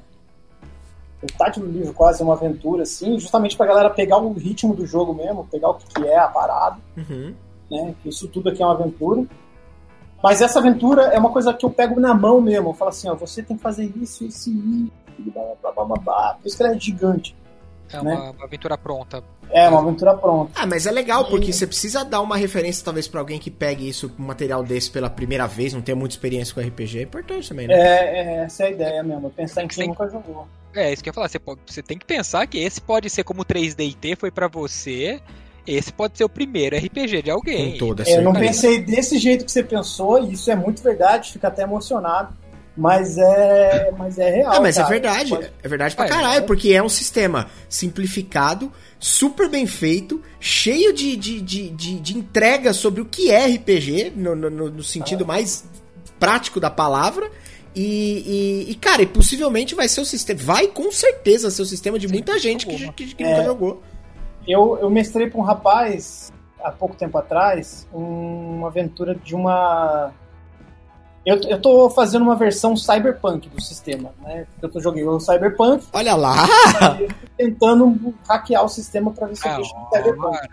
[1.21, 4.85] Metade do livro quase é uma aventura, assim, justamente pra galera pegar o ritmo do
[4.85, 6.77] jogo mesmo, pegar o que, que é a parada.
[6.95, 7.33] Uhum.
[7.69, 7.95] Né?
[8.01, 9.25] que Isso tudo aqui é uma aventura.
[10.23, 12.69] Mas essa aventura é uma coisa que eu pego na mão mesmo.
[12.69, 14.53] Eu falo assim, ó, você tem que fazer isso, isso e
[15.19, 16.33] isso, blá, blá, blá, blá, blá.
[16.41, 17.35] Por isso que ela é gigante.
[17.93, 18.15] É Né?
[18.15, 19.23] uma, uma aventura pronta.
[19.49, 20.51] É uma aventura pronta.
[20.55, 23.87] Ah, mas é legal, porque você precisa dar uma referência, talvez, pra alguém que pegue
[23.87, 26.99] isso, um material desse pela primeira vez, não tem muita experiência com RPG.
[26.99, 27.75] É importante também, né?
[27.75, 29.29] É, é, essa é a ideia mesmo.
[29.29, 29.89] Pensar em quem Sim.
[29.91, 30.47] nunca jogou.
[30.73, 31.29] É, isso que eu ia falar.
[31.29, 34.47] Você, pode- você tem que pensar que esse pode ser como o 3DT foi pra
[34.49, 35.21] você.
[35.67, 37.73] Esse pode ser o primeiro RPG de alguém.
[37.73, 40.81] Com toda É, eu não pensei desse jeito que você pensou, e isso é muito
[40.81, 42.33] verdade, fica até emocionado.
[42.79, 44.53] Mas é, mas é real.
[44.53, 44.89] Ah, mas é cara.
[44.93, 45.29] verdade.
[45.31, 46.41] Pode- É verdade pra É, caralho, é.
[46.41, 52.73] porque é um sistema simplificado, super bem feito, cheio de, de, de, de, de entrega
[52.73, 55.27] sobre o que é RPG, no, no, no- sentido Ah.
[55.27, 55.65] mais
[56.19, 57.29] prático da palavra.
[57.75, 60.39] E, e, e, cara, e possivelmente vai ser o sistema.
[60.41, 63.29] Vai com certeza ser o sistema de muita gente que, que, que É.
[63.31, 63.83] nunca jogou.
[64.47, 66.31] Eu, eu mestrei para um rapaz,
[66.63, 70.11] há pouco tempo atrás, uma aventura de uma.
[71.25, 74.47] Eu, eu tô fazendo uma versão cyberpunk do sistema, né?
[74.61, 76.35] Eu tô jogando o cyberpunk Olha lá!
[77.01, 80.47] e tentando hackear o sistema para ver se eu Ah, deixo no cyberpunk.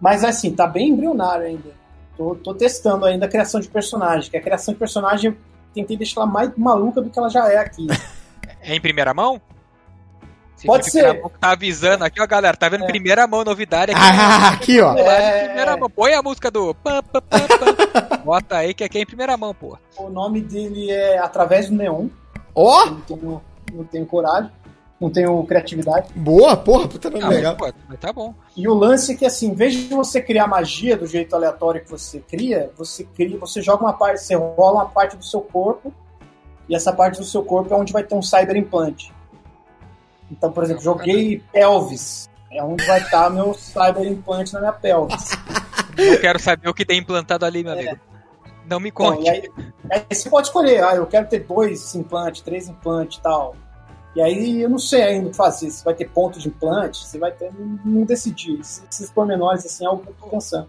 [0.00, 1.70] Mas assim, tá bem embrionário ainda.
[2.16, 5.36] Tô, tô testando ainda a criação de personagem, que a criação de personagem eu
[5.72, 7.86] tentei deixar ela mais maluca do que ela já é aqui.
[8.64, 9.40] É em primeira mão?
[10.62, 11.20] Se Pode ser.
[11.40, 12.56] Tá avisando aqui, ó, galera.
[12.56, 12.86] Tá vendo É.
[12.86, 14.00] primeira mão novidade aqui.
[14.00, 14.94] Ah, aqui, ó.
[14.96, 15.46] É.
[15.46, 15.90] Primeira mão.
[15.90, 16.72] Põe a música do.
[16.72, 18.16] pam, pam, pam, pam.
[18.24, 19.76] Bota aí que aqui é em primeira mão, pô.
[19.98, 22.06] O nome dele é Através do Neon.
[22.54, 22.84] Ó!
[22.84, 24.50] Eu não tenho, não tenho coragem,
[25.00, 26.10] não tenho criatividade.
[26.14, 27.56] Boa, porra, puta nome Ah, legal.
[27.58, 28.32] mas, pô, mas tá bom.
[28.56, 31.82] E o lance é que, assim, em vez de você criar magia do jeito aleatório
[31.82, 35.40] que você cria, você cria, você joga uma parte, você rola uma parte do seu
[35.40, 35.92] corpo,
[36.68, 39.12] e essa parte do seu corpo é onde vai ter um cyber implante.
[40.32, 42.28] Então, por exemplo, joguei pelvis.
[42.50, 45.30] É onde vai estar meu cyber implante na minha pelvis.
[45.96, 47.78] Eu quero saber o que tem implantado ali, meu É.
[47.80, 48.00] amigo.
[48.66, 49.24] Não me Então, conte.
[49.26, 49.50] e aí,
[49.90, 53.54] aí você pode escolher, ah, eu quero ter dois implantes, três implantes e tal.
[54.14, 57.04] E aí eu não sei ainda o que fazer, se vai ter ponto de implante,
[57.06, 57.50] se vai ter.
[57.52, 58.58] Não, não decidi.
[58.60, 60.68] Esses, pormenores assim é algo que eu tô pensando.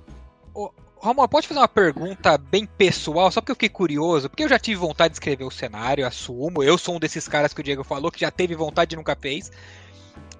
[1.04, 4.58] Ramon, pode fazer uma pergunta bem pessoal, só porque eu fiquei curioso, porque eu já
[4.58, 6.64] tive vontade de escrever o cenário, assumo.
[6.64, 9.16] Eu sou um desses caras que o Diego falou que já teve vontade e nunca
[9.20, 9.52] fez.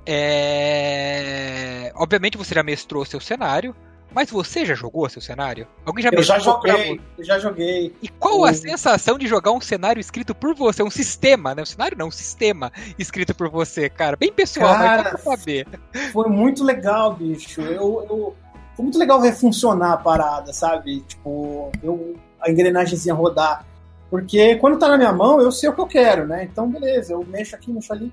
[0.06, 1.92] É...
[1.96, 3.76] Obviamente você já mestrou seu cenário,
[4.16, 5.68] Mas você já jogou seu cenário?
[5.84, 7.96] Alguém já Eu já joguei, eu já joguei.
[8.02, 10.84] E qual a sensação de jogar um cenário escrito por você?
[10.84, 11.64] Um sistema, né?
[11.64, 14.16] Um cenário não, um sistema escrito por você, cara.
[14.16, 15.68] Bem pessoal, Cara, mas dá pra saber.
[16.12, 17.60] Foi muito legal, bicho.
[17.62, 18.36] Eu, eu-
[18.76, 21.02] foi muito legal ver funcionar a parada, sabe?
[21.02, 23.66] Tipo, eu, a engrenagemzinha rodar.
[24.10, 26.44] Porque quando tá na minha mão, eu sei o que eu quero, né?
[26.44, 28.12] Então, beleza, eu mexo aqui, mexo ali.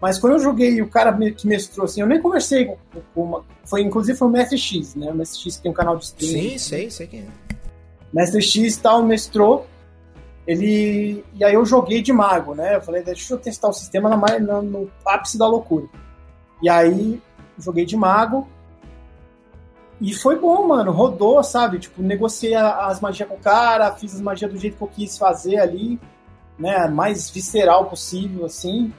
[0.00, 2.76] Mas quando eu joguei o cara que mestrou, assim, eu nem conversei com,
[3.22, 3.44] uma.
[3.64, 5.10] Foi, inclusive foi o Mestre X, né?
[5.10, 6.50] O Mestre X que tem um canal de streaming.
[6.50, 7.26] Sim, sei, sei quem é.
[8.12, 9.66] Mestre X tal, mestrou.
[10.46, 11.24] Ele.
[11.34, 12.76] E aí eu joguei de mago, né?
[12.76, 15.86] Eu falei, deixa eu testar o sistema na- no ápice da loucura.
[16.60, 17.20] E aí
[17.58, 18.48] joguei de mago.
[20.00, 20.90] E foi bom, mano.
[20.90, 21.78] Rodou, sabe?
[21.78, 25.16] Tipo, negociei as magias com o cara, fiz as magias do jeito que eu quis
[25.16, 26.00] fazer ali,
[26.58, 26.88] né?
[26.88, 28.92] Mais visceral possível, assim.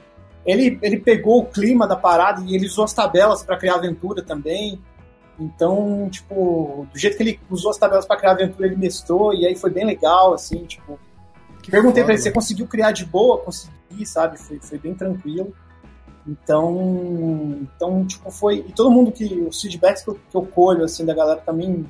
[0.44, 4.22] Ele, ele pegou o clima da parada e ele usou as tabelas para criar aventura
[4.22, 4.80] também.
[5.38, 9.46] Então, tipo, do jeito que ele usou as tabelas para criar aventura, ele mestrou, e
[9.46, 10.98] aí foi bem legal, assim, tipo.
[11.62, 13.38] Que perguntei pra ele, você conseguiu criar de boa?
[13.38, 14.38] Consegui, sabe?
[14.38, 15.54] Foi, foi bem tranquilo.
[16.26, 18.64] Então, então, tipo, foi.
[18.66, 19.24] E todo mundo que.
[19.48, 21.86] Os feedbacks que eu, que eu colho, assim, da galera também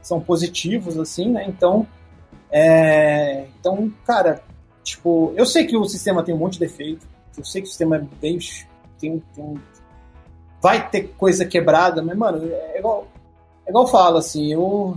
[0.00, 1.44] são positivos, assim, né?
[1.46, 1.86] Então,
[2.50, 4.42] é, então, cara,
[4.82, 7.06] tipo, eu sei que o sistema tem um monte de defeito,
[7.36, 8.38] eu sei que o sistema é bem.
[8.98, 9.54] Tem, tem,
[10.62, 13.06] vai ter coisa quebrada, mas, mano, é igual,
[13.66, 14.96] é igual eu falo, assim, eu.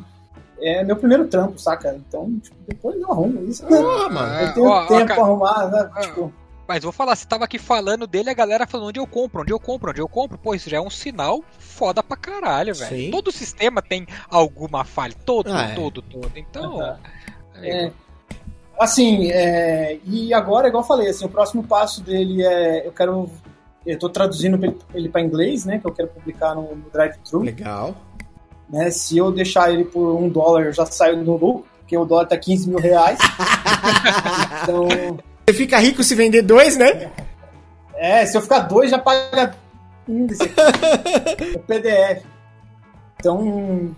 [0.59, 1.95] É meu primeiro trampo, saca?
[2.07, 3.63] Então, tipo, depois eu arrumo isso.
[3.69, 3.77] né?
[3.77, 4.33] Ah, mano.
[4.33, 5.89] É, eu tenho ó, ó, tempo cara- pra arrumar, né?
[5.93, 6.01] Ah.
[6.01, 6.33] Tipo,
[6.67, 9.53] Mas vou falar, você tava aqui falando dele, a galera falando onde eu compro, onde
[9.53, 10.37] eu compro, onde eu compro.
[10.37, 12.95] Pô, isso já é um sinal foda pra caralho, velho.
[13.05, 13.11] Sim.
[13.11, 15.13] Todo sistema tem alguma falha.
[15.25, 15.75] Todo, Ah, é.
[15.75, 16.31] todo, todo.
[16.35, 16.81] Então.
[16.81, 16.99] Aham.
[17.61, 17.91] é, É,
[18.79, 22.85] assim, é, e agora, igual eu falei, assim, o próximo passo dele é.
[22.85, 23.29] Eu quero.
[23.85, 25.79] Eu tô traduzindo ele- ele para inglês, né?
[25.79, 27.39] Que eu quero publicar no, no Drive-Thru.
[27.43, 27.95] Legal.
[28.69, 32.03] Né, se eu deixar ele por um dólar, eu já saio no lucro, porque o
[32.03, 33.17] dólar tá 15 mil reais.
[34.63, 35.17] então,
[35.47, 37.09] Você fica rico se vender dois, né?
[37.95, 39.55] é, se eu ficar dois, já paga
[40.05, 41.55] um desse aqui.
[41.55, 42.25] o PDF.
[43.17, 43.95] Então,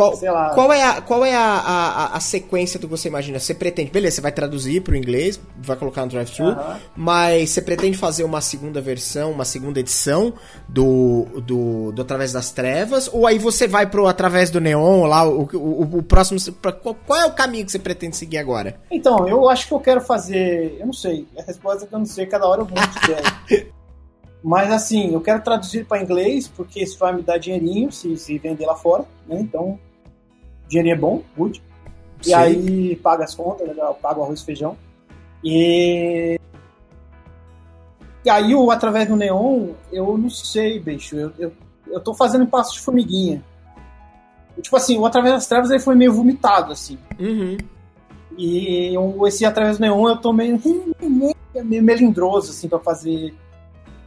[0.00, 0.50] Qual, lá.
[0.50, 3.38] qual é, a, qual é a, a, a sequência do que você imagina?
[3.38, 6.78] Você pretende, beleza, você vai traduzir pro inglês, vai colocar no drive-thru, Aham.
[6.96, 10.32] mas você pretende fazer uma segunda versão, uma segunda edição
[10.68, 15.26] do, do, do Através das Trevas, ou aí você vai pro Através do Neon, lá,
[15.28, 18.80] o, o, o próximo, pra- qual, qual é o caminho que você pretende seguir agora?
[18.90, 20.76] Então, eu acho que eu quero fazer.
[20.80, 21.26] Eu não sei.
[21.38, 23.70] A resposta é que eu não sei, cada hora eu vou de ideia.
[24.42, 28.38] Mas assim, eu quero traduzir para inglês, porque isso vai me dar dinheirinho se, se
[28.38, 29.38] vender lá fora, né?
[29.38, 29.78] Então,
[30.70, 31.62] dinheirinho é bom, good.
[32.22, 32.34] E Sim.
[32.34, 34.76] aí paga as contas, legal, paga o arroz e feijão.
[35.44, 36.38] E.
[38.24, 41.16] E aí, o através do neon, eu não sei, bicho.
[41.16, 41.52] Eu, eu,
[41.86, 43.42] eu tô fazendo passo de formiguinha.
[44.60, 46.98] Tipo assim, o Através das Trevas ele foi meio vomitado, assim.
[47.18, 47.56] Uhum.
[48.36, 50.60] E eu, esse Através do Neon eu tô meio,
[51.64, 53.34] meio melindroso, assim, pra fazer.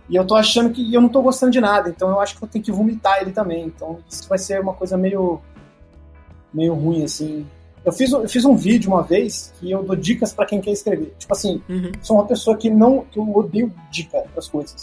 [0.09, 2.43] E eu tô achando que eu não tô gostando de nada, então eu acho que
[2.43, 3.65] eu tenho que vomitar ele também.
[3.65, 5.41] Então isso vai ser uma coisa meio.
[6.53, 7.45] Meio ruim, assim.
[7.85, 10.71] Eu fiz, eu fiz um vídeo uma vez que eu dou dicas pra quem quer
[10.71, 11.13] escrever.
[11.19, 11.91] Tipo assim, Uhum.
[12.01, 13.01] sou uma pessoa que não.
[13.11, 14.81] que eu odeio dica das coisas.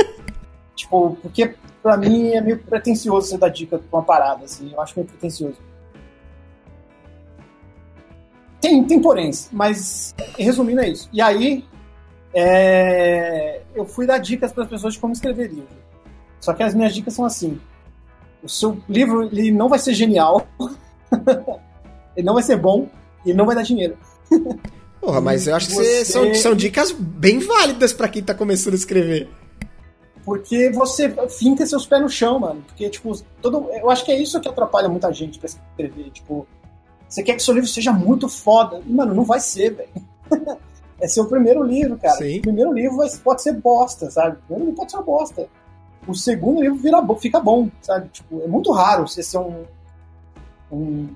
[0.74, 4.70] tipo, porque pra mim é meio pretencioso você dar dica pra uma parada, assim.
[4.72, 5.58] Eu acho meio pretencioso.
[8.60, 11.08] Tem, tem poréns, mas resumindo é isso.
[11.12, 11.64] E aí,
[12.32, 15.66] é, eu fui dar dicas para as pessoas de como escrever livro.
[16.40, 17.60] Só que as minhas dicas são assim:
[18.42, 20.46] o seu livro ele não vai ser genial,
[22.16, 22.88] ele não vai ser bom
[23.24, 23.96] e ele não vai dar dinheiro.
[25.00, 28.34] Porra, mas eu acho que Você- cê- são, são dicas bem válidas pra quem tá
[28.34, 29.28] começando a escrever.
[30.24, 32.62] Porque você finca seus pés no chão, mano.
[32.66, 36.10] Porque, tipo, todo, eu acho que é isso que atrapalha muita gente pra escrever.
[36.10, 36.46] Tipo,
[37.08, 38.80] você quer que seu livro seja muito foda.
[38.86, 39.88] E, mano, não vai ser, velho.
[41.00, 42.16] é seu primeiro livro, cara.
[42.18, 42.38] Sim.
[42.38, 44.36] O primeiro livro pode ser bosta, sabe?
[44.36, 45.48] O primeiro livro pode ser uma bosta.
[46.06, 48.08] O segundo livro vira, fica bom, sabe?
[48.10, 49.64] Tipo, é muito raro você ser um,
[50.76, 51.08] um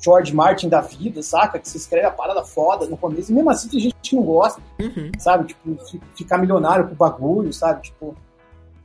[0.00, 1.58] George Martin da vida, saca?
[1.58, 3.30] Que você escreve a parada foda no começo.
[3.30, 5.10] E mesmo assim tem gente que não gosta Uhum.
[5.18, 5.46] sabe?
[5.48, 7.82] Tipo, fi- ficar milionário com o bagulho, sabe?
[7.82, 8.14] Tipo,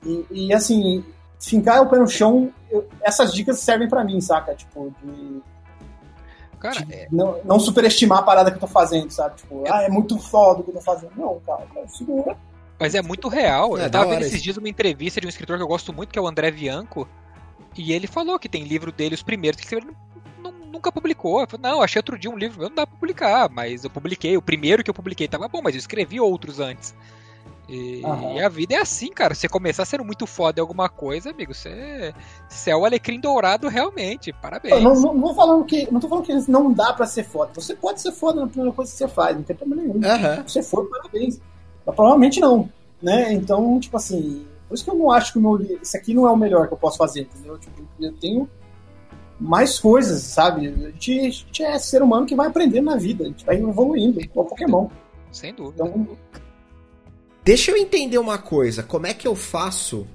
[0.06, 1.04] e, e, assim,
[1.40, 4.56] fincar o pé no chão, eu- essas dicas servem pra mim, saca?
[4.56, 5.42] Tipo, de,
[6.60, 9.36] Cara, de é, não, não superestimar a parada que eu tô fazendo, sabe?
[9.38, 11.12] Tipo, ah, é muito foda o que eu tô fazendo.
[11.18, 12.38] Não, cara, cara segura.
[12.80, 13.78] mas é muito real.
[13.78, 14.44] É, eu tava vendo esses isso.
[14.44, 17.08] dias uma entrevista de um escritor que eu gosto muito, que é o André Bianco.
[17.78, 19.94] E ele falou que tem livro dele, os primeiros, que nu-
[20.80, 21.42] nunca publicou.
[21.42, 23.90] Eu falei, não, achei outro dia um livro, meu, não dá pra publicar, mas eu
[23.90, 24.36] publiquei.
[24.38, 26.96] O primeiro que eu publiquei tava bom, mas eu escrevi outros antes.
[27.68, 28.38] E, uhum.
[28.38, 29.36] e, a vida é assim, cara.
[29.36, 32.16] Você começar sendo muito foda em alguma coisa, amigo, você,
[32.48, 34.34] você é o alecrim dourado realmente.
[34.34, 34.82] Parabéns.
[34.82, 37.52] Não, não, não, falando que, não tô falando que não dá pra ser foda.
[37.54, 39.96] Você pode ser foda na primeira coisa que você faz, não tem problema nenhum.
[39.96, 40.48] Uhum.
[40.48, 41.40] Se você for, parabéns.
[41.86, 42.68] Mas provavelmente não.
[43.02, 43.34] Né?
[43.34, 45.80] Então, tipo assim, por isso que eu não acho que o meu.
[45.80, 47.58] Isso aqui não é o melhor que eu posso fazer, entendeu?
[47.60, 48.50] Tipo, eu tenho
[49.40, 50.68] mais coisas, sabe?
[50.68, 53.56] A gente, a gente é ser humano que vai aprendendo na vida, a gente vai
[53.58, 54.88] evoluindo, igual Pokémon.
[55.32, 55.86] Sem dúvida.
[55.86, 56.18] Então,
[57.44, 58.84] Deixa eu entender uma coisa.
[58.84, 60.06] Como é que eu faço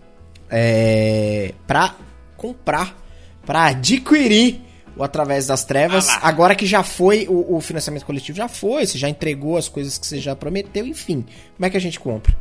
[0.51, 1.97] é, pra
[2.37, 2.97] comprar,
[3.45, 4.61] pra adquirir
[4.97, 6.09] o Através das Trevas?
[6.09, 9.69] Ah agora que já foi, o, o, financiamento coletivo já foi, você já entregou as
[9.69, 11.25] coisas que você já prometeu, enfim.
[11.57, 12.37] Como é que a gente compra?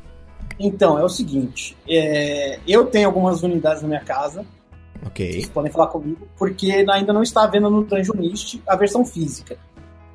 [0.60, 1.76] Então, é o seguinte.
[1.89, 4.45] É, eu tenho algumas unidades na minha casa.
[5.06, 5.32] Ok.
[5.32, 9.58] Vocês podem falar comigo, porque ainda não está vendo no Dungeonist a versão física.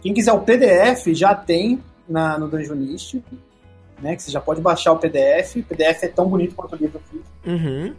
[0.00, 3.22] Quem quiser o PDF já tem na, no Dungeonist
[4.00, 4.16] né?
[4.16, 5.56] Que você já pode baixar o PDF.
[5.56, 7.30] O PDF é tão bonito quanto o livro físico.
[7.46, 7.94] Uhum.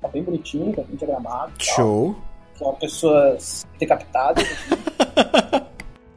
[0.00, 1.52] Tá bem bonitinho, tá bem diagramado.
[1.58, 2.16] Show.
[2.54, 4.46] São pessoas decapitadas.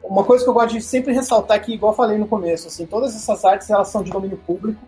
[0.02, 2.84] Uma coisa que eu gosto de sempre ressaltar aqui, igual eu falei no começo, assim,
[2.84, 4.80] todas essas artes elas são de domínio público.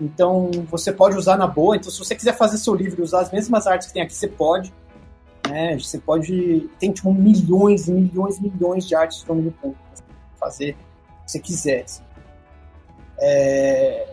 [0.00, 1.76] Então você pode usar na boa.
[1.76, 4.14] Então se você quiser fazer seu livro e usar as mesmas artes que tem aqui,
[4.14, 4.72] você pode.
[5.48, 5.78] Né?
[5.78, 6.68] Você pode.
[6.78, 9.82] Tem tipo milhões milhões milhões de artes de domínio público.
[10.38, 11.84] Fazer o que você quiser.
[11.84, 12.06] Assim
[13.18, 14.06] é,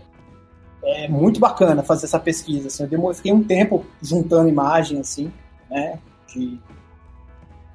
[0.83, 2.67] é muito bacana fazer essa pesquisa.
[2.67, 5.31] Assim, eu demorei, fiquei um tempo juntando imagem assim,
[5.69, 6.59] né, de,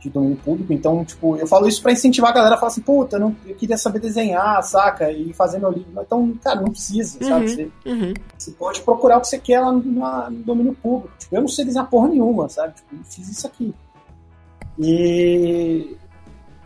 [0.01, 0.73] de domínio público.
[0.73, 3.55] Então, tipo, eu falo isso para incentivar a galera a falar assim, puta, não, eu
[3.55, 5.11] queria saber desenhar, saca?
[5.11, 6.01] E fazer meu livro.
[6.01, 7.49] Então, cara, não precisa, uhum, sabe?
[7.49, 8.15] Você, uhum.
[8.37, 11.13] você, pode procurar o que você quer lá no, no, domínio público.
[11.19, 12.75] Tipo, eu não sei desenhar porra nenhuma, sabe?
[12.75, 13.75] Tipo, eu fiz isso aqui.
[14.79, 15.97] E.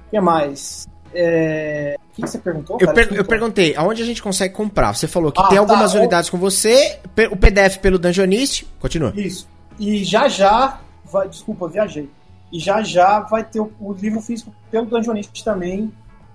[0.06, 0.86] O que mais?
[1.14, 1.96] É...
[2.12, 2.76] O que você perguntou?
[2.78, 4.94] Eu, per eu perguntei, aonde a gente consegue comprar?
[4.94, 6.98] Você falou que ah, tem algumas tá, unidades com você,
[7.30, 8.66] o PDF pelo Dungeonist.
[8.78, 9.14] Continua.
[9.16, 9.48] Isso.
[9.78, 10.80] E já já,
[11.10, 12.10] vai, desculpa, viajei.
[12.53, 15.93] E já já vai ter o, o livro físico pelo Dungeonist também.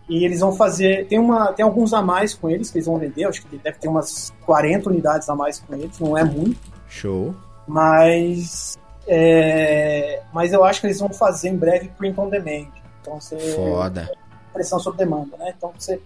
[0.10, 1.08] E eles vão fazer.
[1.08, 3.26] Tem, uma, tem alguns a mais com eles que eles vão vender.
[3.26, 6.00] Acho que deve ter umas 40 unidades a mais com eles.
[6.00, 6.60] Não é muito.
[6.88, 7.36] Show.
[7.68, 8.78] Mas.
[9.06, 12.68] É, mas eu acho que eles vão fazer em breve print on demand.
[13.02, 13.38] Então você.
[13.38, 14.10] Foda
[14.58, 15.54] pressão sob demanda, né?
[15.56, 16.02] Então você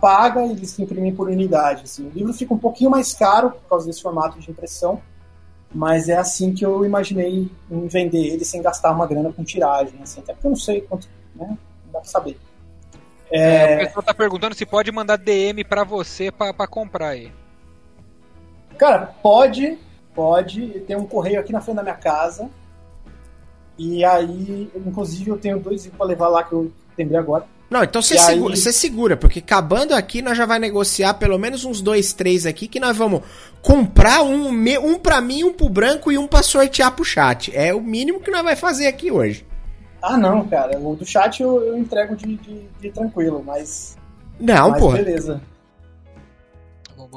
[0.00, 1.84] paga e eles imprimem por unidade.
[1.84, 2.06] Assim.
[2.06, 5.00] O livro fica um pouquinho mais caro por causa desse formato de impressão,
[5.74, 9.94] mas é assim que eu imaginei em vender ele sem gastar uma grana com tiragem.
[10.00, 11.48] Assim, até porque eu não sei quanto, né?
[11.48, 12.38] Não dá pra saber.
[13.30, 13.72] É...
[13.72, 17.32] É, o pessoal tá perguntando se pode mandar DM para você para comprar aí.
[18.78, 19.76] Cara, pode,
[20.14, 20.80] pode.
[20.80, 22.48] Tem um correio aqui na frente da minha casa.
[23.76, 27.46] E aí, inclusive, eu tenho dois para levar lá que eu lembrei agora.
[27.70, 28.60] Não, então você segura, aí...
[28.60, 32.78] segura, porque acabando aqui, nós já vai negociar pelo menos uns dois, três aqui, que
[32.78, 33.22] nós vamos
[33.62, 37.50] comprar um, um pra mim, um pro branco e um pra sortear pro chat.
[37.54, 39.46] É o mínimo que nós vai fazer aqui hoje.
[40.02, 40.78] Ah, não, cara.
[40.78, 43.96] O do chat eu, eu entrego de, de, de, tranquilo, mas.
[44.38, 44.98] Não, mas porra.
[44.98, 45.40] Beleza.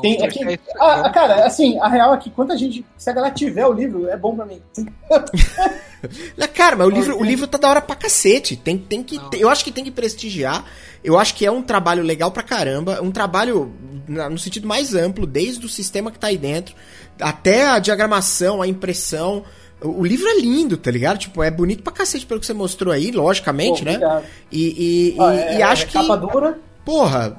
[0.01, 2.85] Tem, aqui, é ah, cara, assim, a real é que quanta gente.
[2.97, 4.61] Se a galera tiver o livro, é bom pra mim.
[6.53, 8.55] cara, mas o livro, o livro tá da hora pra cacete.
[8.55, 10.65] Tem, tem que, eu acho que tem que prestigiar.
[11.03, 13.01] Eu acho que é um trabalho legal pra caramba.
[13.01, 13.73] Um trabalho
[14.07, 16.75] no sentido mais amplo, desde o sistema que tá aí dentro,
[17.19, 19.43] até a diagramação, a impressão.
[19.81, 21.19] O livro é lindo, tá ligado?
[21.19, 24.23] Tipo, é bonito pra cacete pelo que você mostrou aí, logicamente, Pô, né?
[24.51, 25.93] E, e, ah, e, é, e acho é que.
[25.93, 26.59] Capa dura.
[26.83, 27.37] Porra,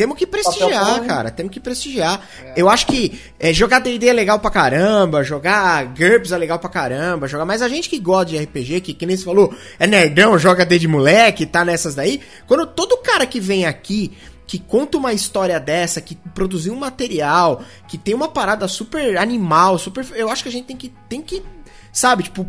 [0.00, 1.30] temos que prestigiar, cara.
[1.30, 2.26] Temos que prestigiar.
[2.42, 2.54] É.
[2.56, 6.70] Eu acho que é, jogar D&D é legal pra caramba, jogar GURPS é legal pra
[6.70, 7.44] caramba, jogar...
[7.44, 10.64] Mas a gente que gosta de RPG, que, que nem você falou, é nerdão, joga
[10.64, 12.22] D de moleque, tá nessas daí.
[12.46, 14.16] Quando todo cara que vem aqui
[14.46, 19.76] que conta uma história dessa, que produziu um material, que tem uma parada super animal,
[19.76, 20.06] super.
[20.14, 20.88] Eu acho que a gente tem que.
[21.10, 21.42] Tem que
[21.92, 22.46] sabe, tipo,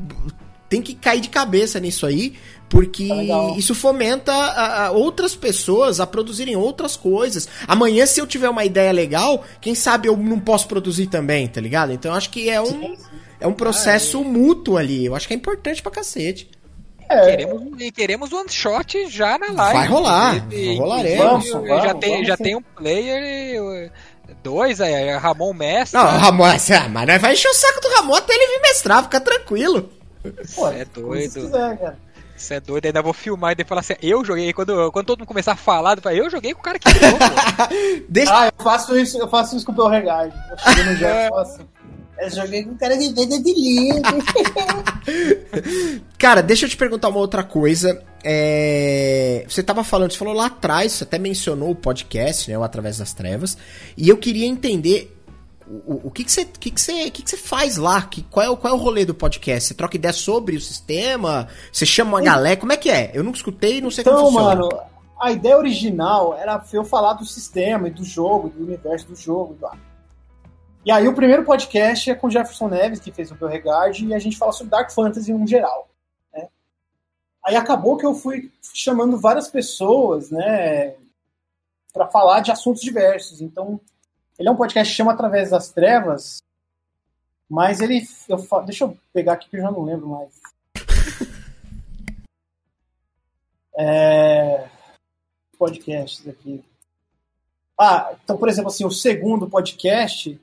[0.72, 2.34] tem que cair de cabeça nisso aí,
[2.70, 7.46] porque tá isso fomenta a, a outras pessoas a produzirem outras coisas.
[7.68, 11.60] Amanhã, se eu tiver uma ideia legal, quem sabe eu não posso produzir também, tá
[11.60, 11.92] ligado?
[11.92, 12.96] Então acho que é um,
[13.42, 14.24] é um processo ah, é.
[14.24, 15.06] mútuo ali.
[15.06, 16.50] Eu acho que é importante pra cacete.
[17.10, 17.26] É.
[17.26, 19.78] Queremos, queremos one shot já na live.
[19.78, 20.48] Vai rolar.
[20.78, 21.26] Rolaremos.
[21.26, 23.92] Vamos, vamos, já, tem, já tem um player.
[24.42, 26.00] Dois, aí, Ramon Mestre.
[26.00, 26.46] Não, Ramon,
[26.90, 30.01] mas nós vai encher o saco do Ramon até ele vir mestrar, fica tranquilo.
[30.56, 31.34] Pô, é doido.
[31.34, 31.98] Quiser, cara.
[32.42, 34.52] Você é doido, ainda vou filmar e depois falar assim, eu joguei.
[34.52, 37.18] Quando, quando todo mundo começar a falar, eu, eu joguei com o cara que criou,
[38.10, 38.36] Deixa...
[38.36, 40.36] Ah, eu faço isso, eu faço isso com o Beauregard.
[40.50, 41.68] Eu chego no jogo e faço assim.
[42.18, 44.10] Eu joguei com o cara de dedo de lindo.
[46.20, 48.00] cara, deixa eu te perguntar uma outra coisa.
[48.24, 52.64] é, você tava falando, você falou lá atrás, você até mencionou o podcast, né, o
[52.64, 53.58] Através das Trevas,
[53.98, 55.21] e eu queria entender
[55.86, 58.02] o, o que que você, que que que que faz lá?
[58.02, 59.68] Que, qual, é o, qual é o rolê do podcast?
[59.70, 61.48] Você troca ideia sobre o sistema?
[61.72, 62.58] Você chama uma galera?
[62.58, 63.12] Como é que é?
[63.14, 64.56] Eu nunca escutei, não sei Então, como funciona.
[64.56, 64.70] mano,
[65.20, 69.58] a ideia original era eu falar do sistema e do jogo, do universo do jogo.
[70.84, 74.14] E aí o primeiro podcast é com o Jefferson Neves, que fez o Beauregard, e
[74.14, 75.88] a gente fala sobre Dark Fantasy no geral.
[76.34, 76.48] né?
[77.46, 80.96] Aí acabou que eu fui chamando várias pessoas, né,
[81.94, 83.42] para falar de assuntos diversos.
[83.42, 83.80] Então,
[84.42, 86.42] ele é um podcast que chama Através das Trevas,
[87.48, 88.02] mas ele.
[88.28, 90.34] Eu, deixa eu pegar aqui que eu já não lembro mais.
[93.74, 94.68] É,
[95.58, 96.62] podcasts aqui.
[97.80, 100.40] Ah, então, por exemplo, assim, o segundo podcast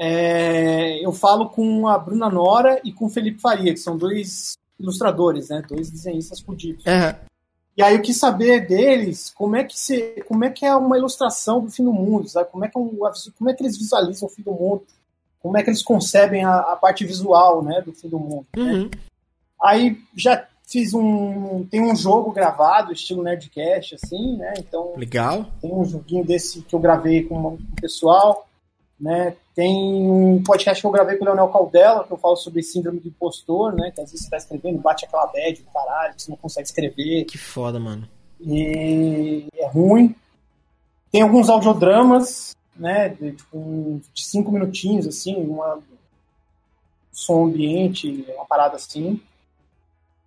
[0.00, 4.56] é, eu falo com a Bruna Nora e com o Felipe Faria, que são dois
[4.80, 5.62] ilustradores, né?
[5.68, 6.84] Dois desenhistas fudidos.
[6.86, 7.31] Aham.
[7.76, 10.98] E aí eu quis saber deles como é que se, como é que é uma
[10.98, 12.50] ilustração do fim do mundo, sabe?
[12.50, 12.98] Como é que é um,
[13.38, 14.84] como é que eles visualizam o fim do mundo?
[15.40, 18.46] Como é que eles concebem a, a parte visual, né, do fim do mundo?
[18.54, 18.62] né?
[18.62, 18.90] Uhum.
[19.62, 24.54] Aí já fiz um tem um jogo gravado estilo nerdcast assim, né?
[24.58, 25.46] Então Legal.
[25.60, 28.48] tem um joguinho desse que eu gravei com o pessoal,
[29.00, 29.36] né?
[29.54, 33.00] Tem um podcast que eu gravei com o Leonel Caldela, que eu falo sobre síndrome
[33.00, 33.90] do impostor, né?
[33.90, 36.66] Que às vezes você tá escrevendo, bate aquela bad do caralho, que você não consegue
[36.66, 38.08] escrever Que foda, mano.
[38.40, 40.14] e é ruim.
[41.10, 43.10] Tem alguns audiodramas, né?
[43.10, 45.78] De, tipo, de cinco minutinhos, assim, uma
[47.12, 49.20] som ambiente, uma parada assim.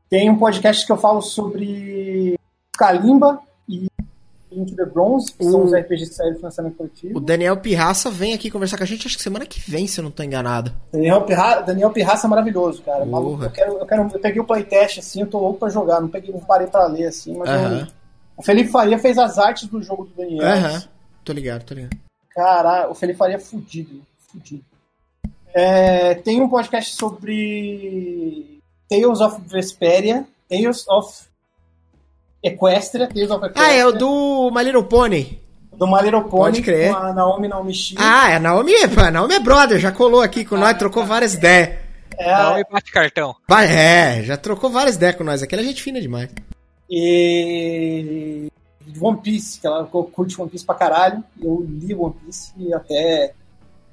[0.08, 2.38] Tem um podcast que eu falo sobre
[2.78, 3.42] Kalimba
[4.60, 7.18] Into the Bronze, que são O- os RPGs que saíram do financiamento coletivo.
[7.18, 10.00] O Daniel Pirraça vem aqui conversar com a gente, acho que semana que vem, se
[10.00, 10.72] eu não tô enganado.
[10.92, 13.06] Daniel, Pirra, Daniel Pirraça é maravilhoso, cara.
[13.06, 16.00] Maluco, Eu, quero, eu, quero, eu peguei o playtest, assim, eu tô louco pra jogar,
[16.02, 17.88] não, peguei, não parei pra ler, assim, mas eu- Aham.
[18.38, 20.46] o Felipe Faria fez as artes do jogo do Daniel.
[20.46, 20.84] Aham.
[21.24, 21.98] Tô ligado, tô ligado.
[22.34, 24.02] Cara, o Felipe Faria é fudido.
[24.32, 24.64] Fudido.
[25.54, 28.60] É, tem um podcast sobre
[28.90, 31.26] Tales of Vesperia, Tales of
[32.48, 35.40] Equestria, Tales of Equestria, Ah, é o do My Little Pony.
[35.78, 36.92] do My Little Pony, Pode crer.
[36.92, 37.74] com a Naomi Naomi.
[37.98, 41.06] Ah, é a Naomi, pô, a Naomi é brother, já colou aqui com nós, trocou
[41.06, 41.78] várias ideias.
[42.18, 43.36] é e bate cartão.
[43.70, 45.42] É, já trocou várias ideias com nós.
[45.44, 46.30] Aquela é gente fina demais.
[46.90, 48.48] e
[49.02, 51.24] One Piece, que ela curte One Piece pra caralho.
[51.42, 53.34] Eu li One Piece e até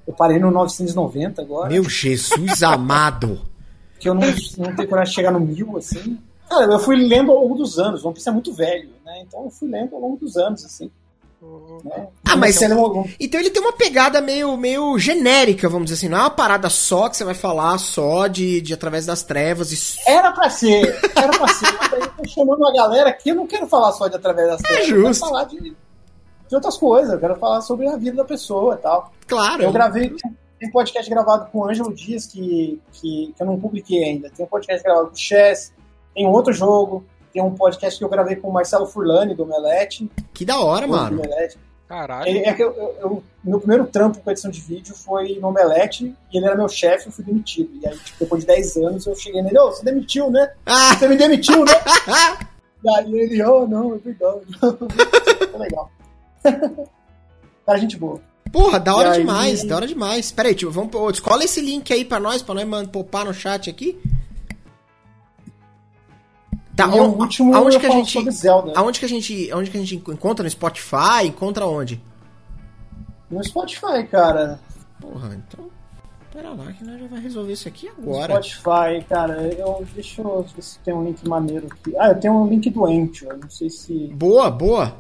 [0.06, 1.68] eu parei no 990 agora.
[1.70, 3.40] Meu Jesus amado.
[3.98, 4.22] que eu não,
[4.58, 6.18] não tenho coragem de chegar no mil, assim.
[6.52, 8.04] Cara, eu fui lendo ao longo dos anos.
[8.04, 9.20] One Piece é muito velho, né?
[9.26, 10.90] Então eu fui lendo ao longo dos anos, assim.
[11.84, 12.06] Né?
[12.28, 16.08] Ah, mas- um- Então ele tem uma pegada meio, meio genérica, vamos dizer assim.
[16.08, 19.72] Não é uma parada só que você vai falar só de, de através das trevas.
[19.72, 20.00] E...
[20.08, 21.72] Era pra ser, era pra ser.
[21.78, 24.46] Mas aí eu tô chamando uma galera que eu não quero falar só de através
[24.48, 24.78] das telas.
[24.78, 25.26] Eu quero justo.
[25.26, 27.12] falar de, de outras coisas.
[27.12, 29.12] Eu quero falar sobre a vida da pessoa e tal.
[29.26, 29.62] Claro.
[29.64, 30.10] Eu gravei,
[30.60, 34.30] tem um podcast gravado com o Ângelo Dias que, que, que eu não publiquei ainda.
[34.30, 35.72] Tem um podcast gravado com o Chess,
[36.14, 39.42] tem um outro jogo, tem um podcast que eu gravei com o Marcelo Furlani, do
[39.44, 40.10] Omelete.
[40.34, 41.22] Que da hora, mano.
[41.88, 42.26] Caralho.
[42.28, 45.48] Ele- é que eu, eu- eu- meu primeiro trampo com edição de vídeo foi no
[45.48, 47.70] Omelete e ele era meu chefe, eu fui demitido.
[47.82, 50.52] E aí, tipo, depois de 10 anos, eu cheguei nele, ô, você demitiu, né?
[50.64, 51.72] Ah, Você me demitiu, né?
[52.82, 54.40] e aí ele, oh, não, é verdade.
[55.50, 55.90] Foi legal.
[57.66, 58.20] Cara, gente boa.
[58.50, 60.32] porra, da hora aí- demais, da hora demais.
[60.32, 63.32] Pera aí, tipo, vamos, escola esse link aí pra nós, pra nós man- popar no
[63.34, 63.98] chat aqui.
[66.74, 68.72] Tá, e o último aonde eu que a gente, Zelda.
[68.74, 71.24] aonde que a gente, aonde que a gente encontra no Spotify?
[71.26, 72.00] Encontra onde?
[73.30, 74.58] No Spotify, cara.
[75.00, 75.68] Porra, então,
[76.32, 78.42] pera lá que nós já vai resolver isso aqui No agora.
[78.42, 79.42] Spotify, cara.
[79.42, 81.94] Eu, deixa eu ver se tem um link maneiro aqui.
[81.98, 83.36] Ah, eu tenho um link do Anchor.
[83.40, 84.06] Não sei se.
[84.14, 84.96] Boa, boa.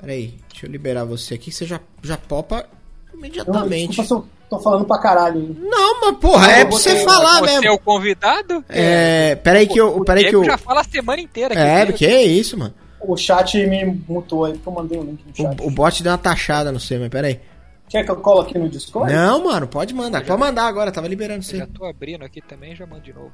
[0.00, 2.68] Pera aí, deixa eu liberar você aqui, você já, já popa
[3.12, 3.96] Eu, imediatamente.
[3.96, 5.56] desculpa se eu tô falando pra caralho.
[5.58, 7.66] Não, mas porra, é Eu pra você falar Você mesmo.
[7.66, 8.64] é o convidado?
[8.68, 10.44] É, pera aí que eu, O pera aí que eu...
[10.44, 11.54] já fala a semana inteira.
[11.58, 12.74] É, que porque é isso, mano.
[13.00, 15.60] O chat me mutou aí, porque eu mandei o link no chat.
[15.60, 17.40] O, o bot deu uma taxada no seu, mas pera aí.
[17.88, 19.12] Quer que eu colo aqui no Discord?
[19.12, 20.24] Não, mano, pode mandar.
[20.24, 21.58] Pode mandar agora, tava liberando você.
[21.58, 23.32] já tô abrindo aqui também, já mando de novo.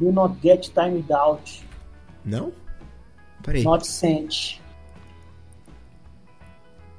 [0.00, 1.66] You not get timed out.
[2.24, 2.52] Não?
[3.42, 3.64] Pera aí.
[3.64, 4.60] Not sent.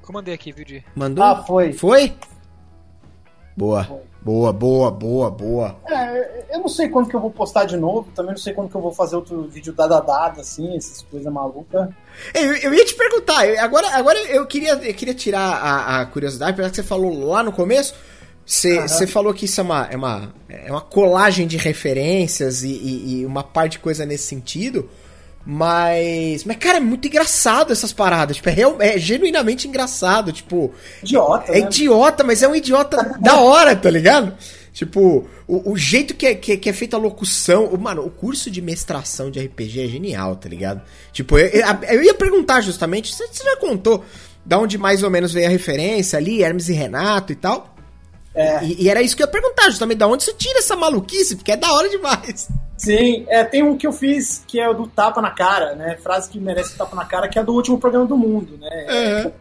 [0.08, 0.84] Eu mandei aqui, viu, de...
[0.96, 1.24] Mandou?
[1.24, 1.72] Ah, foi.
[1.74, 2.14] Foi?
[3.60, 3.86] Boa.
[4.22, 5.76] Boa, boa, boa, boa.
[5.86, 8.70] É, eu não sei quando que eu vou postar de novo, também não sei quando
[8.70, 11.90] que eu vou fazer outro vídeo dada dada, assim, essas coisas malucas.
[12.34, 16.52] Eu, eu ia te perguntar, agora, agora eu, queria, eu queria tirar a, a curiosidade,
[16.52, 17.94] apesar que você falou lá no começo.
[18.46, 23.20] Você falou que isso é uma, é, uma, é uma colagem de referências e, e,
[23.20, 24.90] e uma parte de coisa nesse sentido.
[25.46, 26.44] Mas.
[26.44, 28.38] Mas, cara, é muito engraçado essas paradas.
[28.38, 30.32] Tipo, é, é genuinamente engraçado.
[30.32, 30.72] Tipo.
[31.02, 31.52] Idiota.
[31.52, 31.68] É né?
[31.68, 34.36] idiota, mas é um idiota da hora, tá ligado?
[34.72, 37.66] Tipo, o, o jeito que é, que, que, é feita a locução.
[37.66, 40.82] O, mano, o curso de mestração de RPG é genial, tá ligado?
[41.12, 43.14] Tipo, eu, eu, eu ia perguntar justamente.
[43.14, 44.06] Você já contou
[44.46, 47.76] da onde mais ou menos veio a referência ali, Hermes e Renato e tal?
[48.40, 48.64] É.
[48.64, 51.36] E, e, era isso que eu ia perguntar, justamente, da onde você tira essa maluquice,
[51.36, 52.48] porque é da hora demais.
[52.78, 55.98] Sim, é, tem um que eu fiz que é o do tapa na cara, né?
[55.98, 59.24] Frase que merece tapa na cara, que é do último programa do mundo, né?
[59.26, 59.32] Uhum.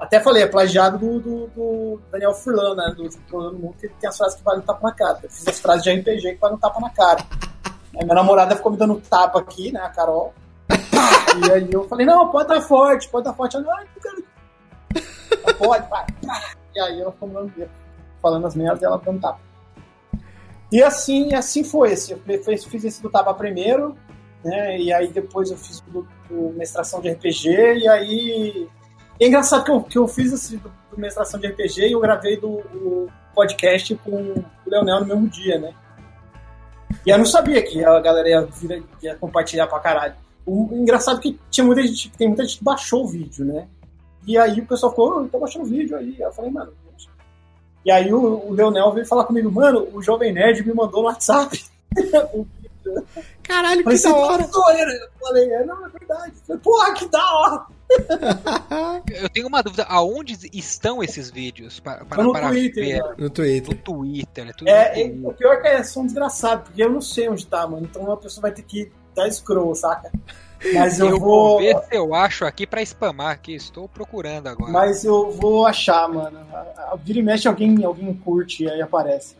[0.00, 2.92] Até falei, é plagiado do, do, do Daniel Furlan, né?
[2.96, 5.20] Do último programa do mundo, que tem as frases que valem tapa na cara.
[5.22, 7.24] Eu fiz as frases de RPG que valem tapa na cara.
[7.96, 9.80] Aí minha namorada ficou me dando tapa aqui, né?
[9.80, 10.34] A Carol.
[10.68, 13.56] e aí eu falei, não, pode dar forte, pode dar forte.
[13.56, 15.56] Ela, ai, não quero.
[15.56, 16.06] Pode, vai.
[16.74, 17.52] E aí ela ficou me dando
[18.20, 19.40] falando as merdas e ela dando tapa.
[20.70, 21.92] E assim, assim foi.
[21.92, 23.96] Assim, eu fiz, fiz esse do tapa primeiro,
[24.44, 24.78] né?
[24.78, 28.68] E aí depois eu fiz do, do mestração de RPG, e aí.
[29.20, 32.00] É engraçado que eu, que eu fiz esse do, do mestração de RPG e eu
[32.00, 35.74] gravei do, do podcast com o Leonel no mesmo dia, né?
[37.04, 40.14] E eu não sabia que a galera ia, vir, ia compartilhar pra caralho.
[40.46, 43.68] O engraçado é que tinha muita gente, tem muita gente que baixou o vídeo, né?
[44.26, 46.16] E aí o pessoal falou, oh, tô baixando o vídeo aí.
[46.18, 46.72] Eu falei, mano,
[47.88, 51.08] e aí o, o Leonel veio falar comigo, mano, o Jovem Nerd me mandou no
[51.08, 51.64] WhatsApp.
[53.42, 54.42] Caralho, que da hora.
[54.42, 56.34] Eu falei, é, não, é verdade.
[56.46, 57.66] falei, porra, que da hora.
[59.08, 61.80] Eu tenho uma dúvida, aonde estão esses vídeos?
[61.80, 63.02] Para, para, no, para Twitter, ver?
[63.02, 63.14] Né?
[63.16, 63.74] no Twitter.
[63.74, 64.46] No Twitter.
[64.66, 67.46] É, é, é, o pior é que é, são desgraçados, porque eu não sei onde
[67.46, 67.88] tá, mano.
[67.90, 70.12] Então a pessoa vai ter que dar scroll, saca?
[70.74, 71.48] Mas eu, eu vou...
[71.50, 71.58] vou...
[71.58, 73.54] ver se eu acho aqui para spamar aqui.
[73.54, 74.72] Estou procurando agora.
[74.72, 76.38] Mas eu vou achar, mano.
[77.04, 79.36] Vira e mexe alguém, alguém curte e aí aparece.